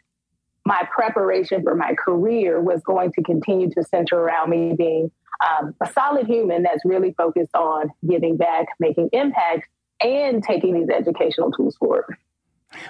my 0.66 0.88
preparation 0.94 1.62
for 1.62 1.74
my 1.74 1.94
career 1.94 2.60
was 2.60 2.80
going 2.84 3.12
to 3.12 3.22
continue 3.22 3.70
to 3.70 3.84
center 3.84 4.16
around 4.16 4.50
me 4.50 4.74
being 4.76 5.10
um, 5.46 5.74
a 5.82 5.92
solid 5.92 6.26
human 6.26 6.62
that's 6.62 6.84
really 6.84 7.12
focused 7.16 7.54
on 7.54 7.90
giving 8.08 8.36
back, 8.36 8.66
making 8.80 9.10
impact, 9.12 9.68
and 10.00 10.42
taking 10.42 10.74
these 10.74 10.88
educational 10.88 11.52
tools 11.52 11.76
forward. 11.76 12.16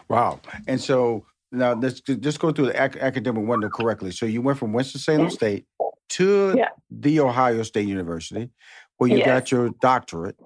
Wow. 0.09 0.41
And 0.67 0.81
so 0.81 1.27
now 1.51 1.75
let's 1.75 2.01
just 2.01 2.39
go 2.39 2.53
through 2.53 2.67
the 2.67 2.83
ac- 2.83 3.01
academic 3.01 3.47
window 3.47 3.69
correctly. 3.69 4.13
So 4.13 4.25
you 4.25 4.41
went 4.41 4.59
from 4.59 4.73
Winston-Salem 4.73 5.31
State 5.31 5.67
to 6.11 6.55
yeah. 6.57 6.69
the 6.91 7.21
Ohio 7.21 7.63
State 7.65 7.89
University 7.89 8.51
where 8.99 9.11
you 9.11 9.19
yes. 9.19 9.27
got 9.27 9.51
your 9.51 9.71
doctorate 9.81 10.37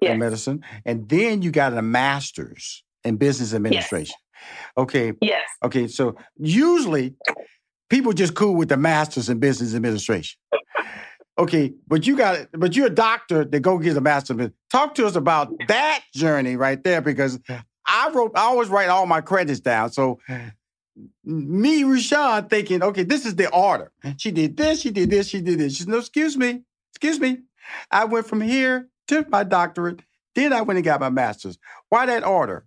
yes. 0.00 0.12
in 0.12 0.18
medicine, 0.18 0.64
and 0.84 1.08
then 1.08 1.42
you 1.42 1.50
got 1.50 1.72
a 1.72 1.82
master's 1.82 2.84
in 3.04 3.16
business 3.16 3.54
administration. 3.54 4.14
Yes. 4.16 4.72
Okay. 4.76 5.12
Yes. 5.20 5.48
Okay. 5.64 5.88
So 5.88 6.16
usually 6.36 7.14
people 7.88 8.12
just 8.12 8.34
cool 8.34 8.54
with 8.54 8.68
the 8.68 8.76
master's 8.76 9.28
in 9.28 9.38
business 9.38 9.74
administration. 9.74 10.38
Okay, 11.38 11.74
but 11.86 12.06
you 12.06 12.16
got 12.16 12.36
it. 12.36 12.48
But 12.52 12.74
you're 12.74 12.86
a 12.86 12.90
doctor 12.90 13.44
that 13.44 13.60
go 13.60 13.78
get 13.78 13.94
a 13.96 14.00
master's. 14.00 14.50
Talk 14.70 14.94
to 14.94 15.06
us 15.06 15.16
about 15.16 15.52
that 15.68 16.02
journey 16.14 16.56
right 16.56 16.82
there, 16.82 17.02
because 17.02 17.38
I 17.86 18.10
wrote. 18.14 18.32
I 18.34 18.42
always 18.42 18.70
write 18.70 18.88
all 18.88 19.04
my 19.04 19.20
credits 19.20 19.60
down. 19.60 19.92
So 19.92 20.18
me, 21.24 21.84
Rushion, 21.84 22.48
thinking, 22.48 22.82
okay, 22.82 23.02
this 23.02 23.26
is 23.26 23.36
the 23.36 23.50
order. 23.52 23.92
She 24.16 24.30
did 24.30 24.56
this. 24.56 24.80
She 24.80 24.90
did 24.90 25.10
this. 25.10 25.28
She 25.28 25.42
did 25.42 25.58
this. 25.58 25.74
She 25.74 25.82
said, 25.82 25.90
no, 25.90 25.98
excuse 25.98 26.38
me, 26.38 26.62
excuse 26.92 27.20
me. 27.20 27.40
I 27.90 28.04
went 28.04 28.26
from 28.26 28.40
here 28.40 28.88
to 29.08 29.26
my 29.28 29.44
doctorate. 29.44 30.00
Then 30.34 30.52
I 30.52 30.62
went 30.62 30.76
and 30.78 30.84
got 30.84 31.00
my 31.00 31.08
master's. 31.08 31.58
Why 31.88 32.06
that 32.06 32.24
order? 32.24 32.66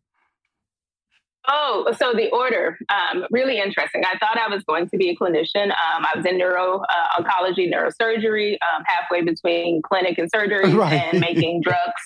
Oh, 1.48 1.92
so 1.98 2.14
the 2.14 2.30
order, 2.30 2.78
um, 2.90 3.26
really 3.32 3.60
interesting. 3.60 4.04
I 4.06 4.18
thought 4.20 4.38
I 4.38 4.54
was 4.54 4.64
going 4.64 4.88
to 4.90 4.98
be 4.98 5.10
a 5.10 5.16
clinician. 5.16 5.68
Um, 5.68 6.06
I 6.06 6.12
was 6.16 6.26
in 6.26 6.38
neuro 6.38 6.82
uh, 6.82 7.22
oncology, 7.22 7.72
neurosurgery, 7.72 8.54
um, 8.54 8.84
halfway 8.86 9.22
between 9.24 9.82
clinic 9.82 10.18
and 10.20 10.30
surgery 10.30 10.72
right. 10.74 10.94
and 10.94 11.20
making 11.20 11.62
drugs. 11.62 12.02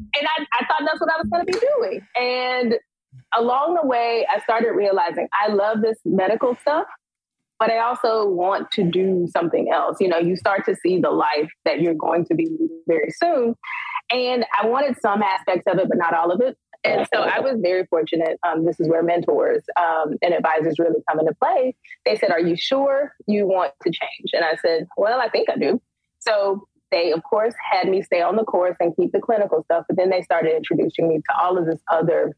And 0.00 0.26
I, 0.26 0.46
I 0.52 0.66
thought 0.66 0.82
that's 0.84 1.00
what 1.00 1.10
I 1.12 1.18
was 1.18 1.28
going 1.30 1.46
to 1.46 1.52
be 1.52 1.58
doing. 1.58 2.06
And 2.16 2.74
along 3.38 3.78
the 3.80 3.86
way, 3.86 4.26
I 4.28 4.40
started 4.40 4.70
realizing 4.72 5.28
I 5.32 5.52
love 5.52 5.80
this 5.80 5.98
medical 6.04 6.56
stuff 6.60 6.86
but 7.62 7.70
I 7.70 7.78
also 7.78 8.26
want 8.26 8.72
to 8.72 8.82
do 8.82 9.28
something 9.32 9.70
else. 9.72 9.98
You 10.00 10.08
know, 10.08 10.18
you 10.18 10.34
start 10.34 10.64
to 10.64 10.74
see 10.74 10.98
the 10.98 11.10
life 11.10 11.48
that 11.64 11.80
you're 11.80 11.94
going 11.94 12.24
to 12.24 12.34
be 12.34 12.48
very 12.88 13.10
soon. 13.10 13.54
And 14.10 14.44
I 14.60 14.66
wanted 14.66 14.96
some 15.00 15.22
aspects 15.22 15.62
of 15.68 15.78
it, 15.78 15.86
but 15.88 15.96
not 15.96 16.12
all 16.12 16.32
of 16.32 16.40
it. 16.40 16.58
And 16.82 17.06
so 17.14 17.20
I 17.20 17.38
was 17.38 17.60
very 17.62 17.86
fortunate. 17.86 18.36
Um, 18.44 18.64
this 18.64 18.80
is 18.80 18.88
where 18.88 19.04
mentors 19.04 19.62
um, 19.80 20.16
and 20.22 20.34
advisors 20.34 20.80
really 20.80 21.00
come 21.08 21.20
into 21.20 21.34
play. 21.40 21.76
They 22.04 22.16
said, 22.16 22.32
Are 22.32 22.40
you 22.40 22.56
sure 22.56 23.12
you 23.28 23.46
want 23.46 23.74
to 23.84 23.90
change? 23.90 24.30
And 24.32 24.44
I 24.44 24.56
said, 24.56 24.88
Well, 24.96 25.20
I 25.20 25.28
think 25.28 25.48
I 25.48 25.54
do. 25.54 25.80
So 26.18 26.66
they, 26.90 27.12
of 27.12 27.22
course, 27.22 27.54
had 27.70 27.88
me 27.88 28.02
stay 28.02 28.22
on 28.22 28.34
the 28.34 28.42
course 28.42 28.76
and 28.80 28.92
keep 28.96 29.12
the 29.12 29.20
clinical 29.20 29.62
stuff, 29.62 29.84
but 29.88 29.96
then 29.96 30.10
they 30.10 30.22
started 30.22 30.56
introducing 30.56 31.06
me 31.06 31.18
to 31.18 31.40
all 31.40 31.56
of 31.56 31.66
this 31.66 31.80
other 31.92 32.34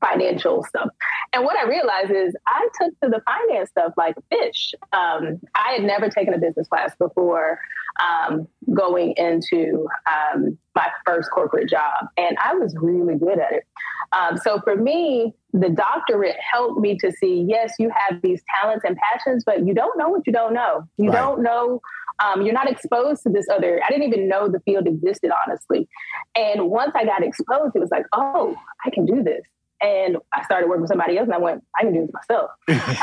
financial 0.00 0.64
stuff. 0.64 0.88
And 1.32 1.44
what 1.44 1.56
I 1.58 1.68
realized 1.68 2.10
is 2.10 2.34
I 2.46 2.68
took 2.80 2.98
to 3.00 3.08
the 3.08 3.22
finance 3.26 3.70
stuff 3.70 3.92
like 3.96 4.16
a 4.16 4.36
fish. 4.36 4.74
Um, 4.92 5.40
I 5.54 5.72
had 5.74 5.84
never 5.84 6.08
taken 6.08 6.34
a 6.34 6.38
business 6.38 6.68
class 6.68 6.92
before 6.98 7.58
um, 8.00 8.46
going 8.72 9.14
into 9.16 9.88
um, 10.06 10.56
my 10.74 10.88
first 11.04 11.30
corporate 11.30 11.68
job, 11.68 12.06
and 12.16 12.36
I 12.42 12.54
was 12.54 12.74
really 12.80 13.16
good 13.16 13.38
at 13.40 13.52
it. 13.52 13.64
Um, 14.12 14.36
so 14.36 14.60
for 14.62 14.76
me, 14.76 15.34
the 15.52 15.68
doctorate 15.68 16.36
helped 16.52 16.80
me 16.80 16.96
to 16.98 17.10
see 17.12 17.44
yes, 17.48 17.74
you 17.78 17.90
have 17.90 18.22
these 18.22 18.42
talents 18.60 18.84
and 18.86 18.96
passions, 18.96 19.42
but 19.44 19.66
you 19.66 19.74
don't 19.74 19.98
know 19.98 20.08
what 20.08 20.26
you 20.26 20.32
don't 20.32 20.54
know. 20.54 20.84
You 20.96 21.10
right. 21.10 21.18
don't 21.18 21.42
know 21.42 21.80
um, 22.20 22.42
you're 22.42 22.54
not 22.54 22.70
exposed 22.70 23.22
to 23.22 23.30
this 23.30 23.46
other. 23.52 23.80
I 23.84 23.88
didn't 23.90 24.08
even 24.08 24.28
know 24.28 24.48
the 24.48 24.60
field 24.60 24.86
existed, 24.86 25.30
honestly. 25.46 25.88
And 26.34 26.68
once 26.68 26.92
I 26.94 27.04
got 27.04 27.22
exposed, 27.22 27.76
it 27.76 27.78
was 27.78 27.90
like, 27.90 28.06
oh, 28.12 28.56
I 28.84 28.90
can 28.90 29.06
do 29.06 29.22
this. 29.22 29.42
And 29.80 30.16
I 30.32 30.42
started 30.44 30.68
working 30.68 30.82
with 30.82 30.90
somebody 30.90 31.18
else 31.18 31.26
and 31.26 31.34
I 31.34 31.38
went, 31.38 31.62
I 31.78 31.82
can 31.84 31.92
do 31.92 32.00
this 32.00 32.10
myself. 32.12 32.50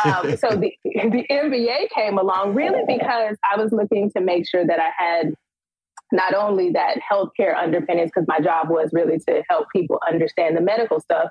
um, 0.06 0.38
so 0.38 0.56
the, 0.58 0.74
the 0.84 1.26
MBA 1.30 1.90
came 1.92 2.18
along 2.18 2.54
really 2.54 2.84
because 2.86 3.38
I 3.50 3.58
was 3.62 3.72
looking 3.72 4.12
to 4.12 4.22
make 4.22 4.48
sure 4.48 4.66
that 4.66 4.80
I 4.80 4.92
had 4.98 5.34
not 6.12 6.34
only 6.34 6.72
that 6.72 7.00
healthcare 7.12 7.56
underpinnings, 7.56 8.12
because 8.14 8.28
my 8.28 8.40
job 8.40 8.70
was 8.70 8.90
really 8.94 9.20
to 9.28 9.44
help 9.50 9.68
people 9.76 10.00
understand 10.08 10.56
the 10.56 10.62
medical 10.62 11.00
stuff, 11.00 11.30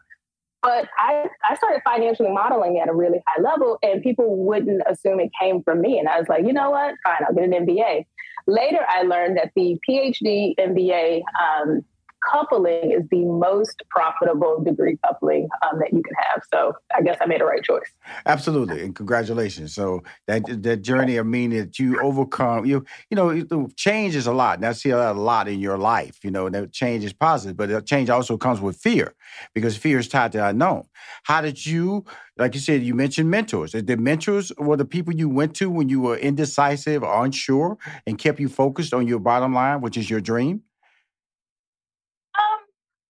but 0.64 0.88
I, 0.98 1.26
I 1.48 1.54
started 1.56 1.82
financially 1.84 2.30
modeling 2.30 2.80
at 2.80 2.88
a 2.88 2.94
really 2.94 3.22
high 3.26 3.42
level, 3.42 3.78
and 3.82 4.02
people 4.02 4.34
wouldn't 4.36 4.82
assume 4.86 5.20
it 5.20 5.30
came 5.38 5.62
from 5.62 5.82
me. 5.82 5.98
And 5.98 6.08
I 6.08 6.18
was 6.18 6.26
like, 6.28 6.46
you 6.46 6.54
know 6.54 6.70
what? 6.70 6.94
Fine, 7.04 7.18
I'll 7.28 7.34
get 7.34 7.44
an 7.44 7.66
MBA. 7.66 8.06
Later, 8.46 8.80
I 8.88 9.02
learned 9.02 9.36
that 9.36 9.52
the 9.54 9.78
PhD 9.88 10.54
MBA 10.58 11.22
um, 11.40 11.84
coupling 12.30 12.92
is 12.92 13.02
the 13.10 13.24
most 13.24 13.82
profitable 13.90 14.62
degree 14.62 14.98
coupling 15.04 15.48
um, 15.62 15.78
that 15.78 15.92
you 15.92 16.02
can 16.02 16.14
have. 16.30 16.42
So 16.52 16.74
I 16.94 17.02
guess 17.02 17.18
I 17.20 17.26
made 17.26 17.40
the 17.40 17.44
right 17.44 17.62
choice. 17.62 17.90
Absolutely, 18.26 18.82
and 18.82 18.94
congratulations. 18.94 19.74
So 19.74 20.02
that 20.26 20.42
that 20.62 20.82
journey, 20.82 21.18
I 21.18 21.22
mean, 21.22 21.50
that 21.50 21.78
you 21.78 22.00
overcome, 22.00 22.64
you 22.66 22.84
you 23.10 23.16
know, 23.16 23.68
change 23.76 24.14
is 24.14 24.26
a 24.26 24.32
lot. 24.32 24.58
And 24.58 24.66
I 24.66 24.72
see 24.72 24.90
a 24.90 25.12
lot 25.12 25.48
in 25.48 25.60
your 25.60 25.78
life. 25.78 26.18
You 26.22 26.30
know, 26.30 26.48
that 26.48 26.72
change 26.72 27.04
is 27.04 27.12
positive, 27.12 27.56
but 27.56 27.86
change 27.86 28.10
also 28.10 28.36
comes 28.36 28.60
with 28.60 28.76
fear 28.76 29.14
because 29.54 29.76
fear 29.76 29.98
is 29.98 30.08
tied 30.08 30.32
to 30.32 30.46
unknown. 30.46 30.84
How 31.24 31.40
did 31.40 31.64
you, 31.64 32.04
like 32.36 32.54
you 32.54 32.60
said, 32.60 32.82
you 32.82 32.94
mentioned 32.94 33.30
mentors. 33.30 33.72
The 33.72 33.96
mentors 33.96 34.52
were 34.58 34.76
the 34.76 34.84
people 34.84 35.14
you 35.14 35.28
went 35.28 35.54
to 35.56 35.70
when 35.70 35.88
you 35.88 36.00
were 36.00 36.16
indecisive 36.16 37.02
unsure 37.02 37.78
and 38.06 38.18
kept 38.18 38.40
you 38.40 38.48
focused 38.48 38.94
on 38.94 39.06
your 39.06 39.18
bottom 39.18 39.54
line, 39.54 39.80
which 39.80 39.96
is 39.96 40.08
your 40.08 40.20
dream. 40.20 40.62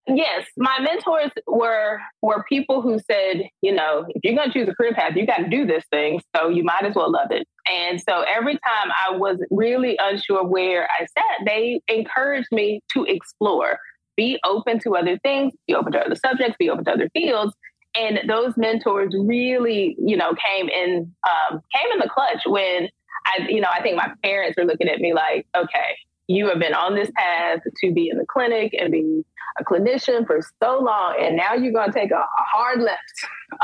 Yes, 0.07 0.47
my 0.59 0.81
mentors 0.81 1.31
were 1.47 1.99
were 2.21 2.45
people 2.47 2.83
who 2.83 2.99
said, 3.11 3.49
you 3.63 3.73
know, 3.73 4.05
if 4.11 4.23
you're 4.23 4.35
going 4.35 4.51
to 4.51 4.53
choose 4.53 4.69
a 4.69 4.75
career 4.75 4.93
path, 4.93 5.13
you 5.17 5.27
got 5.27 5.39
to 5.39 5.49
do 5.49 5.67
this 5.67 5.83
thing, 5.91 6.21
so 6.37 6.49
you 6.49 6.63
might 6.63 6.85
as 6.85 6.95
well 6.95 7.11
love 7.11 7.31
it. 7.31 7.47
And 7.73 7.99
so 8.01 8.23
every 8.23 8.55
time 8.55 8.91
I 8.91 9.17
was 9.17 9.39
really 9.51 9.97
unsure 9.99 10.45
where 10.45 10.87
I 10.91 11.07
sat, 11.07 11.47
they 11.47 11.81
encouraged 11.89 12.49
me 12.53 12.81
to 12.93 13.05
explore, 13.05 13.79
be 14.15 14.39
open 14.45 14.79
to 14.81 14.95
other 14.95 15.19
things, 15.21 15.55
be 15.67 15.75
open 15.75 15.93
to 15.93 16.01
other 16.01 16.17
subjects, 16.17 16.57
be 16.59 16.69
open 16.69 16.85
to 16.85 16.93
other 16.93 17.09
fields. 17.15 17.55
And 17.97 18.21
those 18.29 18.53
mentors 18.59 19.15
really, 19.19 19.97
you 19.99 20.19
know, 20.19 20.35
came 20.35 20.69
in 20.69 21.15
um, 21.27 21.61
came 21.75 21.93
in 21.93 21.99
the 21.99 22.11
clutch 22.13 22.43
when 22.45 22.89
I, 23.27 23.47
you 23.49 23.61
know, 23.63 23.69
I 23.73 23.81
think 23.81 23.97
my 23.97 24.13
parents 24.23 24.59
were 24.59 24.67
looking 24.67 24.89
at 24.89 25.01
me 25.01 25.15
like, 25.15 25.47
okay, 25.57 25.97
you 26.27 26.49
have 26.49 26.59
been 26.59 26.75
on 26.75 26.95
this 26.95 27.11
path 27.17 27.61
to 27.65 27.93
be 27.93 28.09
in 28.11 28.19
the 28.19 28.27
clinic 28.27 28.75
and 28.79 28.91
be 28.91 29.25
a 29.59 29.65
clinician 29.65 30.27
for 30.27 30.41
so 30.63 30.81
long, 30.81 31.17
and 31.21 31.37
now 31.37 31.55
you're 31.55 31.73
going 31.73 31.93
to 31.93 31.99
take 31.99 32.11
a, 32.11 32.17
a 32.17 32.29
hard 32.53 32.81
left 32.81 33.01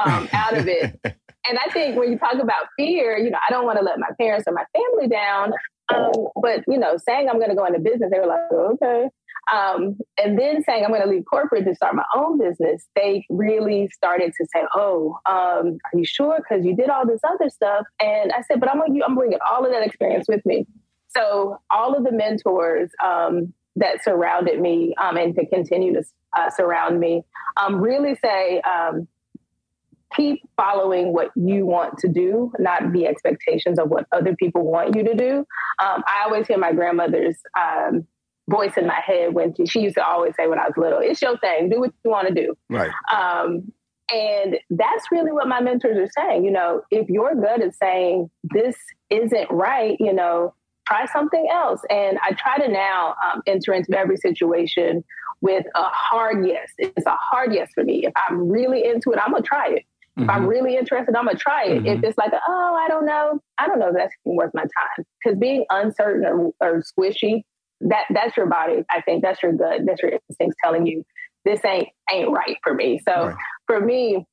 um, 0.05 0.29
out 0.33 0.57
of 0.57 0.69
it. 0.69 0.99
and 1.05 1.59
I 1.59 1.71
think 1.73 1.97
when 1.97 2.13
you 2.13 2.19
talk 2.19 2.35
about 2.35 2.67
fear, 2.77 3.19
you 3.19 3.31
know, 3.31 3.39
I 3.49 3.53
don't 3.53 3.65
want 3.65 3.79
to 3.79 3.85
let 3.85 3.99
my 3.99 4.11
parents 4.19 4.45
or 4.47 4.53
my 4.53 4.65
family 4.73 5.09
down. 5.09 5.53
Um, 5.93 6.29
but 6.41 6.63
you 6.69 6.79
know, 6.79 6.97
saying 6.97 7.29
I'm 7.29 7.39
going 7.39 7.51
to 7.51 7.57
go 7.57 7.65
into 7.65 7.81
business, 7.81 8.11
they 8.13 8.21
were 8.21 8.27
like, 8.27 8.53
okay. 8.53 9.09
Um, 9.53 9.99
and 10.23 10.39
then 10.39 10.63
saying 10.63 10.85
I'm 10.85 10.91
going 10.91 11.03
to 11.03 11.09
leave 11.09 11.25
corporate 11.29 11.65
to 11.65 11.75
start 11.75 11.95
my 11.95 12.05
own 12.15 12.39
business, 12.39 12.87
they 12.95 13.25
really 13.29 13.89
started 13.93 14.33
to 14.37 14.47
say, 14.55 14.63
"Oh, 14.75 15.19
um, 15.27 15.79
are 15.85 15.99
you 15.99 16.05
sure? 16.05 16.37
Because 16.37 16.65
you 16.65 16.77
did 16.77 16.89
all 16.89 17.07
this 17.07 17.21
other 17.29 17.49
stuff." 17.49 17.87
And 18.01 18.33
I 18.33 18.43
said, 18.43 18.61
"But 18.61 18.71
I'm 18.71 18.79
going 18.79 18.95
to 18.95 19.05
I'm 19.05 19.17
bringing 19.17 19.39
all 19.51 19.65
of 19.65 19.73
that 19.73 19.85
experience 19.85 20.27
with 20.29 20.45
me." 20.47 20.67
So 21.17 21.61
all 21.71 21.95
of 21.95 22.05
the 22.05 22.13
mentors 22.13 22.91
um, 23.05 23.53
that 23.77 24.03
surrounded 24.05 24.61
me 24.61 24.95
um, 25.01 25.17
and 25.17 25.35
to 25.35 25.47
continue 25.47 25.95
to 25.95 26.05
uh, 26.39 26.51
surround 26.51 27.01
me 27.01 27.25
um, 27.57 27.81
really 27.81 28.17
say, 28.23 28.61
um, 28.61 29.09
keep 30.17 30.43
following 30.57 31.13
what 31.13 31.31
you 31.37 31.65
want 31.65 31.99
to 31.99 32.09
do, 32.09 32.53
not 32.59 32.93
the 32.93 33.07
expectations 33.07 33.79
of 33.79 33.89
what 33.89 34.07
other 34.13 34.35
people 34.37 34.63
want 34.63 34.97
you 34.97 35.05
to 35.05 35.15
do. 35.15 35.39
Um, 35.79 36.03
I 36.07 36.25
always 36.25 36.47
hear 36.47 36.59
my 36.59 36.73
grandmother's 36.73 37.37
um, 37.59 38.07
voice 38.49 38.73
in 38.77 38.87
my 38.87 39.01
head 39.05 39.35
when 39.35 39.55
she, 39.55 39.67
she, 39.67 39.81
used 39.81 39.97
to 39.97 40.05
always 40.05 40.35
say 40.37 40.49
when 40.49 40.59
I 40.59 40.65
was 40.65 40.75
little, 40.77 40.99
it's 41.01 41.23
your 41.23 41.39
thing, 41.39 41.69
do 41.69 41.81
what 41.81 41.93
you 42.05 42.11
want 42.11 42.29
to 42.29 42.35
do. 42.35 42.57
Right. 42.69 42.91
Um, 43.15 43.73
and 44.13 44.59
that's 44.71 45.05
really 45.13 45.31
what 45.31 45.47
my 45.47 45.61
mentors 45.61 45.97
are 45.97 46.11
saying. 46.25 46.45
You 46.45 46.51
know, 46.51 46.83
if 46.91 47.09
your 47.09 47.35
gut 47.37 47.63
is 47.63 47.77
saying 47.81 48.29
this 48.43 48.75
isn't 49.09 49.51
right, 49.51 49.97
you 50.01 50.13
know, 50.13 50.55
try 50.87 51.07
something 51.07 51.49
else. 51.53 51.81
And 51.89 52.19
I 52.23 52.33
try 52.33 52.59
to 52.59 52.69
now 52.69 53.15
um, 53.25 53.43
enter 53.47 53.73
into 53.73 53.97
every 53.97 54.17
situation 54.17 55.05
with 55.41 55.65
a 55.75 55.83
hard 55.85 56.47
yes. 56.47 56.69
It's 56.79 57.07
a 57.07 57.17
hard 57.17 57.55
yes 57.55 57.71
for 57.75 57.85
me. 57.85 58.07
If 58.07 58.13
I'm 58.17 58.49
really 58.49 58.85
into 58.85 59.13
it, 59.13 59.19
I'm 59.25 59.33
gonna 59.33 59.43
try 59.43 59.69
it. 59.69 59.85
If 60.17 60.23
mm-hmm. 60.23 60.31
I'm 60.31 60.47
really 60.47 60.77
interested, 60.77 61.15
I'm 61.15 61.27
gonna 61.27 61.39
try 61.39 61.65
it. 61.65 61.79
Mm-hmm. 61.79 61.87
If 61.87 62.05
it's 62.05 62.19
like, 62.19 62.33
oh, 62.47 62.79
I 62.85 62.89
don't 62.89 63.07
know, 63.07 63.41
I 63.59 63.67
don't 63.67 63.79
know 63.79 63.89
if 63.89 63.95
that's 63.95 64.15
worth 64.25 64.51
my 64.55 64.63
time. 64.63 65.07
Because 65.23 65.39
being 65.39 65.65
uncertain 65.71 66.27
or, 66.27 66.53
or, 66.61 66.83
squishy, 66.83 67.43
that 67.83 68.05
that's 68.11 68.37
your 68.37 68.47
body. 68.47 68.85
I 68.91 69.01
think 69.01 69.23
that's 69.23 69.43
your 69.43 69.53
gut. 69.53 69.81
That's 69.87 70.03
your 70.03 70.13
instincts 70.13 70.57
telling 70.63 70.87
you 70.87 71.05
this 71.45 71.65
ain't 71.65 71.89
ain't 72.13 72.31
right 72.31 72.59
for 72.63 72.75
me. 72.75 73.01
So 73.07 73.29
right. 73.29 73.37
for 73.67 73.81
me, 73.81 74.27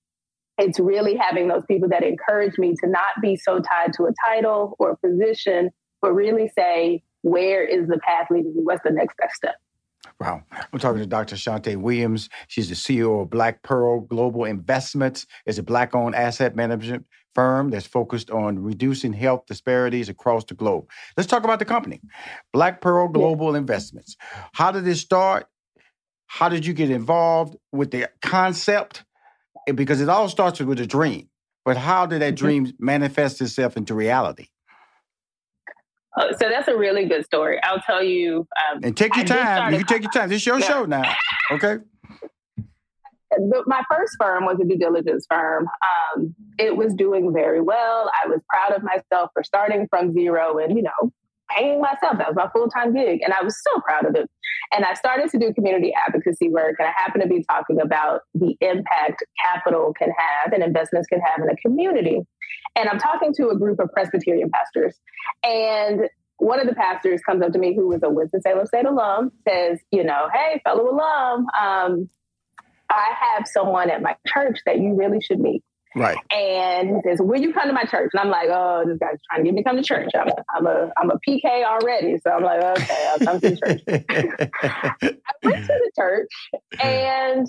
it's 0.57 0.79
really 0.79 1.15
having 1.15 1.47
those 1.47 1.63
people 1.67 1.89
that 1.89 2.03
encourage 2.03 2.57
me 2.57 2.73
to 2.83 2.89
not 2.89 3.21
be 3.21 3.35
so 3.35 3.59
tied 3.59 3.93
to 3.93 4.05
a 4.05 4.11
title 4.25 4.75
or 4.79 4.91
a 4.91 5.07
position 5.07 5.69
but 6.07 6.13
really 6.13 6.49
say, 6.57 7.03
where 7.21 7.65
is 7.65 7.85
the 7.89 7.99
path 7.99 8.27
leading 8.31 8.55
me? 8.55 8.61
What's 8.63 8.81
the 8.85 8.91
next 8.91 9.17
best 9.17 9.35
step? 9.35 9.55
Wow. 10.21 10.41
I'm 10.71 10.79
talking 10.79 11.01
to 11.01 11.05
Dr. 11.05 11.35
Shante 11.35 11.75
Williams. 11.75 12.29
She's 12.47 12.69
the 12.69 12.75
CEO 12.75 13.23
of 13.23 13.29
Black 13.29 13.61
Pearl 13.61 13.99
Global 13.99 14.45
Investments. 14.45 15.27
It's 15.45 15.57
a 15.57 15.63
black 15.63 15.93
owned 15.93 16.15
asset 16.15 16.55
management 16.55 17.05
firm 17.35 17.71
that's 17.71 17.85
focused 17.85 18.31
on 18.31 18.59
reducing 18.59 19.11
health 19.11 19.47
disparities 19.47 20.07
across 20.07 20.45
the 20.45 20.53
globe. 20.53 20.89
Let's 21.17 21.27
talk 21.27 21.43
about 21.43 21.59
the 21.59 21.65
company, 21.65 21.99
Black 22.53 22.79
Pearl 22.79 23.09
Global 23.09 23.51
yeah. 23.51 23.57
Investments. 23.57 24.15
How 24.53 24.71
did 24.71 24.85
this 24.85 25.01
start? 25.01 25.47
How 26.27 26.47
did 26.47 26.65
you 26.65 26.73
get 26.73 26.89
involved 26.89 27.57
with 27.73 27.91
the 27.91 28.09
concept? 28.21 29.03
Because 29.75 29.99
it 29.99 30.07
all 30.07 30.29
starts 30.29 30.61
with 30.61 30.79
a 30.79 30.87
dream. 30.87 31.27
But 31.65 31.75
how 31.75 32.05
did 32.05 32.21
that 32.21 32.35
mm-hmm. 32.35 32.45
dream 32.45 32.73
manifest 32.79 33.41
itself 33.41 33.75
into 33.75 33.93
reality? 33.93 34.47
Uh, 36.17 36.33
so 36.33 36.49
that's 36.49 36.67
a 36.67 36.75
really 36.75 37.05
good 37.05 37.23
story. 37.25 37.59
I'll 37.63 37.81
tell 37.81 38.03
you. 38.03 38.47
Um, 38.71 38.79
and 38.83 38.97
take 38.97 39.15
your 39.15 39.25
time. 39.25 39.73
You 39.73 39.79
can 39.79 39.87
take 39.87 40.01
your 40.03 40.11
time. 40.11 40.29
This 40.29 40.41
is 40.41 40.45
your 40.45 40.59
yeah. 40.59 40.67
show 40.67 40.85
now. 40.85 41.13
Okay. 41.51 41.77
my 43.65 43.83
first 43.89 44.15
firm 44.19 44.45
was 44.45 44.57
a 44.61 44.65
due 44.65 44.77
diligence 44.77 45.25
firm. 45.29 45.67
Um, 46.15 46.35
it 46.57 46.75
was 46.75 46.93
doing 46.93 47.33
very 47.33 47.61
well. 47.61 48.09
I 48.23 48.27
was 48.27 48.41
proud 48.49 48.75
of 48.75 48.83
myself 48.83 49.29
for 49.33 49.43
starting 49.43 49.87
from 49.89 50.13
zero 50.13 50.57
and, 50.57 50.75
you 50.75 50.83
know, 50.83 51.11
paying 51.55 51.81
myself. 51.81 52.17
That 52.17 52.27
was 52.27 52.35
my 52.35 52.49
full 52.49 52.67
time 52.69 52.93
gig. 52.93 53.21
And 53.23 53.33
I 53.33 53.43
was 53.43 53.55
so 53.61 53.79
proud 53.81 54.05
of 54.05 54.15
it. 54.15 54.29
And 54.73 54.85
I 54.85 54.93
started 54.93 55.29
to 55.31 55.39
do 55.39 55.53
community 55.53 55.93
advocacy 56.07 56.49
work. 56.49 56.75
And 56.79 56.87
I 56.87 56.93
happened 56.97 57.23
to 57.23 57.29
be 57.29 57.43
talking 57.49 57.79
about 57.79 58.21
the 58.33 58.55
impact 58.61 59.23
capital 59.43 59.93
can 59.97 60.09
have 60.17 60.53
and 60.53 60.63
investments 60.63 61.07
can 61.07 61.19
have 61.19 61.43
in 61.43 61.49
a 61.49 61.55
community. 61.57 62.21
And 62.75 62.89
I'm 62.89 62.99
talking 62.99 63.33
to 63.35 63.49
a 63.49 63.57
group 63.57 63.79
of 63.79 63.91
Presbyterian 63.91 64.49
pastors. 64.49 64.95
And 65.43 66.09
one 66.37 66.59
of 66.59 66.67
the 66.67 66.75
pastors 66.75 67.21
comes 67.21 67.41
up 67.41 67.51
to 67.53 67.59
me 67.59 67.75
who 67.75 67.87
was 67.87 68.01
a 68.03 68.09
Winston-Salem 68.09 68.65
State 68.67 68.85
alum, 68.85 69.31
says, 69.47 69.79
you 69.91 70.03
know, 70.03 70.29
hey, 70.33 70.61
fellow 70.63 70.89
alum, 70.89 71.47
um, 71.59 72.09
I 72.89 73.11
have 73.19 73.47
someone 73.47 73.89
at 73.89 74.01
my 74.01 74.15
church 74.27 74.59
that 74.65 74.79
you 74.79 74.95
really 74.95 75.19
should 75.21 75.39
meet. 75.39 75.63
Right. 75.95 76.17
And 76.31 76.89
he 76.89 77.01
says, 77.03 77.19
"Will 77.19 77.41
you 77.41 77.53
come 77.53 77.67
to 77.67 77.73
my 77.73 77.83
church?" 77.83 78.11
And 78.13 78.21
I'm 78.21 78.29
like, 78.29 78.49
"Oh, 78.51 78.83
this 78.85 78.99
guy's 78.99 79.17
trying 79.29 79.43
to 79.43 79.43
get 79.45 79.53
me 79.55 79.63
to 79.63 79.67
come 79.67 79.77
to 79.77 79.83
church. 79.83 80.09
I'm 80.13 80.27
a, 80.27 80.43
I'm 80.55 80.67
a, 80.67 80.91
I'm 80.97 81.09
a 81.09 81.19
PK 81.27 81.63
already." 81.65 82.19
So 82.19 82.29
I'm 82.29 82.43
like, 82.43 82.61
"Okay, 82.61 83.07
I'll 83.09 83.19
come 83.19 83.39
to 83.39 83.55
church." 83.55 83.81
I 83.87 85.09
went 85.43 85.65
to 85.65 85.73
the 85.73 85.91
church, 85.95 86.29
and 86.79 87.47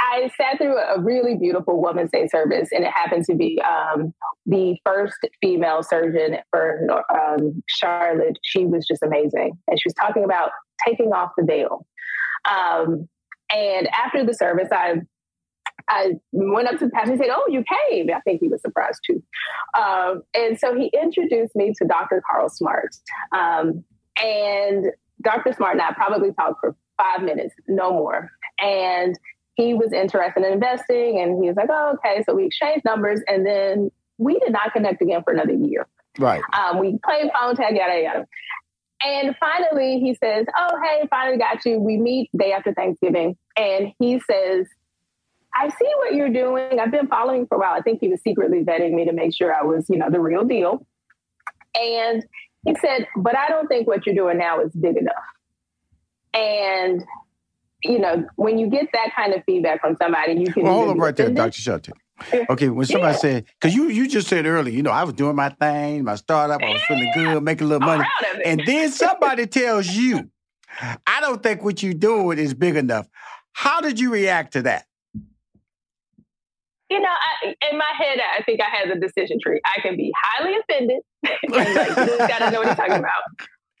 I 0.00 0.30
sat 0.36 0.58
through 0.58 0.76
a 0.76 1.00
really 1.00 1.36
beautiful 1.36 1.80
Women's 1.80 2.10
Day 2.10 2.28
service, 2.28 2.68
and 2.72 2.84
it 2.84 2.90
happened 2.92 3.24
to 3.24 3.34
be 3.34 3.60
um, 3.62 4.12
the 4.44 4.76
first 4.84 5.16
female 5.40 5.82
surgeon 5.82 6.36
for 6.50 6.86
um, 7.10 7.62
Charlotte. 7.66 8.38
She 8.42 8.66
was 8.66 8.86
just 8.86 9.02
amazing, 9.02 9.58
and 9.68 9.80
she 9.80 9.86
was 9.86 9.94
talking 9.94 10.24
about 10.24 10.50
taking 10.86 11.12
off 11.12 11.30
the 11.36 11.44
veil. 11.44 11.86
Um, 12.50 13.08
and 13.52 13.88
after 13.88 14.24
the 14.24 14.34
service, 14.34 14.68
I 14.72 14.96
I 15.88 16.12
went 16.32 16.68
up 16.68 16.78
to 16.80 16.86
the 16.86 16.90
pastor 16.90 17.12
and 17.12 17.20
said, 17.20 17.30
"Oh, 17.30 17.46
you 17.48 17.64
came." 17.90 18.10
I 18.14 18.20
think 18.20 18.40
he 18.40 18.48
was 18.48 18.60
surprised 18.60 19.00
too. 19.06 19.22
Um, 19.78 20.22
and 20.34 20.58
so 20.58 20.74
he 20.74 20.92
introduced 21.00 21.54
me 21.54 21.72
to 21.78 21.86
Dr. 21.86 22.22
Carl 22.28 22.48
Smart, 22.48 22.94
um, 23.32 23.84
and 24.22 24.86
Dr. 25.22 25.52
Smart 25.52 25.74
and 25.74 25.82
I 25.82 25.92
probably 25.92 26.32
talked 26.32 26.60
for 26.60 26.76
five 26.98 27.22
minutes, 27.22 27.54
no 27.68 27.92
more, 27.92 28.30
and 28.60 29.18
he 29.56 29.74
was 29.74 29.92
interested 29.92 30.44
in 30.44 30.52
investing, 30.52 31.20
and 31.20 31.42
he 31.42 31.48
was 31.48 31.56
like, 31.56 31.68
"Oh, 31.70 31.96
okay." 31.96 32.22
So 32.24 32.34
we 32.34 32.46
exchanged 32.46 32.84
numbers, 32.84 33.20
and 33.26 33.44
then 33.44 33.90
we 34.18 34.38
did 34.38 34.52
not 34.52 34.72
connect 34.72 35.02
again 35.02 35.22
for 35.22 35.32
another 35.32 35.54
year. 35.54 35.86
Right. 36.18 36.42
Um, 36.52 36.78
we 36.78 36.98
played 37.04 37.30
phone 37.38 37.56
tag, 37.56 37.76
yada 37.76 38.00
yada. 38.00 38.26
And 39.02 39.36
finally, 39.38 39.98
he 40.00 40.14
says, 40.14 40.46
"Oh, 40.56 40.80
hey, 40.82 41.06
finally 41.10 41.38
got 41.38 41.64
you." 41.64 41.78
We 41.80 41.96
meet 41.96 42.30
day 42.36 42.52
after 42.52 42.72
Thanksgiving, 42.72 43.36
and 43.56 43.92
he 43.98 44.20
says, 44.20 44.66
I 45.58 45.68
see 45.68 45.90
what 45.96 46.14
you're 46.14 46.32
doing. 46.32 46.78
I've 46.78 46.90
been 46.90 47.06
following 47.06 47.46
for 47.46 47.54
a 47.54 47.58
while. 47.58 47.72
I 47.72 47.80
think 47.80 48.00
he 48.00 48.08
was 48.08 48.20
secretly 48.22 48.62
vetting 48.62 48.92
me 48.92 49.06
to 49.06 49.12
make 49.12 49.34
sure 49.34 49.54
I 49.54 49.62
was, 49.62 49.88
you 49.88 49.96
know, 49.96 50.10
the 50.10 50.20
real 50.20 50.44
deal. 50.44 50.86
And 51.74 52.24
he 52.66 52.74
said, 52.74 53.06
but 53.16 53.36
I 53.36 53.48
don't 53.48 53.66
think 53.66 53.86
what 53.86 54.04
you're 54.04 54.14
doing 54.14 54.38
now 54.38 54.60
is 54.60 54.72
big 54.72 54.96
enough. 54.96 55.14
And, 56.34 57.02
you 57.84 57.98
know, 57.98 58.24
when 58.36 58.58
you 58.58 58.68
get 58.68 58.88
that 58.92 59.10
kind 59.14 59.34
of 59.34 59.42
feedback 59.44 59.80
from 59.80 59.96
somebody, 60.00 60.34
you 60.34 60.52
can. 60.52 60.64
Well, 60.64 60.74
hold 60.74 60.88
on 60.90 60.98
right 60.98 61.14
there, 61.14 61.30
Dr. 61.30 61.60
Shelton. 61.60 61.94
Okay, 62.48 62.68
when 62.70 62.86
somebody 62.86 63.12
yeah. 63.14 63.18
said, 63.18 63.44
because 63.60 63.74
you 63.74 63.88
you 63.88 64.08
just 64.08 64.28
said 64.28 64.46
earlier, 64.46 64.74
you 64.74 64.82
know, 64.82 64.90
I 64.90 65.04
was 65.04 65.14
doing 65.14 65.36
my 65.36 65.50
thing, 65.50 66.04
my 66.04 66.14
startup, 66.14 66.62
I 66.62 66.72
was 66.72 66.82
feeling 66.82 67.10
good, 67.14 67.42
making 67.42 67.66
a 67.66 67.68
little 67.68 67.86
money, 67.86 68.04
and 68.44 68.62
then 68.64 68.90
somebody 68.90 69.46
tells 69.46 69.88
you, 69.88 70.30
I 71.06 71.20
don't 71.20 71.42
think 71.42 71.62
what 71.62 71.82
you're 71.82 71.94
doing 71.94 72.38
is 72.38 72.54
big 72.54 72.76
enough. 72.76 73.06
How 73.52 73.80
did 73.80 74.00
you 74.00 74.12
react 74.12 74.54
to 74.54 74.62
that? 74.62 74.86
You 76.88 77.00
know, 77.00 77.08
I, 77.08 77.54
in 77.70 77.78
my 77.78 77.92
head, 77.98 78.18
I 78.38 78.42
think 78.44 78.60
I 78.60 78.74
had 78.74 78.88
the 78.94 79.00
decision 79.00 79.38
tree. 79.42 79.60
I 79.64 79.80
can 79.80 79.96
be 79.96 80.12
highly 80.16 80.54
offended, 80.56 81.00
and 81.22 81.52
like, 81.52 81.68
you 81.68 82.16
just 82.16 82.28
gotta 82.28 82.50
know 82.50 82.60
what 82.60 82.68
he's 82.68 82.76
talking 82.76 82.94
about, 82.94 83.22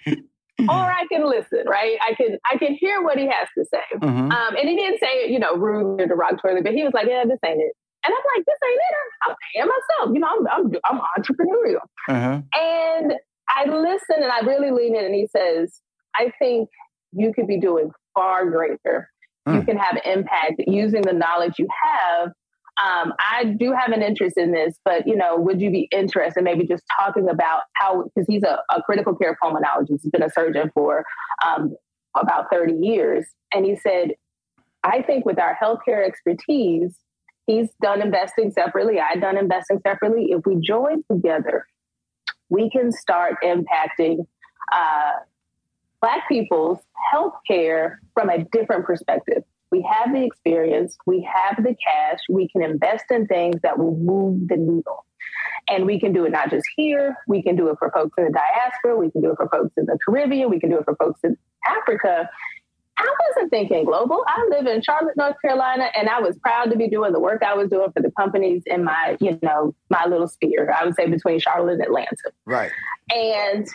or 0.60 0.92
I 0.92 1.06
can 1.10 1.28
listen. 1.28 1.64
Right? 1.66 1.98
I 2.02 2.14
can 2.14 2.38
I 2.50 2.58
can 2.58 2.74
hear 2.74 3.02
what 3.02 3.18
he 3.18 3.26
has 3.26 3.48
to 3.58 3.64
say. 3.64 3.84
Mm-hmm. 3.96 4.30
Um, 4.30 4.56
and 4.56 4.68
he 4.68 4.76
didn't 4.76 5.00
say 5.00 5.24
it, 5.24 5.30
you 5.30 5.38
know, 5.38 5.56
rude 5.56 6.00
or 6.00 6.06
derogatory, 6.06 6.62
but 6.62 6.72
he 6.72 6.82
was 6.82 6.92
like, 6.94 7.06
"Yeah, 7.08 7.24
this 7.24 7.38
ain't 7.44 7.60
it." 7.60 7.72
And 8.04 8.14
I'm 8.14 8.24
like, 8.36 8.46
"This 8.46 8.58
ain't 8.64 8.80
it. 8.80 9.28
I'm 9.28 9.36
paying 9.54 9.68
myself. 9.68 10.14
You 10.14 10.20
know, 10.20 10.28
I'm 10.28 10.46
I'm, 10.48 10.72
I'm 10.84 11.00
entrepreneurial." 11.18 11.84
Uh-huh. 12.08 12.40
And 12.54 13.14
I 13.48 13.64
listen 13.66 14.22
and 14.22 14.32
I 14.32 14.40
really 14.40 14.70
lean 14.70 14.96
in, 14.96 15.04
and 15.04 15.14
he 15.14 15.28
says, 15.34 15.80
"I 16.14 16.32
think 16.38 16.68
you 17.12 17.32
could 17.34 17.46
be 17.46 17.60
doing 17.60 17.90
far 18.14 18.50
greater. 18.50 19.10
Mm. 19.48 19.60
You 19.60 19.62
can 19.64 19.76
have 19.76 20.00
impact 20.04 20.62
using 20.66 21.02
the 21.02 21.12
knowledge 21.12 21.54
you 21.58 21.68
have 21.84 22.32
um, 22.82 23.14
I 23.18 23.44
do 23.44 23.72
have 23.72 23.92
an 23.92 24.02
interest 24.02 24.36
in 24.36 24.52
this, 24.52 24.78
but 24.84 25.06
you 25.06 25.16
know, 25.16 25.36
would 25.36 25.60
you 25.60 25.70
be 25.70 25.88
interested 25.90 26.44
maybe 26.44 26.66
just 26.66 26.84
talking 27.00 27.28
about 27.28 27.62
how 27.72 28.02
because 28.02 28.26
he's 28.28 28.42
a, 28.42 28.58
a, 28.70 28.82
critical 28.82 29.14
care 29.14 29.36
pulmonologist, 29.42 30.00
he's 30.02 30.10
been 30.10 30.22
a 30.22 30.30
surgeon 30.30 30.70
for 30.74 31.04
um, 31.46 31.74
about 32.14 32.46
30 32.52 32.74
years, 32.74 33.24
and 33.54 33.64
he 33.64 33.76
said, 33.76 34.10
I 34.84 35.02
think 35.02 35.24
with 35.24 35.38
our 35.38 35.56
healthcare 35.60 36.06
expertise, 36.06 36.94
he's 37.46 37.68
done 37.82 38.02
investing 38.02 38.50
separately. 38.50 39.00
I've 39.00 39.22
done 39.22 39.38
investing 39.38 39.80
separately. 39.84 40.26
If 40.30 40.44
we 40.44 40.56
join 40.60 41.02
together, 41.10 41.66
we 42.50 42.70
can 42.70 42.92
start 42.92 43.36
impacting 43.42 44.26
uh, 44.72 45.12
Black 46.02 46.28
people's 46.28 46.78
healthcare 47.12 47.96
from 48.14 48.28
a 48.28 48.44
different 48.44 48.84
perspective. 48.84 49.42
We 49.76 49.86
have 49.90 50.14
the 50.14 50.24
experience, 50.24 50.96
we 51.04 51.28
have 51.30 51.62
the 51.62 51.74
cash, 51.74 52.20
we 52.30 52.48
can 52.48 52.62
invest 52.62 53.04
in 53.10 53.26
things 53.26 53.56
that 53.62 53.78
will 53.78 53.94
move 53.96 54.48
the 54.48 54.56
needle. 54.56 55.04
And 55.68 55.84
we 55.84 56.00
can 56.00 56.14
do 56.14 56.24
it 56.24 56.30
not 56.30 56.48
just 56.48 56.64
here, 56.76 57.16
we 57.28 57.42
can 57.42 57.56
do 57.56 57.68
it 57.68 57.76
for 57.78 57.90
folks 57.90 58.14
in 58.16 58.24
the 58.24 58.32
diaspora, 58.32 58.96
we 58.96 59.10
can 59.10 59.20
do 59.20 59.32
it 59.32 59.36
for 59.36 59.48
folks 59.50 59.74
in 59.76 59.84
the 59.84 59.98
Caribbean, 60.02 60.48
we 60.48 60.60
can 60.60 60.70
do 60.70 60.78
it 60.78 60.84
for 60.84 60.96
folks 60.96 61.20
in 61.24 61.36
Africa. 61.68 62.30
I 62.96 63.14
wasn't 63.28 63.50
thinking 63.50 63.84
global. 63.84 64.24
I 64.26 64.48
live 64.48 64.66
in 64.66 64.80
Charlotte, 64.80 65.18
North 65.18 65.36
Carolina, 65.42 65.90
and 65.94 66.08
I 66.08 66.20
was 66.20 66.38
proud 66.38 66.70
to 66.70 66.78
be 66.78 66.88
doing 66.88 67.12
the 67.12 67.20
work 67.20 67.42
I 67.42 67.52
was 67.52 67.68
doing 67.68 67.92
for 67.92 68.00
the 68.00 68.10
companies 68.18 68.62
in 68.64 68.82
my, 68.84 69.18
you 69.20 69.38
know, 69.42 69.74
my 69.90 70.06
little 70.06 70.28
sphere. 70.28 70.74
I 70.74 70.86
would 70.86 70.94
say 70.94 71.06
between 71.06 71.38
Charlotte 71.38 71.74
and 71.74 71.82
Atlanta. 71.82 72.32
Right. 72.46 72.70
And 73.10 73.68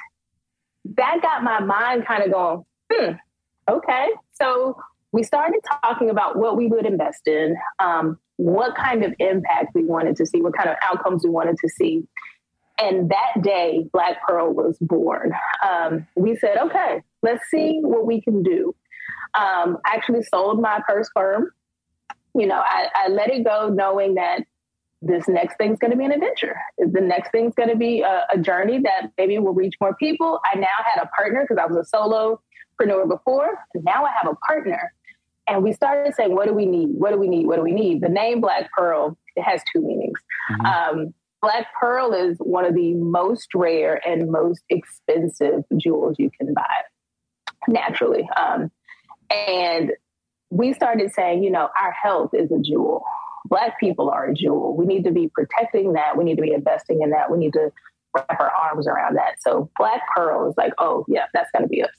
that 0.97 1.19
got 1.21 1.43
my 1.43 1.59
mind 1.59 2.07
kind 2.07 2.23
of 2.23 2.31
going, 2.31 2.65
hmm, 2.91 3.11
okay. 3.69 4.07
So 4.33 4.81
we 5.11 5.23
started 5.23 5.59
talking 5.83 6.09
about 6.09 6.37
what 6.37 6.55
we 6.55 6.67
would 6.67 6.85
invest 6.85 7.27
in, 7.27 7.55
um, 7.79 8.17
what 8.37 8.75
kind 8.75 9.03
of 9.03 9.13
impact 9.19 9.75
we 9.75 9.83
wanted 9.83 10.15
to 10.17 10.25
see, 10.25 10.41
what 10.41 10.55
kind 10.55 10.69
of 10.69 10.75
outcomes 10.83 11.23
we 11.23 11.29
wanted 11.29 11.57
to 11.57 11.69
see. 11.69 12.03
And 12.77 13.11
that 13.11 13.43
day, 13.43 13.85
Black 13.93 14.17
Pearl 14.27 14.53
was 14.53 14.77
born. 14.79 15.33
Um, 15.67 16.07
we 16.15 16.35
said, 16.35 16.57
okay, 16.57 17.03
let's 17.21 17.43
see 17.51 17.79
what 17.81 18.05
we 18.05 18.21
can 18.21 18.41
do. 18.41 18.73
Um, 19.35 19.77
I 19.85 19.93
actually 19.93 20.23
sold 20.23 20.61
my 20.61 20.81
first 20.89 21.11
firm. 21.13 21.51
You 22.33 22.47
know, 22.47 22.61
I, 22.65 22.87
I 22.95 23.07
let 23.09 23.29
it 23.29 23.43
go 23.43 23.69
knowing 23.69 24.15
that 24.15 24.45
this 25.01 25.27
next 25.27 25.57
thing's 25.57 25.79
going 25.79 25.91
to 25.91 25.97
be 25.97 26.05
an 26.05 26.11
adventure. 26.11 26.55
The 26.77 27.01
next 27.01 27.31
thing's 27.31 27.53
going 27.55 27.69
to 27.69 27.75
be 27.75 28.01
a, 28.01 28.25
a, 28.33 28.37
journey 28.37 28.79
that 28.79 29.11
maybe 29.17 29.37
will 29.39 29.53
reach 29.53 29.73
more 29.81 29.95
people. 29.95 30.39
I 30.45 30.57
now 30.57 30.67
had 30.85 31.01
a 31.01 31.07
partner 31.07 31.41
because 31.41 31.57
I 31.57 31.65
was 31.65 31.87
a 31.87 31.95
solopreneur 31.95 33.09
before. 33.09 33.65
Now 33.75 34.05
I 34.05 34.11
have 34.11 34.31
a 34.31 34.35
partner 34.45 34.93
and 35.47 35.63
we 35.63 35.73
started 35.73 36.13
saying, 36.15 36.33
what 36.33 36.47
do 36.47 36.53
we 36.53 36.65
need? 36.65 36.89
What 36.91 37.11
do 37.11 37.19
we 37.19 37.27
need? 37.27 37.45
What 37.45 37.57
do 37.57 37.63
we 37.63 37.71
need? 37.71 38.01
The 38.01 38.09
name 38.09 38.41
Black 38.41 38.69
Pearl, 38.77 39.17
it 39.35 39.41
has 39.41 39.61
two 39.73 39.81
meanings. 39.81 40.19
Mm-hmm. 40.51 40.65
Um, 40.65 41.13
Black 41.41 41.67
Pearl 41.79 42.13
is 42.13 42.37
one 42.37 42.65
of 42.65 42.75
the 42.75 42.93
most 42.93 43.47
rare 43.55 43.99
and 44.07 44.31
most 44.31 44.61
expensive 44.69 45.63
jewels 45.77 46.17
you 46.19 46.29
can 46.39 46.53
buy 46.53 46.63
naturally. 47.67 48.29
Um, 48.37 48.71
and 49.29 49.91
we 50.51 50.73
started 50.73 51.11
saying, 51.13 51.43
you 51.43 51.49
know, 51.49 51.69
our 51.79 51.91
health 51.91 52.31
is 52.33 52.51
a 52.51 52.59
jewel. 52.59 53.03
Black 53.45 53.79
people 53.79 54.09
are 54.09 54.29
a 54.29 54.33
jewel. 54.33 54.75
We 54.75 54.85
need 54.85 55.03
to 55.05 55.11
be 55.11 55.29
protecting 55.29 55.93
that. 55.93 56.15
We 56.17 56.23
need 56.23 56.35
to 56.35 56.41
be 56.41 56.53
investing 56.53 57.01
in 57.01 57.09
that. 57.09 57.31
We 57.31 57.37
need 57.37 57.53
to 57.53 57.71
wrap 58.15 58.39
our 58.39 58.51
arms 58.51 58.87
around 58.87 59.15
that. 59.15 59.41
So 59.41 59.69
Black 59.77 60.01
Pearl 60.15 60.49
is 60.49 60.55
like, 60.57 60.73
oh, 60.77 61.05
yeah, 61.07 61.25
that's 61.33 61.49
going 61.51 61.63
to 61.63 61.69
be 61.69 61.83
us. 61.83 61.89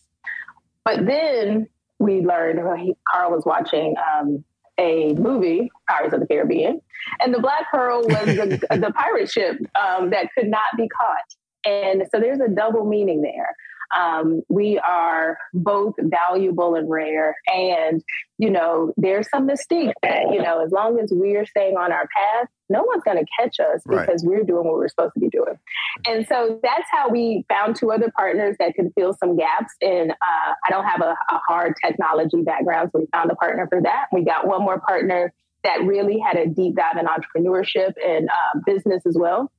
But 0.85 1.07
then 1.07 1.69
we 2.03 2.21
learned 2.21 2.61
he, 2.81 2.97
Carl 3.09 3.31
was 3.31 3.45
watching 3.45 3.95
um, 4.13 4.45
a 4.79 5.13
movie, 5.15 5.71
Pirates 5.89 6.15
of 6.15 6.21
the 6.21 6.27
Caribbean, 6.27 6.81
and 7.21 7.33
the 7.33 7.39
Black 7.39 7.71
Pearl 7.71 8.03
was 8.03 8.27
the, 8.27 8.59
the 8.71 8.93
pirate 8.93 9.31
ship 9.31 9.57
um, 9.81 10.11
that 10.11 10.29
could 10.37 10.49
not 10.49 10.63
be 10.77 10.89
caught. 10.89 11.35
And 11.65 12.03
so 12.13 12.21
there's 12.21 12.41
a 12.41 12.49
double 12.49 12.85
meaning 12.85 13.23
there 13.23 13.55
um, 13.97 14.43
we 14.49 14.79
are 14.79 15.39
both 15.53 15.95
valuable 15.99 16.75
and 16.75 16.89
rare. 16.89 17.37
And, 17.47 18.03
you 18.39 18.51
know, 18.51 18.93
there's 18.97 19.29
some 19.31 19.49
mystique 19.49 19.93
that, 20.03 20.33
you 20.33 20.43
know, 20.43 20.65
as 20.65 20.73
long 20.73 20.99
as 20.99 21.11
we're 21.13 21.47
staying 21.47 21.77
on 21.77 21.93
our 21.93 22.09
path, 22.09 22.49
no 22.69 22.83
one's 22.85 23.03
going 23.05 23.19
to 23.19 23.27
catch 23.39 23.61
us 23.61 23.83
because 23.87 24.25
right. 24.25 24.39
we're 24.39 24.45
doing 24.45 24.65
what 24.65 24.75
we're 24.75 24.89
supposed 24.89 25.15
to 25.15 25.21
be 25.21 25.29
doing. 25.29 25.59
And 26.07 26.27
so 26.27 26.59
that's 26.63 26.89
how 26.91 27.11
we 27.11 27.45
found 27.49 27.77
two 27.77 27.93
other 27.93 28.11
partners 28.17 28.57
that 28.59 28.75
could 28.75 28.93
fill 28.97 29.13
some 29.13 29.37
gaps. 29.37 29.75
And 29.83 30.11
uh, 30.11 30.55
I 30.67 30.71
don't 30.71 30.85
have 30.85 31.03
a, 31.03 31.15
a 31.31 31.41
hard 31.49 31.75
technology 31.85 32.43
background, 32.43 32.91
so 32.93 33.01
we 33.01 33.07
found 33.13 33.31
a 33.31 33.35
partner 33.35 33.67
for 33.69 33.83
that. 33.83 34.07
We 34.13 34.25
got 34.25 34.47
one 34.47 34.63
more 34.63 34.81
partner 34.81 35.33
that 35.65 35.85
really 35.85 36.19
had 36.19 36.37
a 36.37 36.49
deep 36.49 36.75
dive 36.75 36.97
in 36.99 37.07
entrepreneurship 37.07 37.93
and 38.05 38.29
uh, 38.29 38.61
business 38.67 39.05
as 39.07 39.17
well 39.19 39.51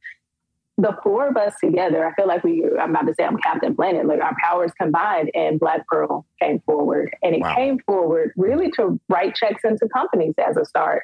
the 0.77 0.97
four 1.03 1.27
of 1.27 1.37
us 1.37 1.53
together, 1.63 2.05
I 2.05 2.13
feel 2.15 2.27
like 2.27 2.43
we, 2.43 2.65
I'm 2.79 2.89
about 2.89 3.05
to 3.05 3.13
say 3.13 3.23
I'm 3.23 3.37
Captain 3.37 3.75
Planet, 3.75 4.07
like 4.07 4.21
our 4.21 4.35
powers 4.43 4.71
combined 4.79 5.29
and 5.35 5.59
Black 5.59 5.85
Pearl 5.87 6.25
came 6.41 6.61
forward. 6.61 7.15
And 7.21 7.35
it 7.35 7.41
wow. 7.41 7.55
came 7.55 7.79
forward 7.85 8.31
really 8.35 8.71
to 8.71 8.99
write 9.07 9.35
checks 9.35 9.61
into 9.63 9.87
companies 9.93 10.33
as 10.37 10.57
a 10.57 10.65
start. 10.65 11.03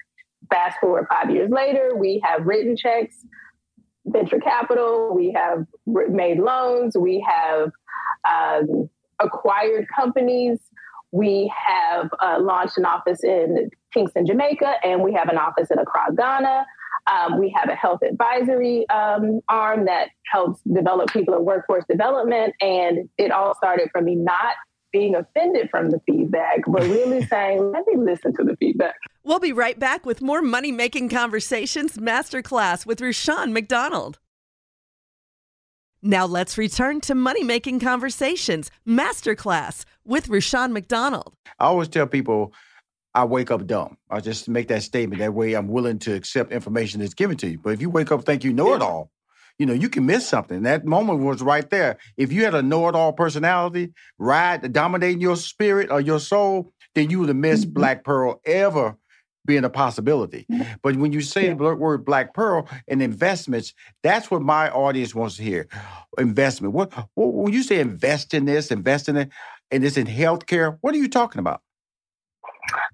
Fast 0.49 0.79
forward 0.81 1.05
five 1.09 1.29
years 1.29 1.51
later, 1.51 1.91
we 1.95 2.21
have 2.25 2.47
written 2.47 2.75
checks, 2.75 3.15
venture 4.05 4.39
capital, 4.39 5.13
we 5.13 5.33
have 5.33 5.67
made 5.85 6.39
loans, 6.39 6.97
we 6.97 7.23
have 7.27 7.71
um, 8.27 8.89
acquired 9.19 9.85
companies, 9.95 10.59
we 11.11 11.51
have 11.67 12.09
uh, 12.23 12.39
launched 12.39 12.77
an 12.77 12.85
office 12.85 13.23
in 13.23 13.69
Kingston, 13.93 14.25
Jamaica, 14.25 14.75
and 14.83 15.03
we 15.03 15.13
have 15.13 15.29
an 15.29 15.37
office 15.37 15.69
in 15.69 15.77
Accra, 15.77 16.15
Ghana. 16.15 16.65
Um, 17.07 17.39
we 17.39 17.53
have 17.55 17.69
a 17.69 17.75
health 17.75 18.01
advisory 18.03 18.87
um, 18.89 19.41
arm 19.49 19.85
that 19.85 20.09
helps 20.31 20.61
develop 20.61 21.11
people 21.11 21.35
in 21.35 21.45
workforce 21.45 21.85
development. 21.89 22.53
And 22.61 23.09
it 23.17 23.31
all 23.31 23.55
started 23.55 23.89
from 23.91 24.05
me 24.05 24.15
not 24.15 24.55
being 24.91 25.15
offended 25.15 25.69
from 25.69 25.89
the 25.89 26.01
feedback, 26.05 26.61
but 26.67 26.81
really 26.83 27.23
saying, 27.27 27.71
let 27.71 27.85
me 27.87 27.95
listen 27.95 28.33
to 28.35 28.43
the 28.43 28.55
feedback. 28.57 28.95
We'll 29.23 29.39
be 29.39 29.53
right 29.53 29.77
back 29.77 30.05
with 30.05 30.21
more 30.21 30.41
Money 30.41 30.71
Making 30.71 31.09
Conversations 31.09 31.97
Masterclass 31.97 32.85
with 32.85 33.01
Rushion 33.01 33.53
McDonald. 33.53 34.19
Now 36.01 36.25
let's 36.25 36.57
return 36.57 37.01
to 37.01 37.15
Money 37.15 37.43
Making 37.43 37.79
Conversations 37.79 38.71
Masterclass 38.87 39.83
with 40.05 40.29
Rushion 40.29 40.71
McDonald. 40.71 41.33
I 41.59 41.65
always 41.65 41.89
tell 41.89 42.07
people, 42.07 42.53
I 43.15 43.25
wake 43.25 43.51
up 43.51 43.65
dumb. 43.65 43.97
I 44.09 44.19
just 44.19 44.47
make 44.47 44.67
that 44.67 44.83
statement. 44.83 45.19
That 45.19 45.33
way 45.33 45.53
I'm 45.53 45.67
willing 45.67 45.99
to 45.99 46.13
accept 46.13 46.51
information 46.51 46.99
that's 46.99 47.13
given 47.13 47.37
to 47.37 47.47
you. 47.47 47.57
But 47.57 47.71
if 47.71 47.81
you 47.81 47.89
wake 47.89 48.11
up 48.11 48.25
think 48.25 48.43
you 48.43 48.53
know 48.53 48.75
it 48.75 48.81
all, 48.81 49.11
you 49.57 49.65
know, 49.65 49.73
you 49.73 49.89
can 49.89 50.05
miss 50.05 50.27
something. 50.27 50.63
That 50.63 50.85
moment 50.85 51.19
was 51.19 51.41
right 51.41 51.69
there. 51.69 51.97
If 52.17 52.31
you 52.31 52.45
had 52.45 52.55
a 52.55 52.61
know-it-all 52.61 53.13
personality, 53.13 53.91
ride 54.17 54.71
dominating 54.71 55.19
your 55.19 55.35
spirit 55.35 55.91
or 55.91 55.99
your 55.99 56.19
soul, 56.19 56.71
then 56.95 57.09
you 57.09 57.19
would 57.19 57.27
have 57.27 57.35
missed 57.35 57.65
mm-hmm. 57.65 57.73
Black 57.73 58.03
Pearl 58.03 58.39
ever 58.45 58.95
being 59.45 59.65
a 59.65 59.69
possibility. 59.69 60.45
Mm-hmm. 60.49 60.73
But 60.81 60.95
when 60.95 61.11
you 61.11 61.21
say 61.21 61.47
yeah. 61.47 61.55
the 61.55 61.75
word 61.75 62.05
Black 62.05 62.33
Pearl 62.33 62.69
and 62.87 63.01
investments, 63.01 63.73
that's 64.03 64.31
what 64.31 64.41
my 64.41 64.69
audience 64.69 65.13
wants 65.13 65.35
to 65.37 65.43
hear. 65.43 65.67
Investment. 66.17 66.73
What, 66.73 66.93
what 67.15 67.33
when 67.33 67.53
you 67.53 67.63
say 67.63 67.79
invest 67.79 68.33
in 68.33 68.45
this, 68.45 68.71
invest 68.71 69.09
in 69.09 69.17
it, 69.17 69.29
and 69.71 69.83
this 69.83 69.97
in 69.97 70.07
healthcare, 70.07 70.77
what 70.81 70.93
are 70.93 70.99
you 70.99 71.09
talking 71.09 71.39
about? 71.39 71.61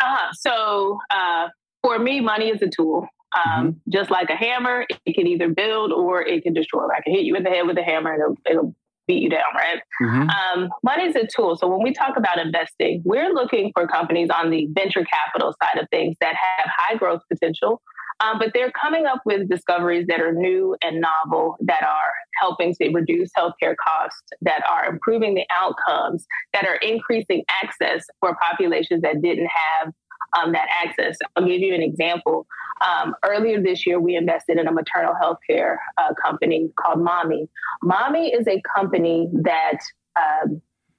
Uh, 0.05 0.27
so 0.33 0.99
uh, 1.09 1.47
for 1.81 1.97
me, 1.99 2.21
money 2.21 2.49
is 2.49 2.61
a 2.61 2.67
tool. 2.67 3.07
Um, 3.35 3.67
mm-hmm. 3.67 3.91
Just 3.91 4.11
like 4.11 4.29
a 4.29 4.35
hammer, 4.35 4.85
it 5.05 5.13
can 5.13 5.27
either 5.27 5.49
build 5.49 5.91
or 5.91 6.21
it 6.21 6.43
can 6.43 6.53
destroy. 6.53 6.85
I 6.85 7.01
can 7.01 7.13
hit 7.13 7.23
you 7.23 7.35
in 7.35 7.43
the 7.43 7.49
head 7.49 7.67
with 7.67 7.77
a 7.77 7.83
hammer 7.83 8.13
and 8.13 8.21
it'll, 8.21 8.37
it'll 8.49 8.75
beat 9.07 9.21
you 9.21 9.29
down, 9.29 9.41
right? 9.55 9.81
Mm-hmm. 10.01 10.29
Um, 10.29 10.69
money 10.83 11.05
is 11.05 11.15
a 11.15 11.27
tool. 11.27 11.55
So 11.57 11.67
when 11.67 11.83
we 11.83 11.93
talk 11.93 12.17
about 12.17 12.39
investing, 12.39 13.01
we're 13.05 13.33
looking 13.33 13.71
for 13.73 13.87
companies 13.87 14.29
on 14.29 14.49
the 14.49 14.67
venture 14.71 15.05
capital 15.05 15.53
side 15.61 15.81
of 15.81 15.89
things 15.89 16.15
that 16.21 16.35
have 16.35 16.69
high 16.75 16.95
growth 16.95 17.21
potential, 17.31 17.81
um, 18.19 18.39
but 18.39 18.51
they're 18.53 18.71
coming 18.71 19.05
up 19.05 19.21
with 19.25 19.49
discoveries 19.49 20.07
that 20.07 20.21
are 20.21 20.31
new 20.31 20.75
and 20.81 21.01
novel, 21.01 21.57
that 21.61 21.83
are 21.83 22.13
helping 22.39 22.73
to 22.75 22.89
reduce 22.89 23.29
healthcare 23.37 23.75
costs, 23.75 24.31
that 24.41 24.61
are 24.71 24.85
improving 24.85 25.35
the 25.35 25.45
outcomes, 25.53 26.25
that 26.53 26.65
are 26.65 26.75
increasing 26.75 27.43
access 27.61 28.05
for 28.19 28.37
populations 28.41 29.01
that 29.01 29.21
didn't 29.21 29.49
have 29.81 29.93
um, 30.37 30.53
that 30.53 30.67
access. 30.85 31.17
I'll 31.35 31.45
give 31.45 31.61
you 31.61 31.73
an 31.73 31.81
example. 31.81 32.47
Um, 32.81 33.15
earlier 33.23 33.61
this 33.61 33.85
year, 33.85 33.99
we 33.99 34.15
invested 34.15 34.57
in 34.57 34.67
a 34.67 34.71
maternal 34.71 35.13
health 35.15 35.37
care 35.49 35.81
uh, 35.97 36.13
company 36.21 36.69
called 36.79 36.99
Mahmee. 36.99 37.47
Mahmee 37.83 38.37
is 38.37 38.47
a 38.47 38.61
company 38.75 39.29
that 39.43 39.77
uh, 40.17 40.47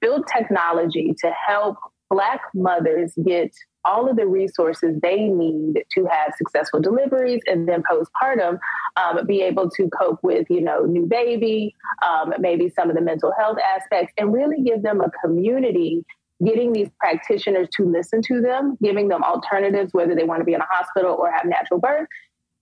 built 0.01 0.27
technology 0.35 1.15
to 1.23 1.31
help 1.31 1.77
Black 2.11 2.41
mothers 2.55 3.13
get 3.25 3.53
all 3.87 4.11
of 4.11 4.17
the 4.17 4.27
resources 4.27 4.99
they 5.01 5.29
need 5.29 5.85
to 5.93 6.05
have 6.07 6.35
successful 6.37 6.81
deliveries 6.81 7.41
and 7.47 7.69
then 7.69 7.83
postpartum 7.83 8.59
um, 8.97 9.25
be 9.27 9.43
able 9.43 9.71
to 9.71 9.89
cope 9.91 10.19
with 10.23 10.47
you 10.51 10.61
know 10.61 10.81
new 10.85 11.07
baby 11.07 11.75
um, 12.03 12.35
maybe 12.39 12.69
some 12.69 12.91
of 12.91 12.97
the 12.97 13.03
mental 13.03 13.33
health 13.39 13.59
aspects 13.77 14.13
and 14.19 14.33
really 14.33 14.63
give 14.63 14.83
them 14.83 15.01
a 15.01 15.11
community 15.25 16.05
getting 16.45 16.73
these 16.73 16.89
practitioners 16.99 17.69
to 17.73 17.85
listen 17.85 18.21
to 18.21 18.41
them 18.41 18.77
giving 18.83 19.09
them 19.09 19.23
alternatives 19.23 19.95
whether 19.95 20.15
they 20.15 20.25
want 20.25 20.41
to 20.41 20.45
be 20.45 20.53
in 20.53 20.61
a 20.61 20.67
hospital 20.69 21.15
or 21.15 21.31
have 21.31 21.47
natural 21.47 21.81
birth. 21.81 22.09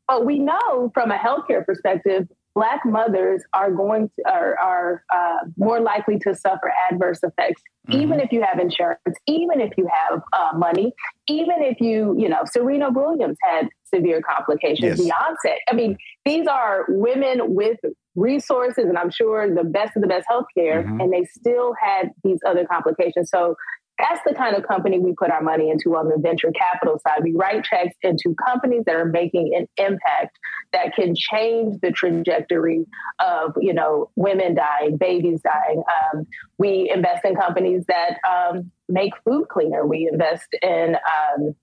But 0.06 0.26
we 0.26 0.38
know 0.38 0.90
from 0.92 1.10
a 1.10 1.16
healthcare 1.16 1.64
perspective 1.64 2.28
Black 2.54 2.80
mothers 2.84 3.42
are 3.52 3.72
going 3.72 4.08
to 4.08 4.30
are, 4.30 4.56
are 4.58 5.04
uh, 5.12 5.46
more 5.56 5.80
likely 5.80 6.18
to 6.20 6.34
suffer 6.34 6.72
adverse 6.90 7.18
effects, 7.22 7.62
mm-hmm. 7.88 8.00
even 8.00 8.20
if 8.20 8.30
you 8.32 8.42
have 8.42 8.60
insurance, 8.60 9.00
even 9.26 9.60
if 9.60 9.72
you 9.76 9.88
have 9.92 10.22
uh, 10.32 10.56
money, 10.56 10.92
even 11.28 11.56
if 11.58 11.80
you 11.80 12.16
you 12.18 12.28
know 12.28 12.42
Serena 12.46 12.90
Williams 12.90 13.36
had 13.42 13.68
severe 13.92 14.20
complications, 14.22 15.00
yes. 15.04 15.14
Beyonce. 15.46 15.54
I 15.68 15.74
mean, 15.74 15.96
these 16.24 16.46
are 16.46 16.84
women 16.88 17.54
with 17.54 17.78
resources, 18.14 18.84
and 18.84 18.96
I'm 18.96 19.10
sure 19.10 19.52
the 19.52 19.64
best 19.64 19.96
of 19.96 20.02
the 20.02 20.08
best 20.08 20.26
healthcare, 20.30 20.84
mm-hmm. 20.84 21.00
and 21.00 21.12
they 21.12 21.24
still 21.24 21.74
had 21.80 22.10
these 22.22 22.38
other 22.46 22.64
complications. 22.64 23.30
So 23.30 23.56
that's 23.98 24.20
the 24.26 24.34
kind 24.34 24.56
of 24.56 24.66
company 24.66 24.98
we 24.98 25.14
put 25.14 25.30
our 25.30 25.42
money 25.42 25.70
into 25.70 25.94
on 25.96 26.08
the 26.08 26.18
venture 26.18 26.50
capital 26.52 27.00
side. 27.06 27.22
We 27.22 27.32
write 27.32 27.64
checks 27.64 27.94
into 28.02 28.34
companies 28.46 28.82
that 28.86 28.96
are 28.96 29.04
making 29.04 29.54
an 29.54 29.68
impact 29.76 30.38
that 30.72 30.94
can 30.94 31.14
change 31.14 31.80
the 31.80 31.92
trajectory 31.92 32.86
of, 33.24 33.54
you 33.60 33.72
know, 33.72 34.10
women 34.16 34.54
dying, 34.54 34.96
babies 34.96 35.40
dying. 35.42 35.82
Um, 36.12 36.26
we 36.58 36.90
invest 36.92 37.24
in 37.24 37.36
companies 37.36 37.84
that 37.86 38.18
um, 38.28 38.70
make 38.88 39.12
food 39.24 39.48
cleaner. 39.48 39.86
We 39.86 40.08
invest 40.10 40.48
in 40.60 40.96
um, 40.96 41.54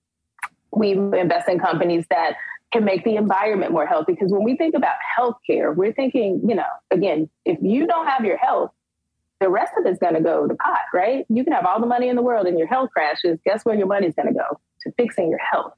we 0.73 0.91
invest 0.93 1.49
in 1.49 1.59
companies 1.59 2.05
that 2.09 2.35
can 2.71 2.85
make 2.85 3.03
the 3.03 3.17
environment 3.17 3.73
more 3.73 3.85
healthy. 3.85 4.13
Because 4.13 4.31
when 4.31 4.43
we 4.43 4.55
think 4.55 4.73
about 4.73 4.95
healthcare, 5.17 5.75
we're 5.75 5.91
thinking, 5.91 6.41
you 6.47 6.55
know, 6.55 6.63
again, 6.89 7.29
if 7.45 7.59
you 7.61 7.87
don't 7.87 8.07
have 8.07 8.23
your 8.23 8.37
health, 8.37 8.71
the 9.41 9.49
rest 9.49 9.73
of 9.77 9.85
it's 9.85 9.99
going 9.99 10.13
to 10.13 10.21
go 10.21 10.47
to 10.47 10.55
pot, 10.55 10.79
right? 10.93 11.25
You 11.27 11.43
can 11.43 11.51
have 11.51 11.65
all 11.65 11.81
the 11.81 11.87
money 11.87 12.07
in 12.07 12.15
the 12.15 12.21
world 12.21 12.47
and 12.47 12.57
your 12.57 12.67
health 12.67 12.91
crashes. 12.95 13.39
Guess 13.43 13.65
where 13.65 13.75
your 13.75 13.87
money's 13.87 14.15
going 14.15 14.29
to 14.29 14.33
go? 14.33 14.59
To 14.83 14.91
fixing 14.97 15.29
your 15.29 15.39
health. 15.39 15.73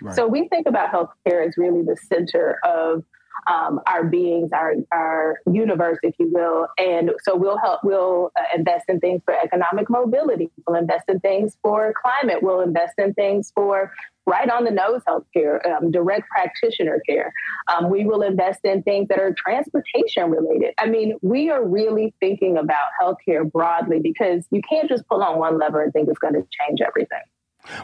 Right. 0.00 0.14
So 0.14 0.26
we 0.26 0.48
think 0.48 0.66
about 0.66 0.90
healthcare 0.90 1.46
as 1.46 1.56
really 1.56 1.82
the 1.82 1.96
center 2.08 2.58
of 2.64 3.04
um, 3.48 3.80
our 3.86 4.04
beings, 4.04 4.50
our 4.52 4.74
our 4.92 5.40
universe, 5.50 5.98
if 6.02 6.14
you 6.18 6.30
will. 6.32 6.68
And 6.78 7.12
so 7.22 7.36
we'll 7.36 7.58
help. 7.58 7.80
We'll 7.84 8.30
uh, 8.38 8.42
invest 8.56 8.86
in 8.88 9.00
things 9.00 9.22
for 9.24 9.34
economic 9.34 9.88
mobility. 9.88 10.50
We'll 10.66 10.78
invest 10.78 11.08
in 11.08 11.20
things 11.20 11.56
for 11.62 11.92
climate. 12.00 12.42
We'll 12.42 12.60
invest 12.60 12.94
in 12.98 13.14
things 13.14 13.52
for 13.54 13.92
right 14.28 14.50
on 14.50 14.64
the 14.64 14.70
nose 14.70 15.00
healthcare, 15.08 15.64
um, 15.66 15.90
direct 15.90 16.28
practitioner 16.28 17.00
care. 17.08 17.32
Um, 17.68 17.90
we 17.90 18.04
will 18.04 18.22
invest 18.22 18.60
in 18.64 18.82
things 18.82 19.08
that 19.08 19.18
are 19.18 19.34
transportation 19.34 20.30
related. 20.30 20.74
I 20.78 20.86
mean, 20.86 21.16
we 21.22 21.50
are 21.50 21.66
really 21.66 22.14
thinking 22.20 22.58
about 22.58 22.90
healthcare 23.00 23.50
broadly 23.50 24.00
because 24.00 24.44
you 24.50 24.60
can't 24.68 24.88
just 24.88 25.06
pull 25.08 25.22
on 25.22 25.38
one 25.38 25.58
lever 25.58 25.82
and 25.82 25.92
think 25.92 26.08
it's 26.08 26.18
going 26.18 26.34
to 26.34 26.46
change 26.60 26.80
everything. 26.86 27.22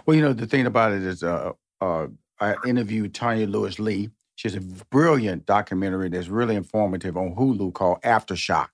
Well, 0.04 0.16
you 0.16 0.22
know, 0.22 0.32
the 0.32 0.46
thing 0.46 0.66
about 0.66 0.92
it 0.92 1.02
is, 1.02 1.22
uh, 1.22 1.52
uh, 1.80 2.06
I 2.40 2.56
interviewed 2.66 3.14
Tonya 3.14 3.50
Lewis 3.50 3.78
Lee. 3.78 4.10
She 4.36 4.48
has 4.48 4.56
a 4.56 4.60
brilliant 4.60 5.46
documentary 5.46 6.08
that's 6.08 6.28
really 6.28 6.56
informative 6.56 7.16
on 7.16 7.36
Hulu 7.36 7.72
called 7.72 8.02
Aftershock, 8.02 8.68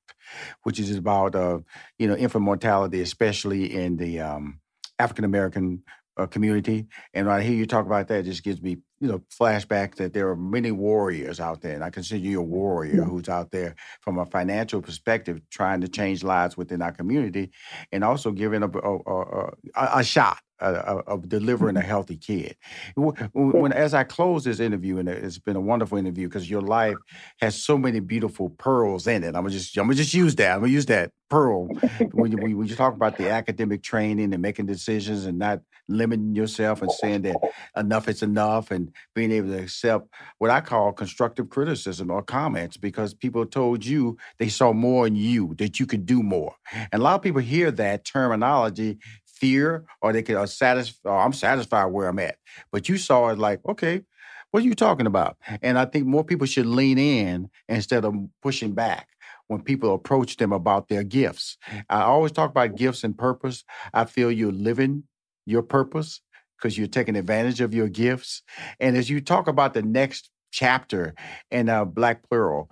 which 0.62 0.80
is 0.80 0.96
about, 0.96 1.34
uh, 1.34 1.58
you 1.98 2.08
know, 2.08 2.16
infant 2.16 2.44
mortality, 2.44 3.00
especially 3.00 3.74
in 3.74 3.96
the 3.96 4.20
um, 4.20 4.60
African 4.98 5.24
American 5.24 5.82
uh, 6.16 6.26
community. 6.26 6.86
And 7.14 7.26
when 7.26 7.36
I 7.36 7.42
hear 7.42 7.54
you 7.54 7.66
talk 7.66 7.86
about 7.86 8.08
that, 8.08 8.20
it 8.20 8.24
just 8.24 8.44
gives 8.44 8.61
me, 8.61 8.78
you 9.00 9.08
know, 9.08 9.22
flashback 9.38 9.94
that 9.96 10.12
there 10.12 10.28
are 10.28 10.36
many 10.36 10.70
warriors 10.70 11.40
out 11.40 11.62
there. 11.62 11.74
And 11.74 11.84
I 11.84 11.90
consider 11.90 12.20
you 12.20 12.40
a 12.40 12.44
warrior 12.44 12.96
yeah. 12.96 13.04
who's 13.04 13.28
out 13.28 13.50
there 13.50 13.74
from 14.00 14.18
a 14.18 14.26
financial 14.26 14.82
perspective 14.82 15.40
trying 15.50 15.80
to 15.80 15.88
change 15.88 16.22
lives 16.22 16.56
within 16.56 16.82
our 16.82 16.92
community 16.92 17.50
and 17.92 18.04
also 18.04 18.32
giving 18.32 18.62
a, 18.62 18.68
a, 18.68 18.98
a, 19.06 19.52
a 19.98 20.04
shot 20.04 20.38
of 20.61 21.28
delivering 21.28 21.76
a 21.76 21.80
mm-hmm. 21.80 21.88
healthy 21.88 22.16
kid. 22.16 22.56
When, 22.94 23.72
as 23.72 23.94
I 23.94 24.04
close 24.04 24.44
this 24.44 24.61
interview, 24.61 24.98
and 24.98 25.08
it's 25.08 25.38
been 25.38 25.56
a 25.56 25.61
wonderful 25.61 25.98
interview 25.98 26.28
because 26.28 26.50
your 26.50 26.61
life 26.61 26.96
has 27.40 27.62
so 27.62 27.78
many 27.78 28.00
beautiful 28.00 28.50
pearls 28.50 29.06
in 29.06 29.24
it. 29.24 29.28
I'm 29.28 29.42
gonna 29.44 29.50
just 29.50 29.76
I'm 29.78 29.84
gonna 29.84 29.94
just 29.94 30.14
use 30.14 30.34
that. 30.36 30.52
I'm 30.52 30.61
gonna 30.61 30.72
use 30.72 30.86
that 30.86 31.12
pearl 31.28 31.66
when 32.12 32.32
you, 32.32 32.38
when 32.38 32.66
you 32.66 32.74
talk 32.74 32.94
about 32.94 33.16
the 33.16 33.30
academic 33.30 33.82
training 33.82 34.32
and 34.32 34.42
making 34.42 34.66
decisions 34.66 35.24
and 35.24 35.38
not 35.38 35.61
limiting 35.91 36.34
yourself 36.34 36.82
and 36.82 36.91
saying 36.91 37.22
that 37.22 37.36
enough 37.76 38.09
is 38.09 38.22
enough 38.22 38.70
and 38.70 38.93
being 39.14 39.32
able 39.32 39.49
to 39.49 39.62
accept 39.62 40.09
what 40.38 40.51
I 40.51 40.61
call 40.61 40.93
constructive 40.93 41.51
criticism 41.51 42.11
or 42.11 42.22
comments 42.22 42.76
because 42.76 43.14
people 43.14 43.45
told 43.47 43.84
you 43.84 44.16
they 44.38 44.49
saw 44.49 44.72
more 44.72 45.07
in 45.07 45.16
you 45.16 45.55
that 45.59 45.80
you 45.80 45.86
could 45.86 46.07
do 46.07 46.22
more. 46.22 46.55
And 46.93 47.01
a 47.01 47.05
lot 47.05 47.14
of 47.14 47.22
people 47.22 47.41
hear 47.41 47.70
that 47.72 48.05
terminology 48.05 48.99
fear 49.26 49.84
or 50.03 50.12
they 50.12 50.22
could 50.22 50.36
uh, 50.36 50.47
satisfy, 50.47 51.11
oh, 51.11 51.16
I'm 51.16 51.32
satisfied 51.32 51.86
where 51.86 52.09
I'm 52.09 52.18
at. 52.18 52.36
But 52.70 52.88
you 52.88 52.99
saw 52.99 53.28
it 53.28 53.38
like, 53.38 53.61
okay, 53.66 54.03
what 54.51 54.62
are 54.62 54.66
you 54.66 54.74
talking 54.74 55.07
about? 55.07 55.36
And 55.62 55.78
I 55.78 55.84
think 55.86 56.07
more 56.07 56.24
people 56.24 56.47
should 56.47 56.66
lean 56.66 56.99
in 56.99 57.49
instead 57.68 58.05
of 58.05 58.14
pushing 58.43 58.72
back 58.72 59.09
when 59.47 59.62
people 59.62 59.95
approach 59.95 60.36
them 60.36 60.53
about 60.53 60.88
their 60.88 61.03
gifts. 61.03 61.57
I 61.88 62.03
always 62.03 62.32
talk 62.32 62.51
about 62.51 62.76
gifts 62.76 63.03
and 63.03 63.16
purpose. 63.16 63.64
I 63.93 64.05
feel 64.05 64.30
you're 64.30 64.53
living 64.53 65.05
your 65.47 65.62
purpose 65.62 66.20
because 66.57 66.76
you're 66.76 66.86
taking 66.86 67.16
advantage 67.16 67.61
of 67.61 67.74
your 67.74 67.88
gifts. 67.88 68.43
And 68.78 68.97
as 68.97 69.09
you 69.09 69.20
talk 69.20 69.49
about 69.49 69.74
the 69.74 69.82
next 69.82 70.30
chapter 70.51 71.14
in 71.51 71.68
uh, 71.68 71.84
Black 71.84 72.28
Pearl, 72.28 72.68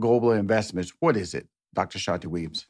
Global 0.00 0.32
Investments, 0.32 0.92
what 1.00 1.16
is 1.16 1.34
it, 1.34 1.46
Dr. 1.74 1.98
Shante 1.98 2.26
Williams? 2.26 2.66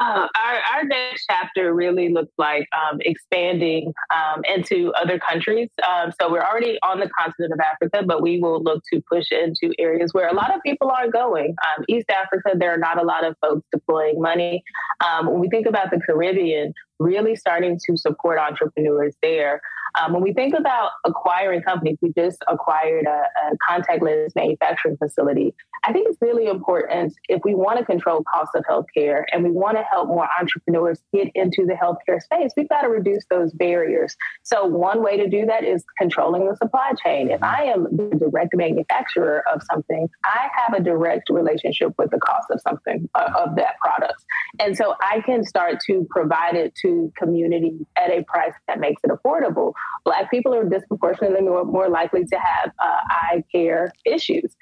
Uh, 0.00 0.26
our, 0.44 0.58
our 0.74 0.84
next 0.84 1.24
chapter 1.30 1.72
really 1.72 2.08
looks 2.08 2.32
like 2.36 2.66
um, 2.72 2.98
expanding 3.00 3.92
um, 4.12 4.42
into 4.44 4.92
other 4.94 5.20
countries. 5.20 5.68
Um, 5.88 6.12
so 6.20 6.30
we're 6.30 6.42
already 6.42 6.78
on 6.82 6.98
the 6.98 7.08
continent 7.16 7.52
of 7.52 7.60
Africa, 7.60 8.02
but 8.04 8.20
we 8.20 8.40
will 8.40 8.60
look 8.62 8.82
to 8.92 9.00
push 9.08 9.30
into 9.30 9.72
areas 9.78 10.12
where 10.12 10.28
a 10.28 10.34
lot 10.34 10.54
of 10.54 10.60
people 10.62 10.90
aren't 10.90 11.12
going. 11.12 11.54
Um, 11.78 11.84
East 11.88 12.10
Africa, 12.10 12.50
there 12.56 12.72
are 12.72 12.78
not 12.78 13.00
a 13.00 13.04
lot 13.04 13.24
of 13.24 13.36
folks 13.40 13.62
deploying 13.70 14.20
money. 14.20 14.64
Um, 15.04 15.26
when 15.26 15.38
we 15.38 15.48
think 15.48 15.66
about 15.66 15.90
the 15.90 16.00
Caribbean, 16.04 16.74
really 16.98 17.36
starting 17.36 17.78
to 17.86 17.96
support 17.96 18.38
entrepreneurs 18.38 19.14
there. 19.22 19.60
Um, 20.00 20.12
when 20.12 20.22
we 20.22 20.32
think 20.32 20.54
about 20.54 20.90
acquiring 21.04 21.62
companies, 21.62 21.98
we 22.00 22.12
just 22.16 22.38
acquired 22.48 23.06
a, 23.06 23.24
a 23.52 24.30
manufacturing 24.34 24.96
facility. 24.96 25.54
I 25.86 25.92
think 25.92 26.08
it's 26.08 26.20
really 26.20 26.46
important 26.46 27.14
if 27.28 27.42
we 27.44 27.54
want 27.54 27.78
to 27.78 27.84
control 27.84 28.24
costs 28.24 28.54
of 28.54 28.64
healthcare 28.64 29.24
and 29.32 29.44
we 29.44 29.50
want 29.50 29.76
to 29.76 29.82
help 29.82 30.08
more 30.08 30.26
entrepreneurs 30.40 31.00
get 31.12 31.28
into 31.34 31.66
the 31.66 31.74
healthcare 31.74 32.22
space, 32.22 32.52
we've 32.56 32.68
got 32.68 32.82
to 32.82 32.88
reduce 32.88 33.24
those 33.30 33.52
barriers. 33.52 34.16
So, 34.42 34.64
one 34.64 35.02
way 35.02 35.18
to 35.18 35.28
do 35.28 35.44
that 35.46 35.64
is 35.64 35.84
controlling 35.98 36.48
the 36.48 36.56
supply 36.56 36.92
chain. 37.04 37.30
If 37.30 37.42
I 37.42 37.64
am 37.64 37.84
the 37.84 38.16
direct 38.18 38.56
manufacturer 38.56 39.44
of 39.52 39.62
something, 39.70 40.08
I 40.24 40.48
have 40.56 40.78
a 40.78 40.82
direct 40.82 41.28
relationship 41.30 41.92
with 41.98 42.10
the 42.10 42.18
cost 42.18 42.50
of 42.50 42.60
something, 42.62 43.08
uh, 43.14 43.30
of 43.36 43.56
that 43.56 43.78
product. 43.80 44.24
And 44.58 44.76
so 44.76 44.94
I 45.00 45.20
can 45.20 45.44
start 45.44 45.80
to 45.86 46.06
provide 46.10 46.54
it 46.54 46.74
to 46.82 47.12
community 47.16 47.86
at 47.96 48.10
a 48.10 48.24
price 48.24 48.52
that 48.68 48.80
makes 48.80 49.02
it 49.04 49.10
affordable. 49.10 49.74
Black 50.04 50.30
people 50.30 50.54
are 50.54 50.64
disproportionately 50.64 51.40
more, 51.40 51.64
more 51.64 51.88
likely 51.88 52.24
to 52.26 52.36
have 52.36 52.72
uh, 52.78 52.98
eye 53.10 53.42
care 53.50 53.92
issues. 54.04 54.54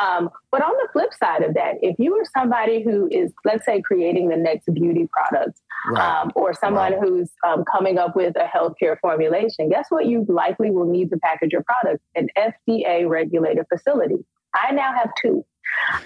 Um, 0.00 0.30
but 0.50 0.62
on 0.62 0.72
the 0.72 0.88
flip 0.92 1.12
side 1.12 1.42
of 1.42 1.54
that, 1.54 1.74
if 1.82 1.96
you 1.98 2.14
are 2.14 2.24
somebody 2.36 2.82
who 2.82 3.08
is, 3.10 3.32
let's 3.44 3.64
say, 3.66 3.82
creating 3.82 4.28
the 4.28 4.36
next 4.36 4.72
beauty 4.72 5.08
product 5.12 5.60
right. 5.90 6.22
um, 6.22 6.32
or 6.34 6.54
someone 6.54 6.92
wow. 6.92 7.00
who's 7.00 7.30
um, 7.46 7.64
coming 7.70 7.98
up 7.98 8.16
with 8.16 8.34
a 8.36 8.44
healthcare 8.44 8.98
formulation, 9.00 9.68
guess 9.68 9.86
what 9.90 10.06
you 10.06 10.24
likely 10.28 10.70
will 10.70 10.86
need 10.86 11.10
to 11.10 11.18
package 11.18 11.52
your 11.52 11.64
product? 11.64 12.02
An 12.14 12.28
FDA 12.36 13.08
regulated 13.08 13.66
facility. 13.72 14.24
I 14.54 14.72
now 14.72 14.94
have 14.94 15.10
two. 15.20 15.44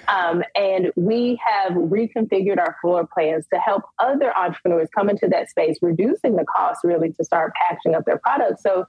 Um, 0.09 0.43
and 0.55 0.93
we 0.97 1.41
have 1.45 1.73
reconfigured 1.73 2.59
our 2.59 2.77
floor 2.81 3.09
plans 3.13 3.47
to 3.53 3.59
help 3.59 3.83
other 3.99 4.37
entrepreneurs 4.37 4.89
come 4.97 5.09
into 5.09 5.29
that 5.29 5.51
space, 5.51 5.79
reducing 5.83 6.37
the 6.37 6.45
cost 6.45 6.81
really 6.85 7.13
to 7.13 7.25
start 7.25 7.53
packaging 7.55 7.95
up 7.95 8.05
their 8.05 8.19
products. 8.19 8.63
So 8.63 8.87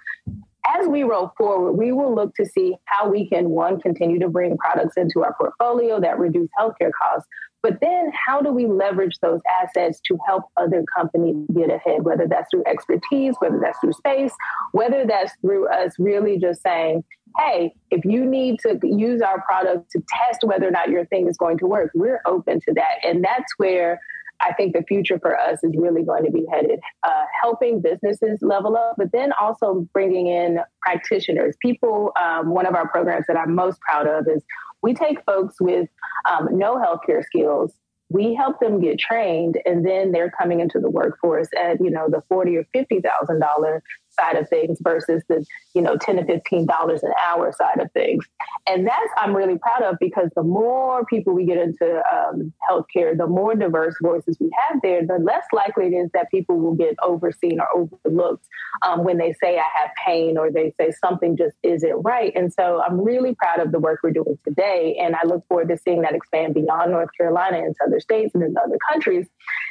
as 0.79 0.87
we 0.87 1.03
roll 1.03 1.33
forward, 1.37 1.73
we 1.73 1.91
will 1.91 2.13
look 2.13 2.35
to 2.35 2.45
see 2.45 2.75
how 2.85 3.09
we 3.09 3.27
can, 3.27 3.49
one, 3.49 3.79
continue 3.79 4.19
to 4.19 4.29
bring 4.29 4.57
products 4.57 4.95
into 4.97 5.23
our 5.23 5.33
portfolio 5.33 5.99
that 5.99 6.19
reduce 6.19 6.49
healthcare 6.59 6.91
costs, 7.01 7.27
but 7.63 7.79
then 7.81 8.11
how 8.13 8.41
do 8.41 8.51
we 8.51 8.65
leverage 8.65 9.17
those 9.21 9.39
assets 9.61 9.99
to 10.07 10.17
help 10.27 10.45
other 10.57 10.83
companies 10.95 11.35
get 11.55 11.69
ahead, 11.69 12.03
whether 12.03 12.27
that's 12.27 12.49
through 12.51 12.63
expertise, 12.65 13.35
whether 13.39 13.59
that's 13.61 13.79
through 13.79 13.93
space, 13.93 14.33
whether 14.71 15.05
that's 15.05 15.33
through 15.41 15.67
us 15.69 15.93
really 15.99 16.37
just 16.37 16.61
saying, 16.61 17.03
hey, 17.37 17.73
if 17.89 18.03
you 18.05 18.25
need 18.25 18.59
to 18.59 18.79
use 18.83 19.21
our 19.21 19.41
product 19.41 19.91
to 19.91 20.03
test 20.09 20.43
whether 20.43 20.67
or 20.67 20.71
not 20.71 20.89
your 20.89 21.05
thing 21.05 21.27
is 21.27 21.37
going 21.37 21.57
to 21.59 21.65
work, 21.65 21.91
we're 21.93 22.21
open 22.25 22.59
to 22.61 22.73
that. 22.73 22.97
And 23.03 23.23
that's 23.23 23.51
where 23.57 23.99
I 24.41 24.53
think 24.53 24.73
the 24.73 24.83
future 24.83 25.19
for 25.19 25.37
us 25.39 25.63
is 25.63 25.71
really 25.77 26.03
going 26.03 26.25
to 26.25 26.31
be 26.31 26.45
headed, 26.51 26.79
uh, 27.03 27.25
helping 27.41 27.79
businesses 27.79 28.39
level 28.41 28.75
up, 28.75 28.95
but 28.97 29.11
then 29.11 29.31
also 29.39 29.87
bringing 29.93 30.27
in 30.27 30.59
practitioners. 30.81 31.55
People, 31.61 32.11
um, 32.19 32.49
one 32.49 32.65
of 32.65 32.73
our 32.73 32.87
programs 32.87 33.25
that 33.27 33.37
I'm 33.37 33.53
most 33.53 33.79
proud 33.81 34.07
of 34.07 34.27
is 34.27 34.43
we 34.81 34.93
take 34.93 35.23
folks 35.25 35.61
with 35.61 35.87
um, 36.27 36.47
no 36.51 36.75
healthcare 36.77 37.23
skills 37.23 37.73
we 38.11 38.35
help 38.35 38.59
them 38.59 38.81
get 38.81 38.99
trained 38.99 39.57
and 39.65 39.85
then 39.85 40.11
they're 40.11 40.31
coming 40.31 40.59
into 40.59 40.79
the 40.79 40.89
workforce 40.89 41.47
at 41.57 41.79
you 41.79 41.89
know 41.89 42.07
the 42.09 42.21
forty 42.27 42.57
or 42.57 42.65
fifty 42.73 42.99
thousand 42.99 43.39
dollar 43.39 43.81
side 44.21 44.37
of 44.37 44.47
things 44.49 44.77
versus 44.81 45.23
the 45.27 45.45
you 45.73 45.81
know 45.81 45.97
10 45.97 46.17
to 46.17 46.25
15 46.25 46.65
dollars 46.65 47.03
an 47.03 47.11
hour 47.27 47.51
side 47.51 47.79
of 47.79 47.91
things. 47.91 48.25
And 48.67 48.85
that's 48.87 49.11
i'm 49.17 49.35
really 49.35 49.57
proud 49.57 49.83
of 49.83 49.97
because 49.99 50.29
the 50.35 50.43
more 50.43 51.05
people 51.05 51.33
we 51.33 51.45
get 51.45 51.57
into 51.57 52.01
um, 52.11 52.53
healthcare 52.69 53.17
the 53.17 53.27
more 53.27 53.55
diverse 53.55 53.95
voices 54.01 54.37
we 54.39 54.49
have 54.67 54.81
there 54.81 55.05
the 55.05 55.19
less 55.19 55.45
likely 55.53 55.87
it 55.87 55.93
is 55.93 56.09
that 56.13 56.29
people 56.29 56.59
will 56.59 56.75
get 56.75 56.95
overseen 57.03 57.59
or 57.59 57.89
overlooked 58.05 58.45
um, 58.85 59.03
when 59.03 59.17
they 59.17 59.33
say 59.41 59.57
i 59.57 59.65
have 59.79 59.89
pain 60.05 60.37
or 60.37 60.51
they 60.51 60.73
say 60.79 60.91
something 61.03 61.35
just 61.37 61.55
isn't 61.63 62.01
right. 62.03 62.33
And 62.35 62.53
so 62.53 62.81
i'm 62.85 62.99
really 63.01 63.35
proud 63.35 63.59
of 63.59 63.71
the 63.71 63.79
work 63.79 63.99
we're 64.03 64.11
doing 64.11 64.37
today 64.45 64.97
and 65.01 65.15
i 65.15 65.25
look 65.25 65.45
forward 65.47 65.69
to 65.69 65.77
seeing 65.77 66.01
that 66.01 66.13
expand 66.13 66.53
beyond 66.53 66.91
north 66.91 67.09
carolina 67.17 67.57
into 67.57 67.77
other 67.85 67.99
states 67.99 68.31
and 68.33 68.43
into 68.43 68.59
other 68.61 68.77
countries 68.91 69.27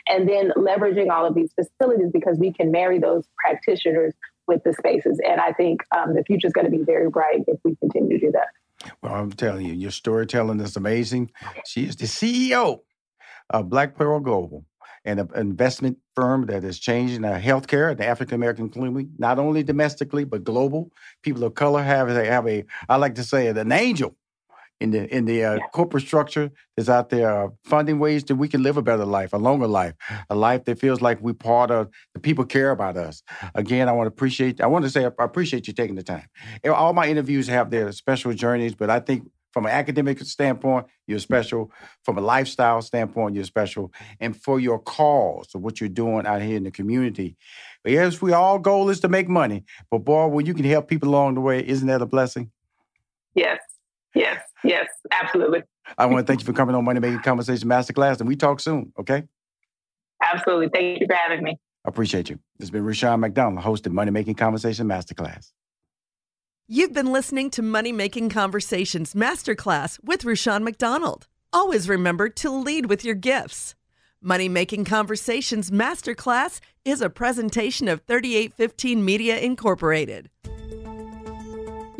and 0.09 0.29
then 0.29 0.51
leveraging 0.57 1.11
all 1.11 1.27
of 1.27 1.35
these 1.35 1.53
facilities 1.53 2.11
because 2.13 2.39
we 2.39 2.53
can 2.53 2.71
marry 2.71 2.99
those 2.99 3.25
practitioners 3.43 4.15
with 4.51 4.65
the 4.65 4.73
spaces. 4.75 5.21
And 5.27 5.41
I 5.41 5.53
think 5.53 5.83
um, 5.97 6.15
the 6.15 6.25
future 6.25 6.49
is 6.49 6.53
going 6.53 6.71
to 6.71 6.77
be 6.77 6.83
very 6.83 7.09
bright 7.09 7.45
if 7.47 7.59
we 7.65 7.77
continue 7.77 8.19
to 8.19 8.27
do 8.27 8.33
that. 8.33 8.49
Well, 9.01 9.15
I'm 9.15 9.31
telling 9.31 9.67
you, 9.67 9.75
your 9.75 9.93
storytelling 9.93 10.61
is 10.61 10.77
amazing. 10.77 11.31
She 11.65 11.85
is 11.85 11.97
the 11.97 12.07
CEO 12.07 12.81
of 13.51 13.69
Black 13.69 13.95
Pearl 13.95 14.19
Global, 14.21 14.65
an 15.05 15.29
investment 15.37 15.99
firm 16.17 16.47
that 16.47 16.65
is 16.65 16.81
changing 16.81 17.25
our 17.25 17.39
healthcare 17.39 17.91
and 17.91 17.99
the 17.99 18.07
African 18.07 18.35
American 18.35 18.69
community, 18.69 19.09
not 19.19 19.39
only 19.39 19.63
domestically 19.63 20.25
but 20.25 20.43
global. 20.43 20.91
People 21.23 21.45
of 21.45 21.55
color 21.55 21.83
have 21.83 22.09
they 22.13 22.27
have 22.27 22.49
a, 22.49 22.65
I 22.89 22.97
like 22.97 23.15
to 23.17 23.25
say, 23.25 23.47
an 23.47 23.73
angel 23.73 24.17
in 24.81 24.91
the 24.91 25.15
in 25.15 25.27
the 25.27 25.45
uh, 25.45 25.55
yeah. 25.55 25.67
corporate 25.73 26.05
structure 26.05 26.51
that's 26.77 26.89
out 26.89 27.11
there 27.11 27.45
uh, 27.45 27.49
funding 27.65 27.99
ways 27.99 28.25
that 28.25 28.37
we 28.37 28.49
can 28.49 28.63
live 28.63 28.77
a 28.77 28.83
better 28.83 29.05
life, 29.05 29.33
a 29.33 29.37
longer 29.37 29.67
life, 29.67 29.95
a 30.31 30.35
life 30.35 30.65
that 30.65 30.79
feels 30.79 31.01
like 31.01 31.21
we're 31.21 31.35
part 31.35 31.71
of 31.71 31.89
the 32.15 32.21
people 32.21 32.45
care 32.45 32.71
about 32.71 32.97
us. 32.97 33.23
Again, 33.55 33.89
I 33.89 33.93
want 33.93 34.07
to 34.07 34.13
appreciate. 34.13 34.61
I 34.61 34.67
want 34.67 34.85
to 34.85 34.91
say 34.91 35.05
I 35.05 35.25
appreciate 35.25 35.67
you 35.67 35.75
taking 35.75 35.97
the 35.97 36.03
time. 36.03 36.27
All 36.65 36.93
my 36.93 37.07
interviews 37.07 37.47
have 37.49 37.71
their 37.71 37.93
special 37.93 38.33
journeys, 38.33 38.75
but 38.75 38.91
I 38.91 39.01
think 39.01 39.29
from 39.53 39.67
an 39.67 39.73
academic 39.73 40.21
standpoint, 40.21 40.87
you're 41.07 41.19
special. 41.19 41.73
From 42.05 42.19
a 42.19 42.21
lifestyle 42.21 42.83
standpoint, 42.83 43.35
you're 43.35 43.45
special. 43.45 43.93
And 44.21 44.41
for 44.41 44.61
your 44.61 44.79
cause 44.79 45.55
of 45.55 45.63
what 45.63 45.81
you're 45.81 45.89
doing 45.89 46.27
out 46.27 46.43
here 46.43 46.57
in 46.57 46.65
the 46.65 46.71
community. 46.71 47.37
Yes, 47.85 48.23
we 48.23 48.33
all 48.33 48.59
goal 48.59 48.91
is 48.91 49.01
to 49.01 49.09
make 49.09 49.29
money. 49.29 49.65
But 49.91 49.99
boy, 49.99 50.29
when 50.29 50.47
you 50.47 50.55
can 50.55 50.65
help 50.65 50.89
people 50.89 51.09
along 51.09 51.35
the 51.35 51.41
way, 51.41 51.67
isn't 51.67 51.89
that 51.89 52.03
a 52.03 52.07
blessing? 52.07 52.51
Yes. 53.35 53.59
Yes. 54.15 54.41
Yes, 54.65 54.87
absolutely. 55.13 55.63
I 55.97 56.07
want 56.07 56.27
to 56.27 56.31
thank 56.31 56.41
you 56.41 56.47
for 56.47 56.53
coming 56.53 56.75
on 56.75 56.85
Money 56.85 57.01
Making 57.01 57.21
Conversation 57.21 57.69
Masterclass, 57.69 58.21
and 58.21 58.29
we 58.29 58.37
talk 58.37 58.61
soon, 58.61 58.93
okay? 58.99 59.25
Absolutely. 60.23 60.69
Thank 60.73 61.01
you 61.01 61.07
for 61.07 61.17
having 61.17 61.43
me. 61.43 61.57
I 61.85 61.89
appreciate 61.89 62.29
you. 62.29 62.37
This 62.59 62.67
has 62.67 62.71
been 62.71 62.85
Rushion 62.85 63.21
McDonald, 63.21 63.65
host 63.65 63.87
of 63.87 63.93
Money 63.93 64.11
Making 64.11 64.35
Conversation 64.35 64.87
Masterclass. 64.87 65.53
You've 66.69 66.93
been 66.93 67.11
listening 67.11 67.51
to 67.51 67.63
Money 67.63 67.91
Making 67.91 68.29
Conversations 68.29 69.15
Masterclass 69.15 69.99
with 70.05 70.25
Rushion 70.25 70.63
McDonald. 70.63 71.27
Always 71.53 71.89
remember 71.89 72.29
to 72.29 72.51
lead 72.51 72.87
with 72.87 73.05
your 73.05 73.17
gifts. 73.17 73.75
Money 74.23 74.49
Making 74.49 74.85
Conversations 74.85 75.71
Masterclass 75.71 76.61
is 76.85 77.01
a 77.01 77.11
presentation 77.11 77.89
of 77.89 78.03
3815 78.03 79.05
Media 79.05 79.39
Incorporated. 79.39 80.29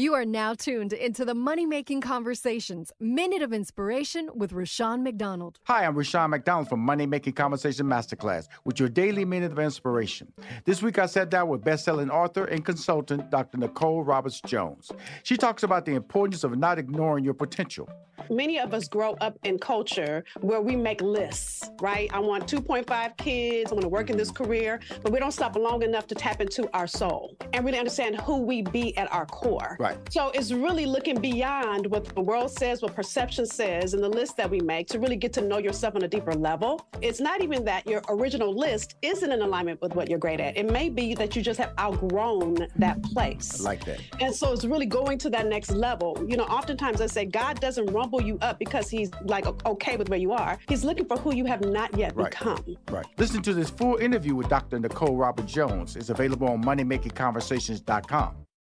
You 0.01 0.15
are 0.15 0.25
now 0.25 0.55
tuned 0.55 0.95
into 0.95 1.27
the 1.27 1.35
Money 1.35 1.67
Making 1.67 2.01
Conversations 2.01 2.91
Minute 3.01 3.43
of 3.43 3.53
Inspiration 3.53 4.31
with 4.35 4.51
Rushion 4.51 5.03
McDonald. 5.03 5.59
Hi, 5.65 5.85
I'm 5.85 5.95
Rushion 5.95 6.31
McDonald 6.31 6.71
from 6.71 6.81
Money 6.81 7.05
Making 7.05 7.35
Conversation 7.35 7.85
Masterclass 7.85 8.49
with 8.65 8.81
your 8.81 8.89
daily 8.89 9.27
Minute 9.27 9.53
of 9.53 9.59
Inspiration. 9.59 10.33
This 10.65 10.83
week 10.83 10.99
I 10.99 11.05
sat 11.05 11.29
down 11.29 11.49
with 11.49 11.63
best-selling 11.63 12.09
author 12.09 12.47
and 12.47 12.65
consultant 12.65 13.29
Dr. 13.29 13.59
Nicole 13.59 14.03
Roberts 14.03 14.41
Jones. 14.41 14.91
She 15.23 15.37
talks 15.37 15.65
about 15.65 15.85
the 15.85 15.97
importance 15.97 16.45
of 16.45 16.57
not 16.57 16.79
ignoring 16.79 17.23
your 17.23 17.35
potential. 17.35 17.87
Many 18.31 18.61
of 18.61 18.75
us 18.75 18.87
grow 18.87 19.17
up 19.21 19.39
in 19.45 19.59
culture 19.59 20.25
where 20.41 20.61
we 20.61 20.77
make 20.77 21.01
lists, 21.01 21.69
right? 21.81 22.11
I 22.13 22.21
want 22.21 22.47
2.5 22.47 23.17
kids, 23.17 23.73
I 23.73 23.75
want 23.75 23.83
to 23.83 23.89
work 23.89 24.09
in 24.09 24.17
this 24.17 24.31
career, 24.31 24.81
but 25.03 25.11
we 25.11 25.19
don't 25.19 25.33
stop 25.33 25.57
long 25.57 25.83
enough 25.83 26.07
to 26.09 26.15
tap 26.15 26.41
into 26.41 26.69
our 26.75 26.87
soul 26.87 27.37
and 27.53 27.65
really 27.65 27.79
understand 27.79 28.21
who 28.21 28.39
we 28.39 28.63
be 28.63 28.97
at 28.97 29.13
our 29.13 29.27
core. 29.27 29.77
Right. 29.81 29.90
Right. 29.91 30.13
So 30.13 30.31
it's 30.31 30.53
really 30.53 30.87
looking 30.87 31.21
beyond 31.21 31.87
what 31.87 32.05
the 32.05 32.21
world 32.21 32.51
says, 32.51 32.83
what 32.83 32.95
perception 32.95 33.47
says, 33.47 33.95
and 33.95 34.03
the 34.03 34.09
list 34.09 34.37
that 34.37 34.49
we 34.49 34.61
make 34.61 34.87
to 34.89 34.99
really 34.99 35.17
get 35.17 35.33
to 35.35 35.41
know 35.41 35.59
yourself 35.59 35.97
on 35.97 36.03
a 36.03 36.09
deeper 36.09 36.33
level. 36.33 36.87
It's 37.01 37.21
not 37.21 37.41
even 37.43 37.65
that 37.65 37.87
your 37.87 38.03
original 38.09 38.57
list 38.57 38.97
isn't 39.03 39.31
in 39.31 39.43
alignment 39.43 39.81
with 39.81 39.95
what 39.95 40.09
you're 40.09 40.19
great 40.19 40.41
at. 40.41 40.57
It 40.57 40.71
may 40.71 40.89
be 40.91 41.15
that 41.15 41.35
you 41.35 41.43
just 41.43 41.59
have 41.59 41.73
outgrown 41.79 42.69
that 42.77 43.03
place. 43.03 43.61
I 43.61 43.65
like 43.65 43.85
that. 43.87 44.01
And 44.21 44.35
so 44.35 44.53
it's 44.53 44.65
really 44.65 44.87
going 44.87 45.19
to 45.19 45.31
that 45.31 45.47
next 45.47 45.71
level. 45.71 46.25
You 46.27 46.37
know, 46.37 46.45
oftentimes 46.45 47.01
I 47.01 47.07
say 47.07 47.25
God 47.25 47.61
doesn't 47.61 47.87
rumble 47.87 48.23
you 48.23 48.39
up 48.43 48.59
because 48.59 48.89
he's 48.89 49.11
like 49.25 49.47
okay 49.67 49.97
with 49.97 50.09
where 50.09 50.19
you 50.19 50.33
are. 50.33 50.59
He's 50.69 50.85
looking 50.85 51.07
for 51.07 51.17
who 51.17 51.35
you 51.35 51.47
have 51.47 51.65
not 51.65 51.97
yet 51.97 52.15
right. 52.15 52.31
become. 52.31 52.77
Right. 52.91 53.07
Listen 53.19 53.43
to 53.43 53.55
this 53.55 53.71
full 53.71 53.97
interview 53.97 54.35
with 54.35 54.49
Dr. 54.49 54.79
Nicole 54.79 55.17
Robert 55.17 55.47
Jones. 55.47 55.97
It's 55.97 56.11
available 56.11 56.49
on 56.49 56.63
moneymakingconversations.com. 56.63 58.47